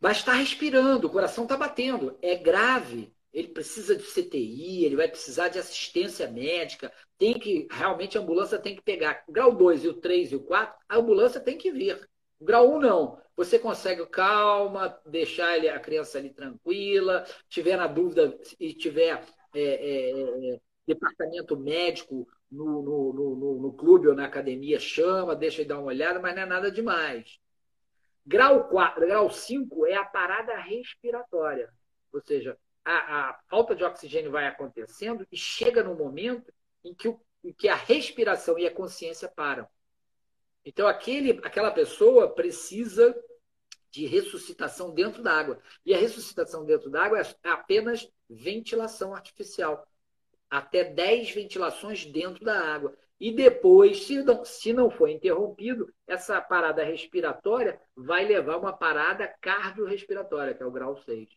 Mas 0.00 0.18
está 0.18 0.32
respirando, 0.32 1.06
o 1.06 1.10
coração 1.10 1.44
está 1.44 1.56
batendo. 1.56 2.18
É 2.20 2.34
grave. 2.34 3.12
Ele 3.32 3.48
precisa 3.48 3.96
de 3.96 4.02
CTI, 4.04 4.84
ele 4.84 4.96
vai 4.96 5.08
precisar 5.08 5.48
de 5.48 5.58
assistência 5.58 6.30
médica. 6.30 6.92
Tem 7.16 7.38
que. 7.38 7.66
Realmente 7.70 8.18
a 8.18 8.20
ambulância 8.20 8.58
tem 8.58 8.76
que 8.76 8.82
pegar. 8.82 9.24
O 9.26 9.32
grau 9.32 9.54
2 9.54 9.84
e 9.84 9.88
o 9.88 9.94
3 9.94 10.32
e 10.32 10.36
o 10.36 10.40
4, 10.40 10.76
a 10.88 10.96
ambulância 10.98 11.40
tem 11.40 11.56
que 11.56 11.72
vir. 11.72 12.08
Grau 12.40 12.76
1 12.76 12.80
não. 12.80 13.18
Você 13.36 13.58
consegue 13.58 14.06
calma, 14.06 15.00
deixar 15.06 15.56
ele, 15.56 15.68
a 15.68 15.80
criança 15.80 16.18
ali 16.18 16.30
tranquila, 16.30 17.24
tiver 17.48 17.76
na 17.76 17.86
dúvida 17.86 18.38
e 18.60 18.72
tiver 18.72 19.24
é, 19.54 19.60
é, 19.60 20.52
é, 20.52 20.60
departamento 20.86 21.56
médico 21.56 22.28
no, 22.50 22.82
no, 22.82 23.12
no, 23.12 23.62
no, 23.62 23.72
clube 23.72 24.08
ou 24.08 24.14
na 24.14 24.26
academia, 24.26 24.78
chama, 24.78 25.34
deixa 25.34 25.60
ele 25.60 25.68
dar 25.68 25.78
uma 25.78 25.88
olhada, 25.88 26.20
mas 26.20 26.34
não 26.34 26.42
é 26.42 26.46
nada 26.46 26.70
demais. 26.70 27.38
Grau 28.26 28.68
4, 28.68 29.06
grau 29.06 29.30
5 29.30 29.86
é 29.86 29.94
a 29.94 30.04
parada 30.04 30.56
respiratória. 30.56 31.72
Ou 32.12 32.20
seja, 32.20 32.56
a, 32.84 33.30
a 33.30 33.40
falta 33.48 33.74
de 33.74 33.84
oxigênio 33.84 34.30
vai 34.30 34.46
acontecendo 34.46 35.26
e 35.30 35.36
chega 35.36 35.82
no 35.82 35.94
momento 35.94 36.52
em 36.84 36.94
que, 36.94 37.08
o, 37.08 37.20
em 37.42 37.52
que 37.52 37.68
a 37.68 37.74
respiração 37.74 38.58
e 38.58 38.66
a 38.66 38.74
consciência 38.74 39.28
param. 39.28 39.66
Então, 40.64 40.86
aquele, 40.86 41.40
aquela 41.44 41.70
pessoa 41.70 42.32
precisa 42.34 43.14
de 43.90 44.06
ressuscitação 44.06 44.92
dentro 44.92 45.22
da 45.22 45.32
água. 45.32 45.60
E 45.84 45.94
a 45.94 45.98
ressuscitação 45.98 46.64
dentro 46.64 46.90
da 46.90 47.04
água 47.04 47.20
é 47.20 47.48
apenas 47.48 48.08
ventilação 48.28 49.14
artificial. 49.14 49.86
Até 50.54 50.84
10 50.84 51.32
ventilações 51.32 52.06
dentro 52.06 52.44
da 52.44 52.56
água. 52.56 52.96
E 53.18 53.32
depois, 53.32 54.04
se 54.04 54.22
não, 54.22 54.44
se 54.44 54.72
não 54.72 54.88
for 54.88 55.08
interrompido, 55.08 55.92
essa 56.06 56.40
parada 56.40 56.84
respiratória 56.84 57.80
vai 57.96 58.24
levar 58.24 58.58
uma 58.58 58.72
parada 58.72 59.26
cardiorrespiratória, 59.40 60.54
que 60.54 60.62
é 60.62 60.66
o 60.66 60.70
grau 60.70 60.96
6. 60.96 61.28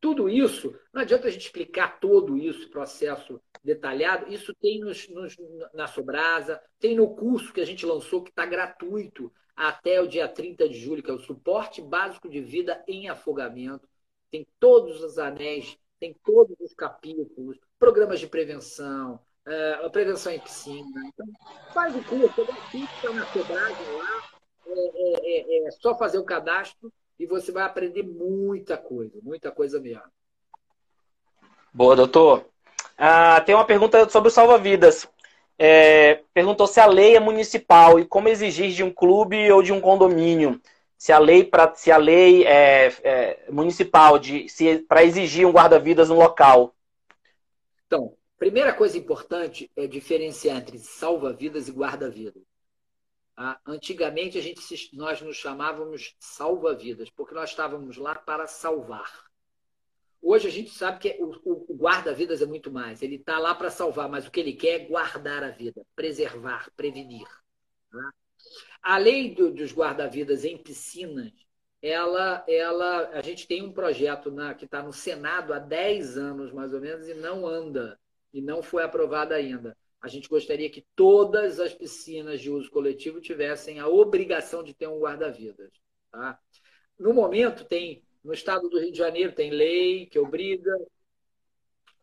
Tudo 0.00 0.28
isso, 0.28 0.76
não 0.92 1.02
adianta 1.02 1.28
a 1.28 1.30
gente 1.30 1.46
explicar 1.46 2.00
todo 2.00 2.36
isso, 2.36 2.68
processo 2.70 3.40
detalhado, 3.62 4.32
isso 4.32 4.52
tem 4.54 4.80
nos, 4.80 5.08
nos, 5.08 5.36
na 5.72 5.86
Sobrasa, 5.86 6.60
tem 6.80 6.96
no 6.96 7.14
curso 7.14 7.52
que 7.52 7.60
a 7.60 7.64
gente 7.64 7.86
lançou, 7.86 8.24
que 8.24 8.30
está 8.30 8.44
gratuito 8.44 9.32
até 9.54 10.00
o 10.00 10.08
dia 10.08 10.26
30 10.26 10.68
de 10.68 10.78
julho, 10.80 11.02
que 11.02 11.10
é 11.10 11.14
o 11.14 11.20
Suporte 11.20 11.80
Básico 11.80 12.28
de 12.28 12.40
Vida 12.40 12.82
em 12.88 13.08
Afogamento. 13.08 13.88
Tem 14.32 14.44
todos 14.58 15.00
os 15.00 15.16
anéis, 15.16 15.78
tem 16.00 16.12
todos 16.24 16.56
os 16.60 16.74
capítulos, 16.74 17.58
programas 17.78 18.20
de 18.20 18.26
prevenção, 18.26 19.20
uh, 19.46 19.90
prevenção 19.90 20.32
em 20.32 20.40
piscina. 20.40 21.00
Então, 21.06 21.26
faz 21.72 21.94
o 21.94 22.02
curso, 22.04 22.40
é 22.40 22.44
gratuito, 22.44 22.94
está 22.94 23.12
na 23.12 23.26
Sobrasa 23.26 23.92
lá, 23.96 24.22
é, 24.66 24.90
é, 24.96 25.64
é, 25.64 25.68
é 25.68 25.70
só 25.70 25.96
fazer 25.96 26.18
o 26.18 26.24
cadastro 26.24 26.92
e 27.18 27.26
você 27.26 27.50
vai 27.50 27.64
aprender 27.64 28.02
muita 28.02 28.76
coisa, 28.76 29.18
muita 29.22 29.50
coisa 29.50 29.80
mesmo. 29.80 30.02
Boa, 31.72 31.96
doutor. 31.96 32.44
Ah, 32.96 33.40
tem 33.40 33.54
uma 33.54 33.64
pergunta 33.64 34.08
sobre 34.08 34.28
o 34.28 34.32
salva-vidas. 34.32 35.08
É, 35.58 36.20
perguntou 36.32 36.66
se 36.66 36.80
a 36.80 36.86
lei 36.86 37.16
é 37.16 37.20
municipal 37.20 37.98
e 37.98 38.04
como 38.04 38.28
exigir 38.28 38.70
de 38.70 38.84
um 38.84 38.92
clube 38.92 39.50
ou 39.50 39.62
de 39.62 39.72
um 39.72 39.80
condomínio. 39.80 40.60
Se 40.96 41.12
a 41.12 41.18
lei, 41.18 41.44
pra, 41.44 41.72
se 41.74 41.90
a 41.90 41.96
lei 41.96 42.44
é, 42.44 42.92
é 43.02 43.50
municipal 43.50 44.20
para 44.88 45.04
exigir 45.04 45.46
um 45.46 45.52
guarda-vidas 45.52 46.08
no 46.08 46.16
local. 46.16 46.74
Então, 47.88 48.14
primeira 48.38 48.74
coisa 48.74 48.98
importante 48.98 49.72
é 49.74 49.86
diferenciar 49.86 50.58
entre 50.58 50.78
salva-vidas 50.78 51.68
e 51.68 51.72
guarda-vidas. 51.72 52.42
Ah, 53.34 53.58
antigamente 53.66 54.36
a 54.36 54.42
gente 54.42 54.60
nós 54.94 55.22
nos 55.22 55.36
chamávamos 55.36 56.14
salva-vidas, 56.18 57.08
porque 57.08 57.34
nós 57.34 57.50
estávamos 57.50 57.96
lá 57.96 58.14
para 58.14 58.46
salvar. 58.46 59.26
Hoje 60.20 60.48
a 60.48 60.50
gente 60.50 60.70
sabe 60.70 60.98
que 60.98 61.16
o, 61.18 61.70
o 61.72 61.74
guarda-vidas 61.74 62.42
é 62.42 62.46
muito 62.46 62.70
mais. 62.70 63.00
Ele 63.00 63.14
está 63.14 63.38
lá 63.38 63.54
para 63.54 63.70
salvar, 63.70 64.08
mas 64.08 64.26
o 64.26 64.30
que 64.30 64.40
ele 64.40 64.52
quer 64.52 64.82
é 64.82 64.84
guardar 64.84 65.42
a 65.42 65.50
vida, 65.50 65.86
preservar, 65.96 66.70
prevenir. 66.76 67.26
Né? 67.90 68.10
A 68.82 68.98
lei 68.98 69.34
do, 69.34 69.50
dos 69.50 69.72
guarda-vidas 69.72 70.44
em 70.44 70.58
piscinas, 70.58 71.32
ela, 71.80 72.44
ela, 72.48 73.08
a 73.10 73.20
gente 73.20 73.46
tem 73.46 73.62
um 73.62 73.72
projeto 73.72 74.30
na, 74.30 74.54
que 74.54 74.64
está 74.64 74.82
no 74.82 74.92
Senado 74.92 75.52
há 75.52 75.58
10 75.58 76.18
anos, 76.18 76.52
mais 76.52 76.72
ou 76.74 76.80
menos, 76.80 77.08
e 77.08 77.14
não 77.14 77.46
anda, 77.46 77.98
e 78.32 78.40
não 78.40 78.62
foi 78.62 78.82
aprovada 78.82 79.34
ainda 79.34 79.76
a 80.00 80.08
gente 80.08 80.28
gostaria 80.28 80.70
que 80.70 80.86
todas 80.94 81.58
as 81.58 81.74
piscinas 81.74 82.40
de 82.40 82.50
uso 82.50 82.70
coletivo 82.70 83.20
tivessem 83.20 83.80
a 83.80 83.88
obrigação 83.88 84.62
de 84.62 84.72
ter 84.72 84.86
um 84.86 85.00
guarda-vidas. 85.00 85.72
Tá? 86.10 86.38
No 86.98 87.12
momento, 87.12 87.64
tem 87.64 88.02
no 88.22 88.32
estado 88.32 88.68
do 88.68 88.78
Rio 88.78 88.92
de 88.92 88.98
Janeiro 88.98 89.32
tem 89.32 89.50
lei 89.50 90.06
que 90.06 90.18
obriga, 90.18 90.72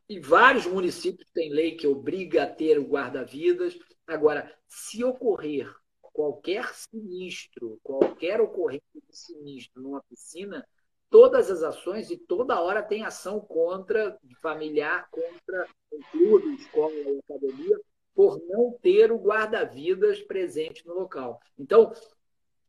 e 0.08 0.20
vários 0.20 0.66
municípios 0.66 1.30
têm 1.32 1.52
lei 1.52 1.76
que 1.76 1.88
obriga 1.88 2.44
a 2.44 2.48
ter 2.48 2.78
o 2.78 2.88
guarda-vidas. 2.88 3.78
Agora, 4.06 4.54
se 4.68 5.04
ocorrer 5.04 5.74
qualquer 6.16 6.74
sinistro, 6.74 7.78
qualquer 7.84 8.40
ocorrência 8.40 8.86
de 8.94 9.18
sinistro 9.18 9.82
numa 9.82 10.02
piscina, 10.04 10.66
todas 11.10 11.52
as 11.52 11.62
ações 11.62 12.10
e 12.10 12.16
toda 12.16 12.62
hora 12.62 12.82
tem 12.82 13.04
ação 13.04 13.42
contra 13.42 14.18
familiar, 14.42 15.10
contra 15.12 15.68
o 15.92 16.00
clube, 16.12 16.56
escola 16.56 16.94
e 16.94 17.20
academia, 17.20 17.78
por 18.14 18.42
não 18.48 18.72
ter 18.82 19.12
o 19.12 19.18
guarda-vidas 19.18 20.22
presente 20.22 20.88
no 20.88 20.94
local. 20.94 21.38
Então, 21.60 21.92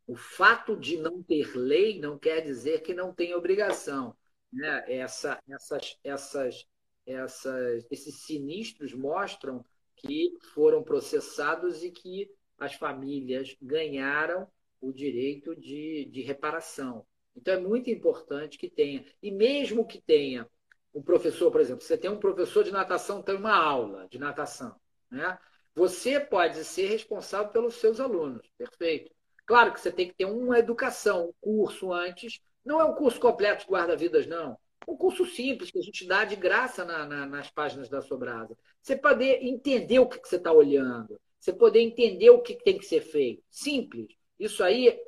o 0.05 0.15
fato 0.17 0.75
de 0.75 0.97
não 0.97 1.23
ter 1.23 1.55
lei 1.55 2.01
não 2.01 2.19
quer 2.19 2.41
dizer 2.41 2.81
que 2.81 2.93
não 2.93 3.13
tem 3.13 3.33
obrigação. 3.33 4.13
Né? 4.51 4.83
Essa, 4.89 5.41
essas, 5.47 5.97
essas, 6.03 6.67
essas, 7.05 7.87
esses 7.89 8.25
sinistros 8.25 8.93
mostram 8.93 9.63
que 9.95 10.37
foram 10.53 10.83
processados 10.83 11.81
e 11.81 11.91
que 11.91 12.29
as 12.57 12.73
famílias 12.73 13.55
ganharam 13.61 14.47
o 14.81 14.91
direito 14.91 15.55
de, 15.55 16.05
de 16.05 16.21
reparação. 16.21 17.05
Então 17.35 17.53
é 17.53 17.59
muito 17.59 17.89
importante 17.89 18.57
que 18.57 18.69
tenha. 18.69 19.05
E 19.21 19.31
mesmo 19.31 19.85
que 19.85 20.01
tenha 20.01 20.47
um 20.93 21.01
professor, 21.01 21.51
por 21.51 21.61
exemplo, 21.61 21.83
você 21.83 21.97
tem 21.97 22.09
um 22.09 22.19
professor 22.19 22.63
de 22.63 22.71
natação, 22.71 23.21
tem 23.21 23.35
uma 23.35 23.55
aula 23.55 24.07
de 24.09 24.17
natação. 24.17 24.75
Né? 25.09 25.37
Você 25.75 26.19
pode 26.19 26.63
ser 26.63 26.87
responsável 26.87 27.51
pelos 27.51 27.75
seus 27.75 27.99
alunos, 27.99 28.49
perfeito. 28.57 29.11
Claro 29.45 29.71
que 29.71 29.79
você 29.79 29.91
tem 29.91 30.07
que 30.07 30.15
ter 30.15 30.25
uma 30.25 30.57
educação, 30.59 31.29
um 31.29 31.33
curso 31.39 31.93
antes. 31.93 32.41
Não 32.65 32.81
é 32.81 32.83
um 32.83 32.95
curso 32.95 33.19
completo 33.19 33.65
de 33.65 33.71
guarda-vidas, 33.71 34.27
não. 34.27 34.57
Um 34.87 34.97
curso 34.97 35.25
simples 35.25 35.71
que 35.71 35.79
a 35.79 35.81
gente 35.81 36.05
dá 36.07 36.25
de 36.25 36.35
graça 36.35 36.83
na, 36.83 37.05
na, 37.05 37.25
nas 37.25 37.49
páginas 37.49 37.87
da 37.87 38.01
Sobrasa. 38.01 38.57
Você 38.81 38.95
poder 38.95 39.43
entender 39.43 39.99
o 39.99 40.07
que, 40.07 40.19
que 40.19 40.27
você 40.27 40.35
está 40.37 40.51
olhando. 40.51 41.19
Você 41.39 41.53
poder 41.53 41.79
entender 41.79 42.29
o 42.29 42.41
que, 42.41 42.55
tem 42.55 42.77
que 42.77 42.85
ser 42.85 43.01
feito. 43.01 43.43
Simples. 43.49 44.07
Isso 44.39 44.63
aí 44.63 44.99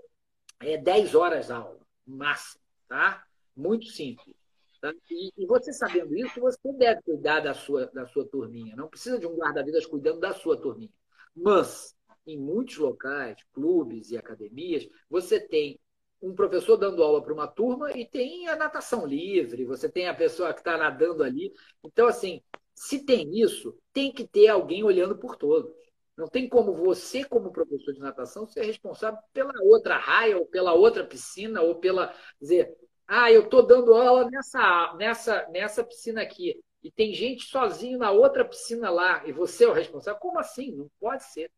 é 0.61 0.77
10 0.77 1.15
horas 1.15 1.51
aula 1.51 1.79
máximo, 2.09 2.61
tá? 2.87 3.23
Muito 3.55 3.85
simples. 3.87 4.35
Tá? 4.81 4.93
E, 5.09 5.31
e, 5.37 5.45
você 5.45 5.73
sabendo 5.73 6.15
isso, 6.15 6.39
você 6.39 6.71
deve 6.73 7.01
cuidar 7.01 7.41
da 7.41 7.53
sua, 7.53 7.87
da 7.87 8.05
sua 8.07 8.25
turminha. 8.25 8.75
Não 8.75 8.87
precisa 8.87 9.19
de 9.19 9.27
um 9.27 9.35
guarda-vidas 9.35 9.85
cuidando 9.85 10.19
da 10.19 10.33
sua 10.33 10.59
turminha. 10.59 10.91
Mas, 11.35 11.95
em 12.25 12.37
muitos 12.37 12.77
locais, 12.77 13.37
clubes 13.53 14.09
e 14.09 14.17
academias, 14.17 14.87
você 15.09 15.39
tem 15.39 15.79
um 16.21 16.33
professor 16.33 16.77
dando 16.77 17.03
aula 17.03 17.21
para 17.21 17.33
uma 17.33 17.47
turma 17.47 17.91
e 17.91 18.05
tem 18.05 18.47
a 18.47 18.55
natação 18.55 19.05
livre, 19.05 19.65
você 19.65 19.89
tem 19.89 20.07
a 20.07 20.13
pessoa 20.13 20.53
que 20.53 20.59
está 20.59 20.77
nadando 20.77 21.23
ali. 21.23 21.53
Então, 21.83 22.07
assim, 22.07 22.41
se 22.73 23.05
tem 23.05 23.37
isso, 23.39 23.77
tem 23.93 24.11
que 24.11 24.27
ter 24.27 24.47
alguém 24.47 24.83
olhando 24.83 25.17
por 25.17 25.35
todos. 25.35 25.71
Não 26.19 26.27
tem 26.27 26.49
como 26.49 26.73
você, 26.73 27.23
como 27.23 27.49
professor 27.49 27.93
de 27.93 28.01
natação, 28.01 28.45
ser 28.45 28.65
responsável 28.65 29.17
pela 29.31 29.53
outra 29.63 29.97
raia, 29.97 30.37
ou 30.37 30.45
pela 30.45 30.73
outra 30.73 31.05
piscina, 31.05 31.61
ou 31.61 31.75
pela. 31.75 32.13
dizer, 32.41 32.75
ah, 33.07 33.31
eu 33.31 33.43
estou 33.43 33.65
dando 33.65 33.93
aula 33.93 34.29
nessa, 34.29 34.93
nessa, 34.97 35.47
nessa 35.47 35.81
piscina 35.81 36.21
aqui. 36.21 36.61
E 36.83 36.91
tem 36.91 37.13
gente 37.13 37.45
sozinho 37.45 37.97
na 37.97 38.11
outra 38.11 38.43
piscina 38.43 38.89
lá, 38.89 39.25
e 39.25 39.31
você 39.31 39.63
é 39.63 39.69
o 39.69 39.71
responsável. 39.71 40.19
Como 40.19 40.37
assim? 40.37 40.75
Não 40.75 40.91
pode 40.99 41.23
ser. 41.23 41.49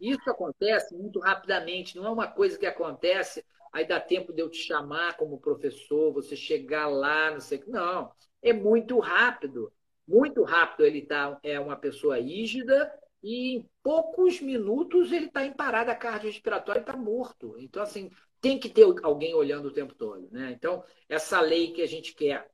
Isso 0.00 0.30
acontece 0.30 0.96
muito 0.96 1.20
rapidamente, 1.20 1.94
não 1.94 2.06
é 2.06 2.10
uma 2.10 2.26
coisa 2.26 2.58
que 2.58 2.66
acontece, 2.66 3.44
aí 3.70 3.86
dá 3.86 4.00
tempo 4.00 4.32
de 4.32 4.40
eu 4.40 4.48
te 4.48 4.58
chamar 4.58 5.18
como 5.18 5.38
professor, 5.38 6.10
você 6.10 6.34
chegar 6.34 6.88
lá, 6.88 7.32
não 7.32 7.40
sei 7.40 7.58
o 7.58 7.60
que. 7.60 7.70
Não, 7.70 8.10
é 8.42 8.54
muito 8.54 8.98
rápido. 8.98 9.70
Muito 10.08 10.42
rápido 10.42 10.86
ele 10.86 11.02
tá, 11.02 11.38
é 11.42 11.60
uma 11.60 11.76
pessoa 11.76 12.18
rígida 12.18 12.90
e 13.24 13.56
em 13.56 13.70
poucos 13.82 14.38
minutos 14.42 15.10
ele 15.10 15.26
está 15.26 15.46
em 15.46 15.52
parada 15.54 15.94
cardiorrespiratória 15.96 16.80
e 16.80 16.82
está 16.82 16.94
morto. 16.94 17.56
Então, 17.58 17.82
assim, 17.82 18.10
tem 18.38 18.58
que 18.58 18.68
ter 18.68 18.84
alguém 19.02 19.34
olhando 19.34 19.68
o 19.68 19.72
tempo 19.72 19.94
todo. 19.94 20.28
Né? 20.30 20.52
Então, 20.52 20.84
essa 21.08 21.40
lei 21.40 21.72
que 21.72 21.80
a 21.80 21.86
gente 21.86 22.14
quer 22.14 22.46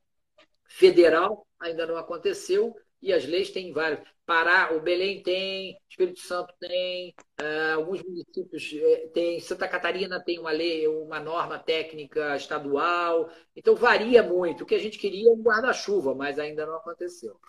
federal 0.68 1.44
ainda 1.58 1.84
não 1.88 1.96
aconteceu 1.96 2.72
e 3.02 3.12
as 3.12 3.26
leis 3.26 3.50
têm 3.50 3.72
várias. 3.72 4.00
Pará, 4.24 4.72
o 4.72 4.80
Belém 4.80 5.24
tem, 5.24 5.76
Espírito 5.88 6.20
Santo 6.20 6.54
tem, 6.60 7.16
uh, 7.40 7.74
alguns 7.74 8.00
municípios 8.04 8.72
eh, 8.72 9.08
tem, 9.12 9.40
Santa 9.40 9.66
Catarina 9.66 10.22
tem 10.22 10.38
uma 10.38 10.52
lei, 10.52 10.86
uma 10.86 11.18
norma 11.18 11.58
técnica 11.58 12.36
estadual. 12.36 13.28
Então 13.56 13.74
varia 13.74 14.22
muito. 14.22 14.62
O 14.62 14.66
que 14.66 14.76
a 14.76 14.78
gente 14.78 14.98
queria 14.98 15.28
é 15.28 15.32
um 15.32 15.42
guarda-chuva, 15.42 16.14
mas 16.14 16.38
ainda 16.38 16.64
não 16.64 16.76
aconteceu. 16.76 17.40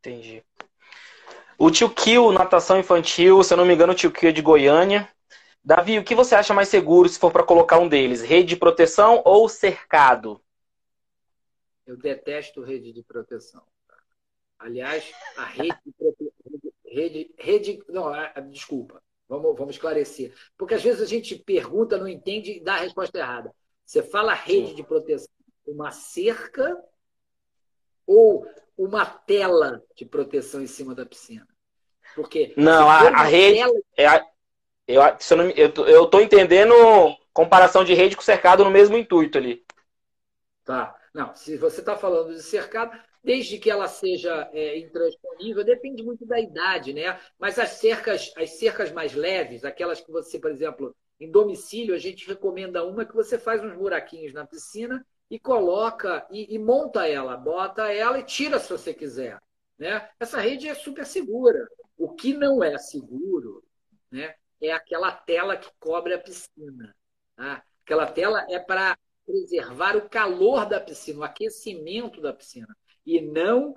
Entendi. 0.00 0.42
O 1.62 1.70
tio 1.70 1.90
Kio, 1.90 2.32
natação 2.32 2.80
infantil, 2.80 3.44
se 3.44 3.52
eu 3.52 3.58
não 3.58 3.66
me 3.66 3.74
engano, 3.74 3.92
o 3.92 3.94
tio 3.94 4.10
Kio 4.10 4.30
é 4.30 4.32
de 4.32 4.40
Goiânia. 4.40 5.06
Davi, 5.62 5.98
o 5.98 6.02
que 6.02 6.14
você 6.14 6.34
acha 6.34 6.54
mais 6.54 6.70
seguro 6.70 7.06
se 7.06 7.18
for 7.18 7.30
para 7.30 7.44
colocar 7.44 7.78
um 7.78 7.86
deles? 7.86 8.22
Rede 8.22 8.48
de 8.48 8.56
proteção 8.56 9.20
ou 9.26 9.46
cercado? 9.46 10.42
Eu 11.84 11.98
detesto 11.98 12.62
rede 12.62 12.94
de 12.94 13.02
proteção. 13.02 13.62
Aliás, 14.58 15.12
a 15.36 15.44
rede 15.44 15.76
de 15.84 15.92
proteção. 15.92 16.72
Rede, 16.86 17.34
rede, 17.38 17.84
não, 17.90 18.10
desculpa, 18.50 19.02
vamos, 19.28 19.54
vamos 19.54 19.74
esclarecer. 19.74 20.34
Porque 20.56 20.72
às 20.72 20.82
vezes 20.82 21.02
a 21.02 21.06
gente 21.06 21.36
pergunta, 21.36 21.98
não 21.98 22.08
entende 22.08 22.52
e 22.52 22.64
dá 22.64 22.76
a 22.76 22.80
resposta 22.80 23.18
errada. 23.18 23.54
Você 23.84 24.02
fala 24.02 24.32
rede 24.32 24.74
de 24.74 24.82
proteção, 24.82 25.28
uma 25.66 25.90
cerca 25.90 26.74
ou 28.06 28.46
uma 28.78 29.04
tela 29.04 29.84
de 29.94 30.06
proteção 30.06 30.62
em 30.62 30.66
cima 30.66 30.94
da 30.94 31.04
piscina? 31.04 31.49
Porque 32.14 32.52
não, 32.56 32.88
a, 32.88 33.08
a 33.08 33.22
rede 33.22 33.58
tela... 33.58 33.80
é 33.96 34.06
a, 34.06 34.26
eu, 34.86 35.02
eu, 35.56 35.86
eu 35.86 36.06
tô 36.06 36.20
entendendo 36.20 36.74
comparação 37.32 37.84
de 37.84 37.94
rede 37.94 38.16
com 38.16 38.22
cercado 38.22 38.64
no 38.64 38.70
mesmo 38.70 38.96
intuito 38.96 39.38
ali. 39.38 39.64
Tá. 40.64 40.96
Não, 41.12 41.34
se 41.34 41.56
você 41.56 41.80
está 41.80 41.96
falando 41.96 42.34
de 42.34 42.42
cercado, 42.42 42.96
desde 43.22 43.58
que 43.58 43.70
ela 43.70 43.88
seja 43.88 44.48
é, 44.52 44.78
intransponível, 44.78 45.64
depende 45.64 46.02
muito 46.02 46.24
da 46.24 46.38
idade, 46.38 46.92
né? 46.92 47.18
Mas 47.38 47.58
as 47.58 47.70
cercas, 47.70 48.32
as 48.36 48.58
cercas 48.58 48.92
mais 48.92 49.14
leves, 49.14 49.64
aquelas 49.64 50.00
que 50.00 50.10
você, 50.10 50.38
por 50.38 50.50
exemplo, 50.50 50.94
em 51.18 51.30
domicílio, 51.30 51.94
a 51.94 51.98
gente 51.98 52.26
recomenda 52.26 52.84
uma 52.84 53.04
que 53.04 53.14
você 53.14 53.38
faz 53.38 53.62
uns 53.62 53.74
buraquinhos 53.74 54.32
na 54.32 54.46
piscina 54.46 55.04
e 55.28 55.38
coloca 55.38 56.26
e, 56.30 56.54
e 56.54 56.58
monta 56.58 57.06
ela, 57.06 57.36
bota 57.36 57.92
ela 57.92 58.18
e 58.18 58.24
tira 58.24 58.58
se 58.58 58.70
você 58.70 58.94
quiser. 58.94 59.38
Né? 59.78 60.08
Essa 60.18 60.40
rede 60.40 60.68
é 60.68 60.74
super 60.74 61.06
segura. 61.06 61.68
O 62.00 62.08
que 62.08 62.32
não 62.32 62.64
é 62.64 62.78
seguro 62.78 63.62
né, 64.10 64.34
é 64.58 64.72
aquela 64.72 65.12
tela 65.12 65.54
que 65.54 65.70
cobre 65.78 66.14
a 66.14 66.18
piscina. 66.18 66.96
Tá? 67.36 67.62
Aquela 67.84 68.06
tela 68.06 68.46
é 68.48 68.58
para 68.58 68.96
preservar 69.26 69.98
o 69.98 70.08
calor 70.08 70.64
da 70.64 70.80
piscina, 70.80 71.20
o 71.20 71.24
aquecimento 71.24 72.18
da 72.22 72.32
piscina, 72.32 72.74
e 73.04 73.20
não 73.20 73.74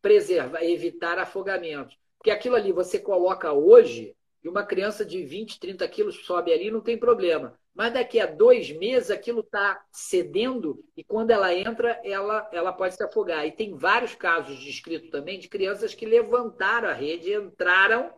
preservar, 0.00 0.64
evitar 0.64 1.18
afogamento. 1.18 1.94
Porque 2.16 2.30
aquilo 2.30 2.56
ali 2.56 2.72
você 2.72 2.98
coloca 2.98 3.52
hoje, 3.52 4.16
e 4.42 4.48
uma 4.48 4.64
criança 4.64 5.04
de 5.04 5.22
20, 5.22 5.60
30 5.60 5.86
quilos 5.88 6.24
sobe 6.24 6.54
ali, 6.54 6.70
não 6.70 6.80
tem 6.80 6.98
problema. 6.98 7.60
Mas 7.76 7.92
daqui 7.92 8.18
a 8.18 8.24
dois 8.24 8.70
meses 8.70 9.10
aquilo 9.10 9.40
está 9.40 9.84
cedendo 9.92 10.82
e 10.96 11.04
quando 11.04 11.30
ela 11.30 11.54
entra, 11.54 12.00
ela, 12.02 12.48
ela 12.50 12.72
pode 12.72 12.94
se 12.94 13.04
afogar. 13.04 13.46
E 13.46 13.52
tem 13.52 13.76
vários 13.76 14.14
casos 14.14 14.58
descritos 14.64 15.10
também 15.10 15.38
de 15.38 15.46
crianças 15.46 15.94
que 15.94 16.06
levantaram 16.06 16.88
a 16.88 16.94
rede, 16.94 17.34
entraram, 17.34 18.10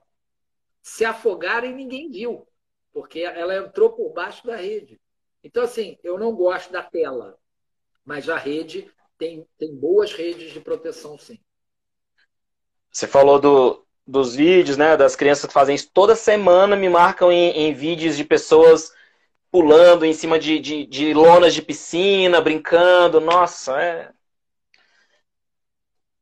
se 0.80 1.04
afogaram 1.04 1.66
e 1.66 1.74
ninguém 1.74 2.08
viu, 2.08 2.46
porque 2.92 3.18
ela 3.18 3.56
entrou 3.56 3.90
por 3.90 4.12
baixo 4.12 4.46
da 4.46 4.54
rede. 4.54 5.00
Então, 5.42 5.64
assim, 5.64 5.98
eu 6.04 6.16
não 6.16 6.36
gosto 6.36 6.70
da 6.70 6.84
tela, 6.84 7.36
mas 8.04 8.28
a 8.28 8.36
rede 8.36 8.88
tem, 9.18 9.44
tem 9.58 9.74
boas 9.74 10.12
redes 10.12 10.52
de 10.52 10.60
proteção, 10.60 11.18
sim. 11.18 11.40
Você 12.92 13.08
falou 13.08 13.40
do, 13.40 13.84
dos 14.06 14.36
vídeos, 14.36 14.76
né? 14.76 14.96
Das 14.96 15.16
crianças 15.16 15.46
que 15.46 15.52
fazem 15.52 15.74
isso 15.74 15.90
toda 15.92 16.14
semana, 16.14 16.76
me 16.76 16.88
marcam 16.88 17.32
em, 17.32 17.50
em 17.50 17.74
vídeos 17.74 18.16
de 18.16 18.22
pessoas 18.22 18.96
pulando 19.50 20.04
em 20.04 20.12
cima 20.12 20.38
de, 20.38 20.58
de, 20.58 20.86
de, 20.86 21.14
lonas 21.14 21.54
de 21.54 21.62
piscina, 21.62 22.40
brincando. 22.40 23.20
Nossa, 23.20 23.80
é. 23.80 24.12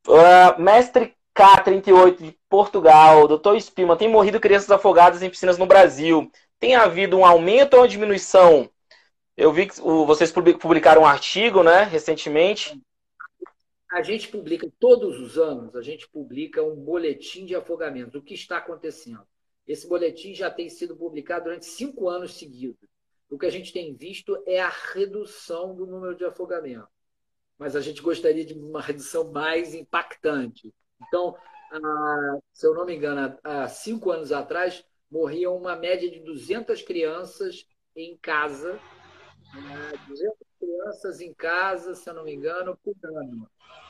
Uh, 0.07 0.61
mestre 0.63 1.15
K38 1.37 2.23
de 2.23 2.39
Portugal, 2.49 3.27
doutor 3.29 3.61
Spima, 3.61 3.97
tem 3.97 4.09
morrido 4.09 4.41
crianças 4.41 4.71
afogadas 4.71 5.23
em 5.23 5.29
piscinas 5.29 5.59
no 5.59 5.67
Brasil. 5.67 6.31
Tem 6.59 6.75
havido 6.75 7.19
um 7.19 7.27
aumento 7.27 7.75
ou 7.75 7.81
uma 7.81 7.89
diminuição? 7.89 8.71
Eu 9.37 9.53
vi 9.53 9.67
que 9.67 9.79
vocês 9.81 10.33
publicaram 10.33 11.03
um 11.03 11.07
artigo, 11.07 11.63
né, 11.63 11.83
recentemente. 11.83 12.81
A 13.93 14.03
gente 14.03 14.29
publica 14.29 14.71
todos 14.81 15.21
os 15.21 15.37
anos, 15.37 15.77
a 15.77 15.83
gente 15.83 16.09
publica 16.09 16.63
um 16.63 16.75
boletim 16.75 17.45
de 17.45 17.55
afogamento. 17.55 18.19
O 18.19 18.23
que 18.23 18.35
está 18.35 18.57
acontecendo? 18.57 19.27
Esse 19.67 19.87
boletim 19.87 20.35
já 20.35 20.51
tem 20.51 20.69
sido 20.71 20.97
publicado 20.97 21.45
durante 21.45 21.67
cinco 21.67 22.09
anos 22.09 22.39
seguidos. 22.39 22.89
O 23.31 23.39
que 23.39 23.47
a 23.47 23.51
gente 23.51 23.73
tem 23.73 23.95
visto 23.95 24.43
é 24.47 24.61
a 24.61 24.69
redução 24.69 25.75
do 25.75 25.87
número 25.87 26.15
de 26.15 26.25
afogamentos. 26.25 26.89
Mas 27.59 27.75
a 27.75 27.81
gente 27.81 28.03
gostaria 28.03 28.45
de 28.45 28.55
uma 28.55 28.81
redução 28.81 29.31
mais 29.33 29.75
impactante. 29.75 30.73
Então, 31.03 31.37
se 32.53 32.67
eu 32.67 32.75
não 32.75 32.85
me 32.85 32.95
engano, 32.95 33.37
há 33.43 33.69
cinco 33.69 34.11
anos 34.11 34.31
atrás, 34.31 34.85
morriam 35.11 35.57
uma 35.57 35.75
média 35.75 36.11
de 36.11 36.21
200 36.21 36.83
crianças 36.83 37.67
em 37.95 38.17
casa 38.17 38.81
200 40.09 40.37
crianças 40.59 41.21
em 41.21 41.33
casa, 41.35 41.95
se 41.95 42.09
eu 42.09 42.15
não 42.15 42.25
me 42.25 42.35
engano, 42.35 42.77
por 42.77 42.95
ano. 43.05 43.49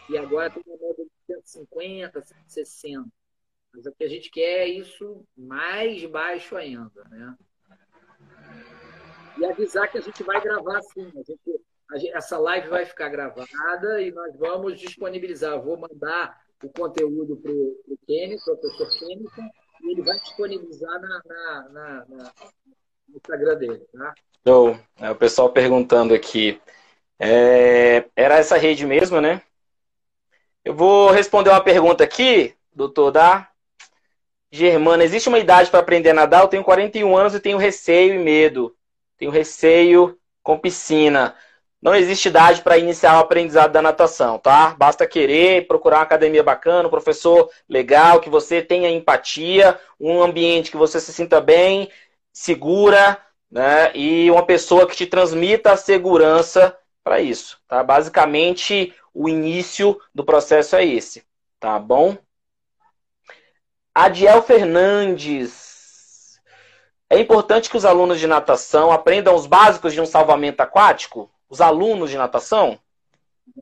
E 0.08 0.16
agora 0.16 0.50
tem 0.50 0.62
uma 0.66 0.76
média 0.76 1.04
de 1.04 1.34
150, 1.34 2.20
160. 2.22 3.08
Mas 3.72 3.86
o 3.86 3.92
que 3.92 4.04
a 4.04 4.08
gente 4.08 4.30
quer 4.30 4.60
é 4.60 4.68
isso 4.68 5.24
mais 5.36 6.04
baixo 6.06 6.56
ainda, 6.56 7.04
né? 7.10 7.36
E 9.38 9.44
avisar 9.44 9.90
que 9.90 9.98
a 9.98 10.00
gente 10.00 10.22
vai 10.22 10.40
gravar 10.40 10.80
sim. 10.82 11.06
A 11.14 11.22
gente, 11.22 11.60
a 11.90 11.98
gente, 11.98 12.12
essa 12.12 12.38
live 12.38 12.68
vai 12.68 12.86
ficar 12.86 13.08
gravada 13.08 14.00
e 14.00 14.10
nós 14.10 14.36
vamos 14.36 14.78
disponibilizar. 14.78 15.60
Vou 15.60 15.76
mandar 15.76 16.40
o 16.62 16.68
conteúdo 16.70 17.36
para 17.36 17.52
o 17.52 17.98
Kenny, 18.06 18.36
professor 18.42 18.88
Kenny, 18.98 19.24
e 19.82 19.92
ele 19.92 20.02
vai 20.02 20.18
disponibilizar 20.18 21.00
na, 21.00 21.22
na, 21.26 21.68
na, 21.68 22.06
na 22.08 22.32
no 23.08 23.16
Instagram 23.16 23.56
dele, 23.56 23.86
tá? 23.92 24.14
Show. 24.46 24.78
É, 24.98 25.10
o 25.10 25.16
pessoal 25.16 25.50
perguntando 25.50 26.14
aqui. 26.14 26.60
É, 27.18 28.04
era 28.14 28.36
essa 28.36 28.56
rede 28.56 28.86
mesmo, 28.86 29.20
né? 29.20 29.42
Eu 30.64 30.74
vou 30.74 31.10
responder 31.10 31.50
uma 31.50 31.62
pergunta 31.62 32.04
aqui, 32.04 32.54
doutor 32.74 33.10
da 33.10 33.48
Germana. 34.50 35.04
Existe 35.04 35.28
uma 35.28 35.38
idade 35.38 35.70
para 35.70 35.80
aprender 35.80 36.10
a 36.10 36.14
nadar? 36.14 36.42
Eu 36.42 36.48
tenho 36.48 36.64
41 36.64 37.16
anos 37.16 37.34
e 37.34 37.40
tenho 37.40 37.58
receio 37.58 38.14
e 38.14 38.18
medo. 38.18 38.76
Tenho 39.18 39.30
receio 39.30 40.18
com 40.42 40.58
piscina. 40.58 41.34
Não 41.80 41.94
existe 41.94 42.28
idade 42.28 42.62
para 42.62 42.78
iniciar 42.78 43.16
o 43.16 43.20
aprendizado 43.20 43.72
da 43.72 43.82
natação, 43.82 44.38
tá? 44.38 44.74
Basta 44.78 45.06
querer, 45.06 45.66
procurar 45.66 45.98
uma 45.98 46.02
academia 46.02 46.42
bacana, 46.42 46.88
um 46.88 46.90
professor 46.90 47.50
legal, 47.68 48.20
que 48.20 48.30
você 48.30 48.62
tenha 48.62 48.90
empatia, 48.90 49.78
um 50.00 50.22
ambiente 50.22 50.70
que 50.70 50.76
você 50.76 50.98
se 51.00 51.12
sinta 51.12 51.40
bem, 51.40 51.90
segura, 52.32 53.18
né? 53.50 53.94
E 53.94 54.30
uma 54.30 54.44
pessoa 54.44 54.86
que 54.86 54.96
te 54.96 55.06
transmita 55.06 55.72
a 55.72 55.76
segurança 55.76 56.76
para 57.04 57.20
isso, 57.20 57.58
tá? 57.68 57.84
Basicamente, 57.84 58.94
o 59.14 59.28
início 59.28 60.00
do 60.14 60.24
processo 60.24 60.76
é 60.76 60.84
esse, 60.84 61.24
tá 61.60 61.78
bom? 61.78 62.16
Adiel 63.94 64.42
Fernandes. 64.42 65.65
É 67.08 67.18
importante 67.18 67.70
que 67.70 67.76
os 67.76 67.84
alunos 67.84 68.18
de 68.18 68.26
natação 68.26 68.90
aprendam 68.90 69.34
os 69.34 69.46
básicos 69.46 69.92
de 69.92 70.00
um 70.00 70.06
salvamento 70.06 70.60
aquático? 70.60 71.30
Os 71.48 71.60
alunos 71.60 72.10
de 72.10 72.16
natação? 72.16 72.78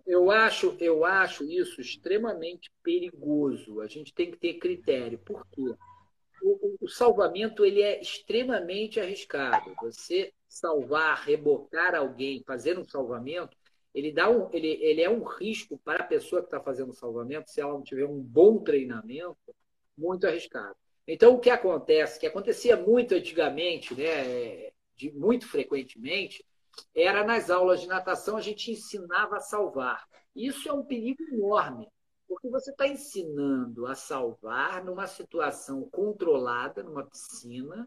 Eu 0.06 0.30
acho, 0.30 0.74
eu 0.80 1.04
acho 1.04 1.44
isso 1.44 1.80
extremamente 1.80 2.70
perigoso. 2.82 3.80
A 3.80 3.86
gente 3.86 4.14
tem 4.14 4.30
que 4.30 4.38
ter 4.38 4.54
critério. 4.54 5.18
Por 5.18 5.46
quê? 5.52 5.74
o, 6.44 6.76
o, 6.82 6.88
salvamento 6.88 7.64
ele 7.64 7.80
é 7.80 8.00
extremamente 8.00 9.00
arriscado. 9.00 9.74
Você 9.80 10.32
salvar, 10.46 11.22
rebocar 11.24 11.94
alguém, 11.94 12.44
fazer 12.46 12.78
um 12.78 12.84
salvamento, 12.84 13.56
ele 13.94 14.12
dá 14.12 14.28
um, 14.28 14.52
ele, 14.52 14.68
ele 14.68 15.00
é 15.00 15.08
um 15.08 15.22
risco 15.24 15.78
para 15.78 16.04
a 16.04 16.06
pessoa 16.06 16.42
que 16.42 16.48
está 16.48 16.60
fazendo 16.60 16.90
o 16.90 16.94
salvamento, 16.94 17.50
se 17.50 17.60
ela 17.60 17.72
não 17.72 17.82
tiver 17.82 18.04
um 18.04 18.20
bom 18.20 18.58
treinamento, 18.58 19.36
muito 19.96 20.26
arriscado. 20.26 20.76
Então, 21.06 21.34
o 21.34 21.40
que 21.40 21.50
acontece, 21.50 22.18
que 22.18 22.26
acontecia 22.26 22.76
muito 22.76 23.14
antigamente, 23.14 23.94
né, 23.94 24.70
de, 24.96 25.12
muito 25.12 25.46
frequentemente, 25.46 26.44
era 26.94 27.22
nas 27.24 27.50
aulas 27.50 27.80
de 27.80 27.86
natação 27.86 28.36
a 28.36 28.40
gente 28.40 28.70
ensinava 28.70 29.36
a 29.36 29.40
salvar. 29.40 30.04
Isso 30.34 30.68
é 30.68 30.72
um 30.72 30.84
perigo 30.84 31.22
enorme, 31.32 31.86
porque 32.26 32.48
você 32.48 32.70
está 32.70 32.88
ensinando 32.88 33.86
a 33.86 33.94
salvar 33.94 34.84
numa 34.84 35.06
situação 35.06 35.88
controlada, 35.90 36.82
numa 36.82 37.04
piscina, 37.06 37.86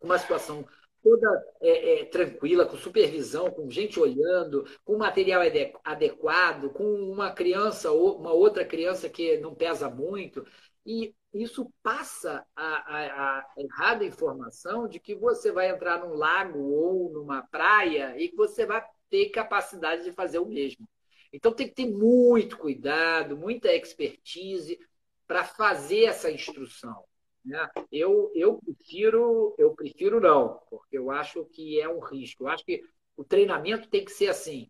uma 0.00 0.18
situação 0.18 0.66
toda 1.02 1.28
é, 1.60 2.00
é, 2.00 2.04
tranquila, 2.06 2.66
com 2.66 2.76
supervisão, 2.76 3.50
com 3.50 3.70
gente 3.70 3.98
olhando, 3.98 4.66
com 4.84 4.96
material 4.98 5.42
adequado, 5.84 6.70
com 6.70 6.84
uma 6.84 7.30
criança 7.30 7.90
ou 7.90 8.18
uma 8.18 8.32
outra 8.32 8.64
criança 8.64 9.08
que 9.08 9.38
não 9.38 9.54
pesa 9.54 9.88
muito. 9.88 10.44
E 10.84 11.14
isso 11.32 11.72
passa 11.82 12.44
a, 12.56 12.64
a, 12.64 13.38
a, 13.38 13.46
errada 13.56 14.04
informação 14.04 14.88
de 14.88 14.98
que 14.98 15.14
você 15.14 15.52
vai 15.52 15.70
entrar 15.70 16.00
num 16.00 16.14
lago 16.14 16.58
ou 16.58 17.12
numa 17.12 17.42
praia 17.42 18.16
e 18.18 18.28
que 18.28 18.36
você 18.36 18.66
vai 18.66 18.84
ter 19.08 19.30
capacidade 19.30 20.04
de 20.04 20.12
fazer 20.12 20.38
o 20.38 20.46
mesmo. 20.46 20.88
Então 21.32 21.52
tem 21.52 21.68
que 21.68 21.74
ter 21.74 21.86
muito 21.86 22.58
cuidado, 22.58 23.36
muita 23.36 23.72
expertise 23.72 24.78
para 25.26 25.44
fazer 25.44 26.04
essa 26.04 26.30
instrução. 26.30 27.04
Né? 27.44 27.68
Eu, 27.92 28.32
eu, 28.34 28.58
prefiro, 28.58 29.54
eu 29.56 29.72
prefiro 29.74 30.20
não, 30.20 30.60
porque 30.68 30.98
eu 30.98 31.10
acho 31.10 31.44
que 31.46 31.80
é 31.80 31.88
um 31.88 32.00
risco. 32.00 32.44
Eu 32.44 32.48
acho 32.48 32.64
que 32.64 32.82
o 33.16 33.24
treinamento 33.24 33.88
tem 33.88 34.04
que 34.04 34.10
ser 34.10 34.28
assim: 34.28 34.68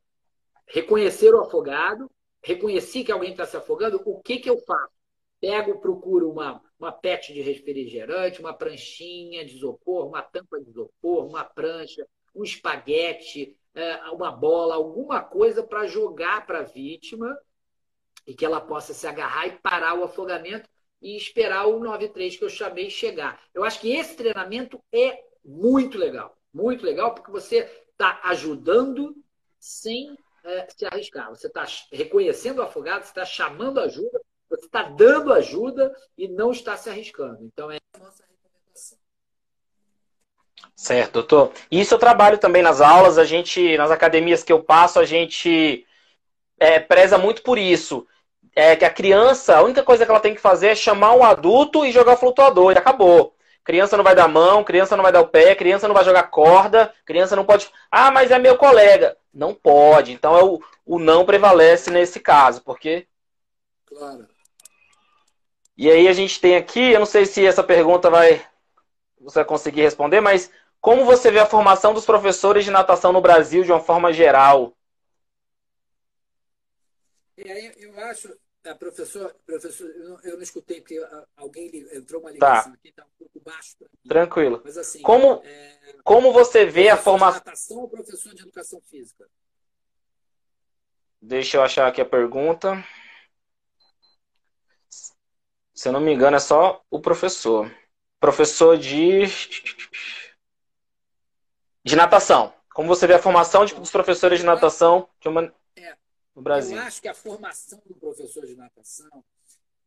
reconhecer 0.67 1.35
o 1.35 1.41
afogado, 1.41 2.11
reconheci 2.43 3.03
que 3.03 3.13
alguém 3.13 3.31
está 3.31 3.47
se 3.47 3.57
afogando, 3.57 4.01
o 4.05 4.21
que, 4.21 4.39
que 4.39 4.51
eu 4.51 4.59
faço? 4.67 5.00
Pego, 5.41 5.81
procuro 5.81 6.31
uma, 6.31 6.63
uma 6.79 6.93
pet 6.93 7.33
de 7.33 7.41
refrigerante, 7.41 8.41
uma 8.41 8.53
pranchinha 8.53 9.45
de 9.45 9.57
isopor, 9.57 10.07
uma 10.07 10.23
tampa 10.23 10.61
de 10.61 10.69
isopor, 10.69 11.27
uma 11.27 11.45
prancha, 11.45 12.07
um 12.35 12.45
espaguete, 12.45 13.57
é, 13.75 13.97
uma 14.11 14.31
bola, 14.31 14.75
alguma 14.75 15.23
coisa 15.23 15.63
para 15.63 15.87
jogar 15.87 16.47
para 16.47 16.61
a 16.61 16.65
vítima 16.65 17.39
e 18.27 18.35
que 18.35 18.45
ela 18.45 18.61
possa 18.61 18.93
se 18.93 19.07
agarrar 19.07 19.47
e 19.47 19.59
parar 19.59 19.95
o 19.99 20.05
afogamento 20.05 20.69
e 21.01 21.17
esperar 21.17 21.67
o 21.67 21.81
93 21.81 22.37
que 22.37 22.45
eu 22.45 22.51
chamei 22.51 22.91
chegar. 22.91 23.43
Eu 23.55 23.65
acho 23.65 23.81
que 23.81 23.93
esse 23.93 24.17
treinamento 24.17 24.83
é 24.93 25.25
muito 25.45 25.97
legal, 25.97 26.37
muito 26.53 26.85
legal, 26.85 27.15
porque 27.15 27.31
você 27.31 27.61
está 27.93 28.21
ajudando 28.25 29.15
sem 29.59 30.17
é, 30.45 30.67
se 30.69 30.85
arriscar. 30.85 31.29
Você 31.31 31.47
está 31.47 31.65
reconhecendo 31.91 32.59
o 32.59 32.63
afogado, 32.63 33.03
você 33.03 33.11
está 33.11 33.25
chamando 33.25 33.81
ajuda, 33.81 34.21
você 34.51 34.67
está 34.67 34.83
dando 34.83 35.33
ajuda 35.33 35.95
e 36.19 36.29
não 36.29 36.51
está 36.51 36.77
se 36.77 36.91
arriscando. 36.91 37.39
Então, 37.43 37.71
é 37.71 37.79
a 37.95 37.99
nossa 37.99 38.25
recomendação. 38.25 38.99
Certo, 40.75 41.13
doutor. 41.13 41.53
Isso 41.71 41.95
eu 41.95 41.99
trabalho 41.99 42.37
também 42.37 42.63
nas 42.63 42.81
aulas, 42.81 43.17
a 43.17 43.25
gente, 43.25 43.77
nas 43.79 43.91
academias 43.91 44.43
que 44.43 44.53
eu 44.53 44.63
passo, 44.63 44.99
a 44.99 45.05
gente 45.05 45.87
é, 46.59 46.79
preza 46.81 47.17
muito 47.17 47.43
por 47.43 47.57
isso 47.57 48.07
é 48.55 48.77
que 48.77 48.85
a 48.85 48.91
criança, 48.91 49.57
a 49.57 49.63
única 49.63 49.83
coisa 49.83 50.05
que 50.05 50.11
ela 50.11 50.21
tem 50.21 50.35
que 50.35 50.41
fazer 50.41 50.69
é 50.69 50.75
chamar 50.75 51.15
um 51.15 51.25
adulto 51.25 51.85
e 51.85 51.93
jogar 51.93 52.15
o 52.15 52.17
flutuador, 52.17 52.73
e 52.73 52.79
acabou. 52.79 53.35
Criança 53.63 53.97
não 53.97 54.05
vai 54.05 54.15
dar 54.15 54.27
mão, 54.27 54.65
criança 54.65 54.97
não 54.97 55.03
vai 55.03 55.13
dar 55.13 55.21
o 55.21 55.29
pé, 55.29 55.55
criança 55.55 55.87
não 55.87 55.95
vai 55.95 56.05
jogar 56.05 56.25
corda, 56.25 56.93
criança 57.05 57.37
não 57.37 57.45
pode. 57.45 57.69
Ah, 57.91 58.11
mas 58.11 58.31
é 58.31 58.39
meu 58.39 58.57
colega. 58.57 59.17
Não 59.33 59.55
pode. 59.55 60.13
Então 60.13 60.37
é 60.37 60.43
o, 60.43 60.61
o 60.85 60.99
não 60.99 61.25
prevalece 61.25 61.91
nesse 61.91 62.19
caso, 62.19 62.63
porque. 62.65 63.07
Claro. 63.87 64.27
E 65.81 65.91
aí 65.91 66.09
a 66.09 66.13
gente 66.13 66.39
tem 66.39 66.57
aqui, 66.57 66.93
eu 66.93 66.99
não 66.99 67.07
sei 67.07 67.25
se 67.25 67.47
essa 67.47 67.65
pergunta 67.65 68.11
vai. 68.11 68.47
Você 69.19 69.37
vai 69.37 69.47
conseguir 69.47 69.81
responder, 69.81 70.21
mas 70.21 70.53
como 70.79 71.07
você 71.07 71.31
vê 71.31 71.39
a 71.39 71.47
formação 71.47 71.95
dos 71.95 72.05
professores 72.05 72.67
de 72.67 72.71
natação 72.71 73.15
no 73.15 73.21
Brasil 73.23 73.65
de 73.65 73.73
uma 73.73 73.81
forma 73.81 74.13
geral? 74.13 74.77
Eu 77.35 77.99
acho, 78.01 78.31
a 78.67 78.75
professor, 78.75 79.35
professor 79.47 79.89
eu, 79.89 80.11
não, 80.11 80.21
eu 80.21 80.37
não 80.37 80.43
escutei, 80.43 80.83
porque 80.83 81.03
alguém 81.35 81.71
entrou 81.95 82.21
uma 82.21 82.31
ligação 82.31 82.73
tá. 82.73 82.79
aqui, 82.79 82.89
está 82.91 83.03
um 83.03 83.19
pouco 83.19 83.41
baixo. 83.41 83.77
Tranquilo. 84.07 84.61
Mas 84.63 84.77
assim, 84.77 85.01
como, 85.01 85.41
é, 85.43 85.97
como 86.05 86.31
você 86.31 86.67
vê 86.67 86.91
a 86.91 86.97
formação. 86.99 87.41
De 87.41 87.47
natação 87.47 87.79
ou 87.79 87.89
professor 87.89 88.35
de 88.35 88.43
educação 88.43 88.83
física? 88.83 89.27
Deixa 91.23 91.57
eu 91.57 91.63
achar 91.63 91.89
aqui 91.89 92.03
a 92.03 92.07
pergunta. 92.07 92.85
Se 95.81 95.89
eu 95.89 95.95
não 95.95 96.01
me 96.03 96.13
engano, 96.13 96.37
é 96.37 96.41
só 96.41 96.85
o 96.91 97.01
professor. 97.01 97.75
Professor 98.21 98.77
de. 98.77 99.23
De 101.83 101.97
natação. 101.97 102.53
Como 102.75 102.87
você 102.87 103.07
vê 103.07 103.15
a 103.15 103.19
formação 103.19 103.65
de, 103.65 103.75
dos 103.75 103.91
professores 103.91 104.41
de 104.41 104.45
natação 104.45 105.09
de 105.19 105.29
uma 105.29 105.55
no 106.35 106.43
Brasil. 106.43 106.77
Eu 106.77 106.83
acho 106.83 107.01
que 107.01 107.09
a 107.09 107.15
formação 107.15 107.83
do 107.87 107.95
professor 107.95 108.45
de 108.45 108.55
natação 108.57 109.25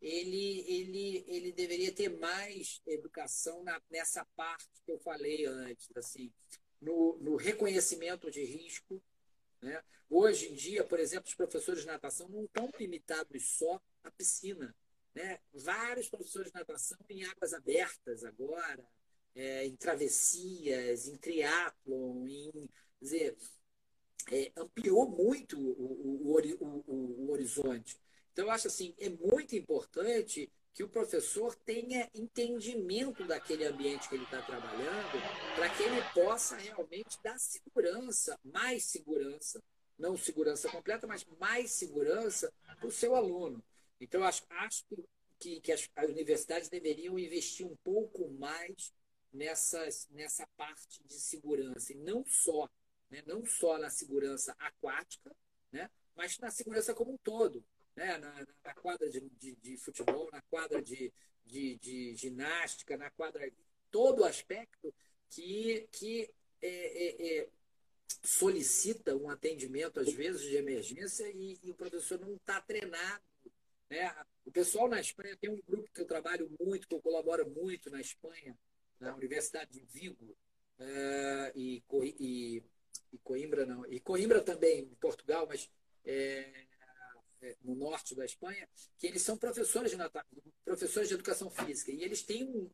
ele, 0.01 0.65
ele, 0.67 1.25
ele 1.27 1.51
deveria 1.51 1.93
ter 1.93 2.09
mais 2.09 2.81
educação 2.87 3.63
na, 3.63 3.79
nessa 3.91 4.25
parte 4.35 4.67
que 4.83 4.91
eu 4.91 4.97
falei 4.97 5.45
antes, 5.45 5.87
assim, 5.95 6.33
no, 6.81 7.19
no 7.21 7.35
reconhecimento 7.35 8.31
de 8.31 8.43
risco. 8.43 8.99
Né? 9.61 9.79
Hoje 10.09 10.51
em 10.51 10.55
dia, 10.55 10.83
por 10.83 10.99
exemplo, 10.99 11.27
os 11.27 11.35
professores 11.35 11.81
de 11.81 11.87
natação 11.87 12.27
não 12.29 12.45
estão 12.45 12.71
limitados 12.79 13.47
só 13.47 13.79
à 14.03 14.09
piscina. 14.09 14.75
Vários 15.63 16.09
professores 16.09 16.51
de 16.51 16.59
natação 16.59 16.97
em 17.09 17.23
águas 17.23 17.53
abertas 17.53 18.23
agora, 18.25 18.85
é, 19.33 19.65
em 19.65 19.75
travessias, 19.75 21.07
em 21.07 21.17
triatlon, 21.17 22.27
em 22.27 22.69
dizer, 23.01 23.37
é, 24.31 24.51
ampliou 24.57 25.09
muito 25.09 25.57
o, 25.59 26.31
o, 26.31 26.37
o, 26.59 27.25
o, 27.25 27.31
horizonte. 27.31 27.97
Então, 28.31 28.45
eu 28.45 28.51
acho 28.51 28.67
assim, 28.67 28.93
é 28.97 29.09
muito 29.09 29.55
importante 29.55 30.51
que 30.73 30.83
o 30.83 30.89
professor 30.89 31.55
tenha 31.55 32.09
entendimento 32.13 33.25
daquele 33.25 33.65
ambiente 33.65 34.09
que 34.09 34.15
ele 34.15 34.23
está 34.23 34.41
trabalhando, 34.41 35.21
para 35.55 35.69
que 35.69 35.83
ele 35.83 36.01
possa 36.13 36.57
realmente 36.57 37.17
dar 37.23 37.37
segurança, 37.39 38.39
mais 38.43 38.83
segurança, 38.83 39.61
não 39.97 40.17
segurança 40.17 40.69
completa, 40.69 41.05
mas 41.05 41.25
mais 41.39 41.71
segurança 41.71 42.51
para 42.79 42.87
o 42.87 42.91
seu 42.91 43.15
aluno. 43.15 43.63
Então, 43.99 44.23
acho, 44.23 44.43
acho 44.49 44.83
que, 44.85 44.95
que 45.61 45.71
as, 45.71 45.89
as 45.95 46.09
universidades 46.09 46.69
deveriam 46.69 47.17
investir 47.17 47.65
um 47.65 47.75
pouco 47.77 48.29
mais 48.31 48.93
nessas, 49.31 50.07
nessa 50.11 50.47
parte 50.55 51.03
de 51.03 51.13
segurança, 51.13 51.93
e 51.93 51.95
não 51.95 52.23
só 52.25 52.69
né? 53.13 53.23
não 53.27 53.45
só 53.45 53.77
na 53.77 53.91
segurança 53.91 54.55
aquática, 54.57 55.31
né? 55.71 55.89
mas 56.15 56.39
na 56.39 56.49
segurança 56.49 56.95
como 56.95 57.13
um 57.13 57.17
todo. 57.17 57.63
Né? 57.95 58.17
Na, 58.17 58.47
na 58.65 58.73
quadra 58.73 59.07
de, 59.07 59.21
de, 59.37 59.55
de, 59.55 59.77
futebol, 59.77 60.29
na 60.31 60.41
quadra 60.41 60.81
de, 60.81 61.13
de, 61.45 61.75
de, 61.77 62.15
ginástica, 62.15 62.97
na 62.97 63.11
quadra. 63.11 63.47
Todo 63.91 64.25
aspecto 64.25 64.91
que, 65.29 65.87
que 65.91 66.27
é, 66.59 66.67
é, 66.67 67.37
é, 67.37 67.49
solicita 68.23 69.15
um 69.15 69.29
atendimento, 69.29 69.99
às 69.99 70.11
vezes, 70.11 70.41
de 70.41 70.55
emergência 70.55 71.29
e, 71.29 71.59
e 71.61 71.69
o 71.69 71.75
professor 71.75 72.19
não 72.19 72.35
está 72.35 72.59
treinado. 72.59 73.23
Né? 73.93 74.25
O 74.45 74.51
pessoal 74.51 74.87
na 74.87 74.99
Espanha 74.99 75.37
tem 75.37 75.49
um 75.49 75.61
grupo 75.67 75.89
que 75.93 76.01
eu 76.01 76.07
trabalho 76.07 76.49
muito, 76.59 76.87
que 76.87 76.95
eu 76.95 77.01
colaboro 77.01 77.49
muito 77.49 77.89
na 77.89 78.01
Espanha, 78.01 78.57
na 78.99 79.15
Universidade 79.15 79.71
de 79.71 79.85
Vigo, 79.85 80.35
uh, 80.79 81.51
e, 81.55 81.83
e 82.19 82.63
e 83.13 83.17
Coimbra 83.19 83.65
não, 83.65 83.85
e 83.85 83.99
Coimbra 83.99 84.41
também, 84.41 84.79
em 84.79 84.95
Portugal, 84.95 85.45
mas 85.47 85.69
é, 86.03 86.65
é, 87.41 87.55
no 87.63 87.75
norte 87.75 88.15
da 88.15 88.25
Espanha, 88.25 88.67
que 88.97 89.05
eles 89.05 89.21
são 89.21 89.37
professores 89.37 89.91
de, 89.91 89.97
professores 90.65 91.09
de 91.09 91.13
educação 91.13 91.49
física 91.49 91.91
e 91.91 92.03
eles 92.03 92.23
têm 92.23 92.43
um, 92.43 92.69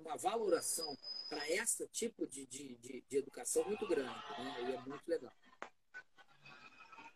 uma 0.00 0.16
valoração 0.16 0.96
para 1.28 1.48
esse 1.50 1.86
tipo 1.88 2.26
de, 2.26 2.46
de, 2.46 2.76
de, 2.76 3.04
de, 3.08 3.16
educação 3.18 3.62
muito 3.64 3.86
grande, 3.86 4.14
né? 4.38 4.56
e 4.60 4.72
é 4.74 4.80
muito 4.86 5.06
legal. 5.06 5.32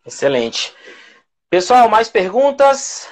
Excelente. 0.05 0.75
Pessoal, 1.49 1.89
mais 1.89 2.11
perguntas? 2.11 3.09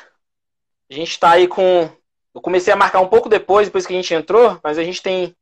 A 0.91 0.95
gente 0.95 1.11
está 1.11 1.33
aí 1.33 1.49
com. 1.49 1.91
Eu 2.35 2.41
comecei 2.41 2.73
a 2.73 2.77
marcar 2.77 3.01
um 3.01 3.09
pouco 3.09 3.29
depois, 3.29 3.67
depois 3.67 3.87
que 3.87 3.93
a 3.93 3.97
gente 3.97 4.15
entrou, 4.15 4.61
mas 4.63 4.79
a 4.79 4.85
gente 4.85 5.03
tem 5.03 5.35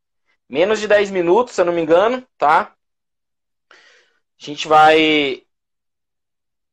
menos 0.49 0.80
de 0.80 0.88
10 0.88 1.11
minutos, 1.11 1.55
se 1.55 1.61
eu 1.61 1.64
não 1.64 1.72
me 1.72 1.82
engano, 1.82 2.26
tá? 2.38 2.74
A 3.70 4.45
gente 4.45 4.66
vai. 4.66 5.42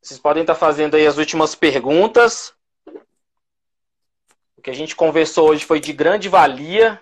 Vocês 0.01 0.19
podem 0.19 0.41
estar 0.41 0.55
fazendo 0.55 0.95
aí 0.95 1.05
as 1.05 1.17
últimas 1.17 1.53
perguntas. 1.53 2.53
O 4.57 4.61
que 4.61 4.69
a 4.69 4.73
gente 4.73 4.95
conversou 4.95 5.49
hoje 5.49 5.65
foi 5.65 5.79
de 5.79 5.91
grande 5.91 6.29
valia 6.29 7.01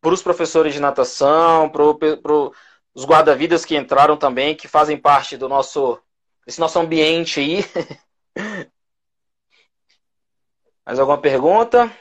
para 0.00 0.12
os 0.14 0.22
professores 0.22 0.72
de 0.74 0.80
natação, 0.80 1.68
para 1.68 1.82
os 2.94 3.04
guarda-vidas 3.04 3.64
que 3.64 3.76
entraram 3.76 4.16
também, 4.16 4.54
que 4.54 4.68
fazem 4.68 4.96
parte 4.96 5.36
do 5.36 5.48
nosso 5.48 6.00
desse 6.46 6.60
nosso 6.60 6.78
ambiente 6.78 7.40
aí. 7.40 7.64
Mais 10.86 11.00
alguma 11.00 11.20
pergunta? 11.20 11.92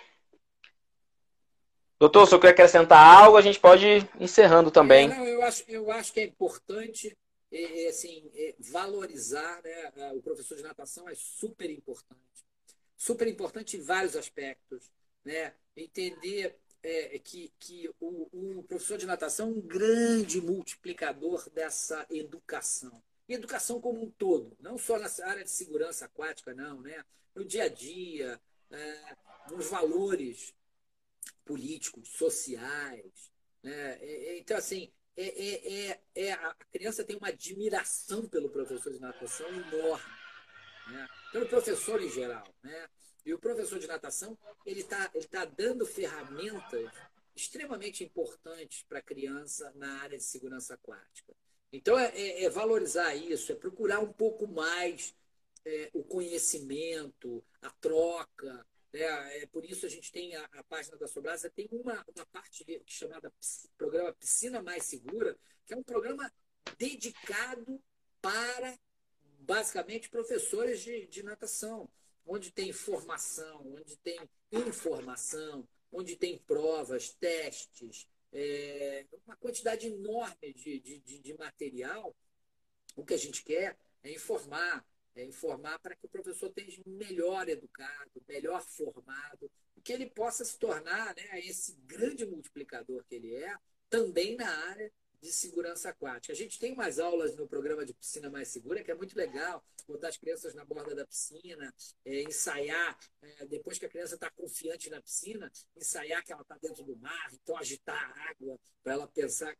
Doutor, 1.99 2.27
se 2.27 2.35
eu 2.35 2.39
quer 2.39 2.49
acrescentar 2.49 2.99
algo, 2.99 3.35
a 3.35 3.41
gente 3.41 3.59
pode 3.59 3.83
ir 3.83 4.09
encerrando 4.19 4.69
também. 4.69 5.11
É, 5.11 5.17
não, 5.17 5.25
eu, 5.25 5.41
acho, 5.41 5.63
eu 5.67 5.91
acho 5.91 6.13
que 6.13 6.19
é 6.19 6.23
importante 6.25 7.17
é, 7.51 7.87
assim, 7.87 8.29
é, 8.35 8.53
valorizar 8.59 9.59
né, 9.63 10.11
o 10.13 10.21
professor 10.21 10.55
de 10.55 10.61
natação 10.61 11.09
é 11.09 11.15
super 11.15 11.67
importante. 11.71 12.45
Super 12.95 13.27
importante 13.27 13.75
em 13.75 13.81
vários 13.81 14.15
aspectos. 14.15 14.91
Né? 15.23 15.53
Entender 15.75 16.55
é, 16.83 17.17
que, 17.17 17.51
que 17.57 17.89
o, 17.99 18.59
o, 18.59 18.63
professor 18.63 18.99
de 18.99 19.07
natação 19.07 19.47
é 19.47 19.49
um 19.49 19.61
grande 19.61 20.39
multiplicador 20.39 21.49
dessa 21.49 22.05
educação. 22.11 23.01
E 23.27 23.33
educação 23.33 23.81
como 23.81 24.03
um 24.03 24.11
todo, 24.11 24.55
não 24.59 24.77
só 24.77 24.99
nessa 24.99 25.25
área 25.25 25.43
de 25.43 25.49
segurança 25.49 26.05
aquática, 26.05 26.53
não, 26.53 26.81
né? 26.81 27.03
no 27.33 27.43
dia 27.43 27.63
a 27.63 27.67
dia, 27.67 28.39
é, 28.75 29.15
nos 29.51 29.67
valores 29.69 30.53
políticos, 31.43 32.09
sociais. 32.09 33.31
Né? 33.63 34.37
Então, 34.37 34.57
assim, 34.57 34.91
é, 35.17 35.23
é, 35.23 35.89
é, 35.89 36.01
é, 36.15 36.33
a 36.33 36.53
criança 36.71 37.03
tem 37.03 37.15
uma 37.15 37.29
admiração 37.29 38.27
pelo 38.27 38.49
professor 38.49 38.91
de 38.91 38.99
natação 38.99 39.47
enorme, 39.47 40.13
né? 40.87 41.07
pelo 41.31 41.47
professor 41.47 42.01
em 42.01 42.09
geral. 42.09 42.47
Né? 42.61 42.89
E 43.25 43.33
o 43.33 43.39
professor 43.39 43.79
de 43.79 43.87
natação, 43.87 44.37
ele 44.65 44.81
está 44.81 45.09
ele 45.13 45.25
tá 45.25 45.45
dando 45.45 45.85
ferramentas 45.85 46.91
extremamente 47.35 48.03
importantes 48.03 48.83
para 48.83 48.99
a 48.99 49.01
criança 49.01 49.71
na 49.75 50.01
área 50.01 50.17
de 50.17 50.23
segurança 50.23 50.73
aquática. 50.73 51.33
Então, 51.71 51.97
é, 51.97 52.07
é, 52.15 52.43
é, 52.43 52.49
valorizar 52.49 53.15
isso, 53.15 53.51
é 53.51 53.55
procurar 53.55 53.99
um 53.99 54.11
pouco 54.11 54.47
mais 54.47 55.15
é, 55.65 55.89
o 55.93 56.03
conhecimento, 56.03 57.43
a 57.61 57.69
troca. 57.71 58.65
Né? 58.93 59.41
É, 59.41 59.45
por 59.47 59.65
isso 59.65 59.85
a 59.85 59.89
gente 59.89 60.11
tem 60.11 60.35
a, 60.35 60.45
a 60.53 60.63
página 60.63 60.97
da 60.97 61.07
Sobrasa, 61.07 61.49
tem 61.49 61.67
uma, 61.71 62.05
uma 62.15 62.25
parte 62.27 62.65
chamada 62.85 63.33
Programa 63.77 64.13
Piscina 64.13 64.61
Mais 64.61 64.83
Segura, 64.83 65.37
que 65.65 65.73
é 65.73 65.77
um 65.77 65.83
programa 65.83 66.31
dedicado 66.77 67.81
para, 68.21 68.77
basicamente, 69.39 70.09
professores 70.09 70.81
de, 70.81 71.07
de 71.07 71.23
natação, 71.23 71.89
onde 72.25 72.51
tem 72.51 72.71
formação, 72.71 73.75
onde 73.75 73.97
tem 73.97 74.19
informação, 74.51 75.67
onde 75.91 76.15
tem 76.15 76.37
provas, 76.39 77.13
testes, 77.13 78.07
é, 78.33 79.05
uma 79.25 79.35
quantidade 79.37 79.87
enorme 79.87 80.53
de, 80.53 80.79
de, 80.79 81.19
de, 81.19 81.33
material. 81.37 82.15
O 82.95 83.05
que 83.05 83.13
a 83.13 83.17
gente 83.17 83.43
quer 83.43 83.77
é 84.03 84.11
informar, 84.11 84.85
é 85.15 85.23
informar 85.23 85.79
para 85.79 85.95
que 85.95 86.05
o 86.05 86.09
professor 86.09 86.47
esteja 86.49 86.81
melhor 86.85 87.47
educado, 87.47 88.23
melhor 88.27 88.61
formado, 88.61 89.49
que 89.83 89.93
ele 89.93 90.09
possa 90.09 90.43
se 90.43 90.57
tornar 90.57 91.15
né, 91.15 91.39
esse 91.41 91.73
grande 91.85 92.25
multiplicador 92.25 93.03
que 93.07 93.15
ele 93.15 93.35
é, 93.35 93.55
também 93.89 94.35
na 94.35 94.49
área 94.49 94.91
de 95.21 95.31
segurança 95.31 95.89
aquática. 95.89 96.33
A 96.33 96.35
gente 96.35 96.59
tem 96.59 96.73
umas 96.73 96.99
aulas 96.99 97.35
no 97.35 97.47
programa 97.47 97.85
de 97.85 97.93
piscina 97.93 98.29
mais 98.29 98.47
segura, 98.47 98.83
que 98.83 98.91
é 98.91 98.95
muito 98.95 99.15
legal, 99.15 99.63
botar 99.87 100.09
as 100.09 100.17
crianças 100.17 100.53
na 100.53 100.65
borda 100.65 100.95
da 100.95 101.05
piscina, 101.05 101.73
é, 102.03 102.21
ensaiar, 102.23 102.97
é, 103.21 103.45
depois 103.45 103.77
que 103.77 103.85
a 103.85 103.89
criança 103.89 104.15
está 104.15 104.29
confiante 104.31 104.89
na 104.89 105.01
piscina, 105.01 105.51
ensaiar 105.75 106.23
que 106.23 106.33
ela 106.33 106.41
está 106.41 106.57
dentro 106.57 106.83
do 106.83 106.95
mar, 106.97 107.29
então 107.33 107.57
agitar 107.57 107.95
a 107.95 108.29
água 108.31 108.59
para 108.83 108.93
ela 108.93 109.07
pensar, 109.07 109.55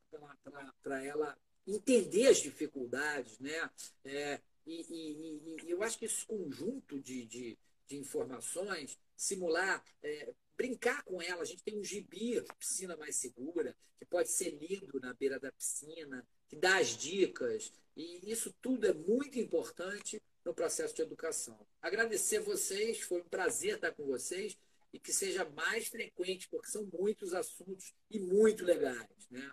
para 0.83 1.03
ela 1.03 1.37
entender 1.67 2.27
as 2.27 2.37
dificuldades, 2.37 3.39
né? 3.39 3.69
É, 4.03 4.39
e, 4.65 4.81
e, 4.89 5.65
e, 5.65 5.71
eu 5.71 5.83
acho 5.83 5.97
que 5.97 6.05
esse 6.05 6.25
conjunto 6.25 6.99
de, 6.99 7.25
de, 7.25 7.57
de 7.87 7.97
informações, 7.97 8.97
simular, 9.15 9.83
é, 10.01 10.33
brincar 10.57 11.03
com 11.03 11.21
ela. 11.21 11.41
A 11.41 11.45
gente 11.45 11.63
tem 11.63 11.77
um 11.77 11.83
gibi, 11.83 12.41
piscina 12.57 12.95
mais 12.97 13.15
segura, 13.15 13.75
que 13.99 14.05
pode 14.05 14.29
ser 14.29 14.51
lido 14.51 14.99
na 14.99 15.13
beira 15.13 15.39
da 15.39 15.51
piscina, 15.51 16.25
que 16.47 16.55
dá 16.55 16.77
as 16.77 16.89
dicas. 16.97 17.71
E 17.95 18.31
isso 18.31 18.53
tudo 18.61 18.87
é 18.87 18.93
muito 18.93 19.39
importante 19.39 20.21
no 20.43 20.53
processo 20.53 20.95
de 20.95 21.01
educação. 21.01 21.57
Agradecer 21.81 22.39
vocês, 22.39 23.01
foi 23.01 23.21
um 23.21 23.29
prazer 23.29 23.75
estar 23.75 23.91
com 23.91 24.05
vocês 24.05 24.57
e 24.93 24.99
que 24.99 25.11
seja 25.11 25.43
mais 25.45 25.87
frequente, 25.87 26.47
porque 26.47 26.69
são 26.69 26.87
muitos 26.97 27.33
assuntos 27.33 27.93
e 28.09 28.19
muito 28.19 28.63
legais. 28.63 29.09
Né? 29.29 29.51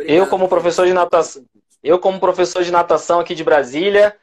eu, 0.00 0.28
como 0.28 0.48
professor 0.48 0.86
de 0.86 0.92
natação, 0.92 1.46
eu, 1.82 1.98
como 1.98 2.20
professor 2.20 2.62
de 2.62 2.72
natação 2.72 3.20
aqui 3.20 3.34
de 3.34 3.44
Brasília, 3.44 4.16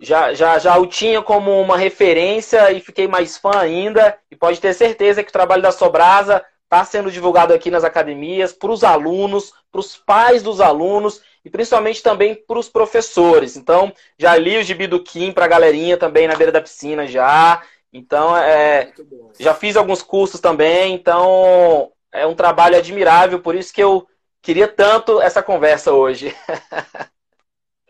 já, 0.00 0.34
já, 0.34 0.58
já 0.58 0.76
o 0.76 0.86
tinha 0.86 1.22
como 1.22 1.60
uma 1.60 1.76
referência 1.76 2.72
e 2.72 2.80
fiquei 2.80 3.06
mais 3.06 3.36
fã 3.36 3.58
ainda. 3.58 4.18
E 4.30 4.36
pode 4.36 4.60
ter 4.60 4.74
certeza 4.74 5.22
que 5.22 5.30
o 5.30 5.32
trabalho 5.32 5.62
da 5.62 5.72
Sobrasa 5.72 6.44
está 6.64 6.84
sendo 6.84 7.10
divulgado 7.10 7.54
aqui 7.54 7.70
nas 7.70 7.84
academias, 7.84 8.52
para 8.52 8.70
os 8.70 8.82
alunos, 8.82 9.52
para 9.70 9.80
os 9.80 9.96
pais 9.96 10.42
dos 10.42 10.60
alunos 10.60 11.20
e 11.44 11.50
principalmente 11.50 12.02
também 12.02 12.34
para 12.34 12.58
os 12.58 12.68
professores. 12.68 13.56
Então, 13.56 13.92
já 14.18 14.36
li 14.36 14.56
o 14.58 14.62
gibi 14.62 14.86
do 14.86 15.02
Kim 15.02 15.30
para 15.30 15.44
a 15.44 15.48
galerinha 15.48 15.96
também 15.96 16.26
na 16.26 16.34
beira 16.34 16.50
da 16.50 16.60
piscina 16.60 17.06
já. 17.06 17.62
Então, 17.92 18.36
é, 18.36 18.92
já 19.38 19.54
fiz 19.54 19.76
alguns 19.76 20.02
cursos 20.02 20.40
também. 20.40 20.94
Então, 20.94 21.92
é 22.10 22.26
um 22.26 22.34
trabalho 22.34 22.76
admirável, 22.76 23.40
por 23.40 23.54
isso 23.54 23.72
que 23.72 23.82
eu 23.82 24.06
queria 24.44 24.68
tanto 24.68 25.20
essa 25.20 25.42
conversa 25.42 25.92
hoje. 25.92 26.28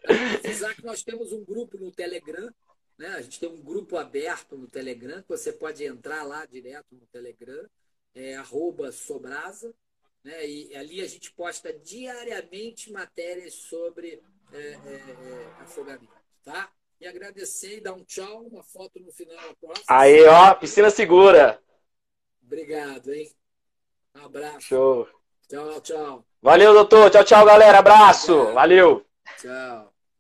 Que 0.07 0.85
nós 0.85 1.03
temos 1.03 1.33
um 1.33 1.43
grupo 1.43 1.79
no 1.79 1.91
Telegram, 1.91 2.53
né? 2.99 3.09
A 3.09 3.23
gente 3.23 3.41
tem 3.41 3.49
um 3.49 3.63
grupo 3.63 3.97
aberto 3.97 4.55
no 4.55 4.69
Telegram, 4.69 5.23
que 5.23 5.29
você 5.29 5.51
pode 5.51 5.83
entrar 5.83 6.23
lá 6.25 6.45
direto 6.45 6.95
no 6.95 7.07
Telegram, 7.07 7.67
é 8.15 8.37
Sobrasa, 8.93 9.75
né? 10.23 10.47
E 10.47 10.77
ali 10.77 11.01
a 11.01 11.07
gente 11.07 11.33
posta 11.33 11.73
diariamente 11.73 12.93
matérias 12.93 13.55
sobre 13.55 14.23
é, 14.53 14.59
é, 14.59 14.73
é, 14.73 15.63
afogamento, 15.63 16.13
tá? 16.45 16.71
E 17.01 17.07
agradecer 17.07 17.79
e 17.79 17.81
dar 17.81 17.95
um 17.95 18.05
tchau, 18.05 18.43
uma 18.43 18.63
foto 18.63 19.01
no 19.01 19.11
final 19.11 19.37
da 19.37 19.55
próxima. 19.55 19.85
Aí, 19.89 20.23
ó, 20.27 20.55
piscina 20.55 20.91
segura. 20.91 21.59
Obrigado, 22.43 23.13
hein? 23.13 23.35
Um 24.15 24.27
abraço. 24.27 24.61
Show. 24.61 25.09
Tchau, 25.49 25.81
tchau. 25.81 26.34
Valeu, 26.45 26.75
doutor. 26.75 27.09
Tchau, 27.09 27.25
tchau, 27.25 27.47
galera. 27.47 27.79
Abraço. 27.79 28.53
Valeu. 28.53 29.03
Tchau. 29.41 29.94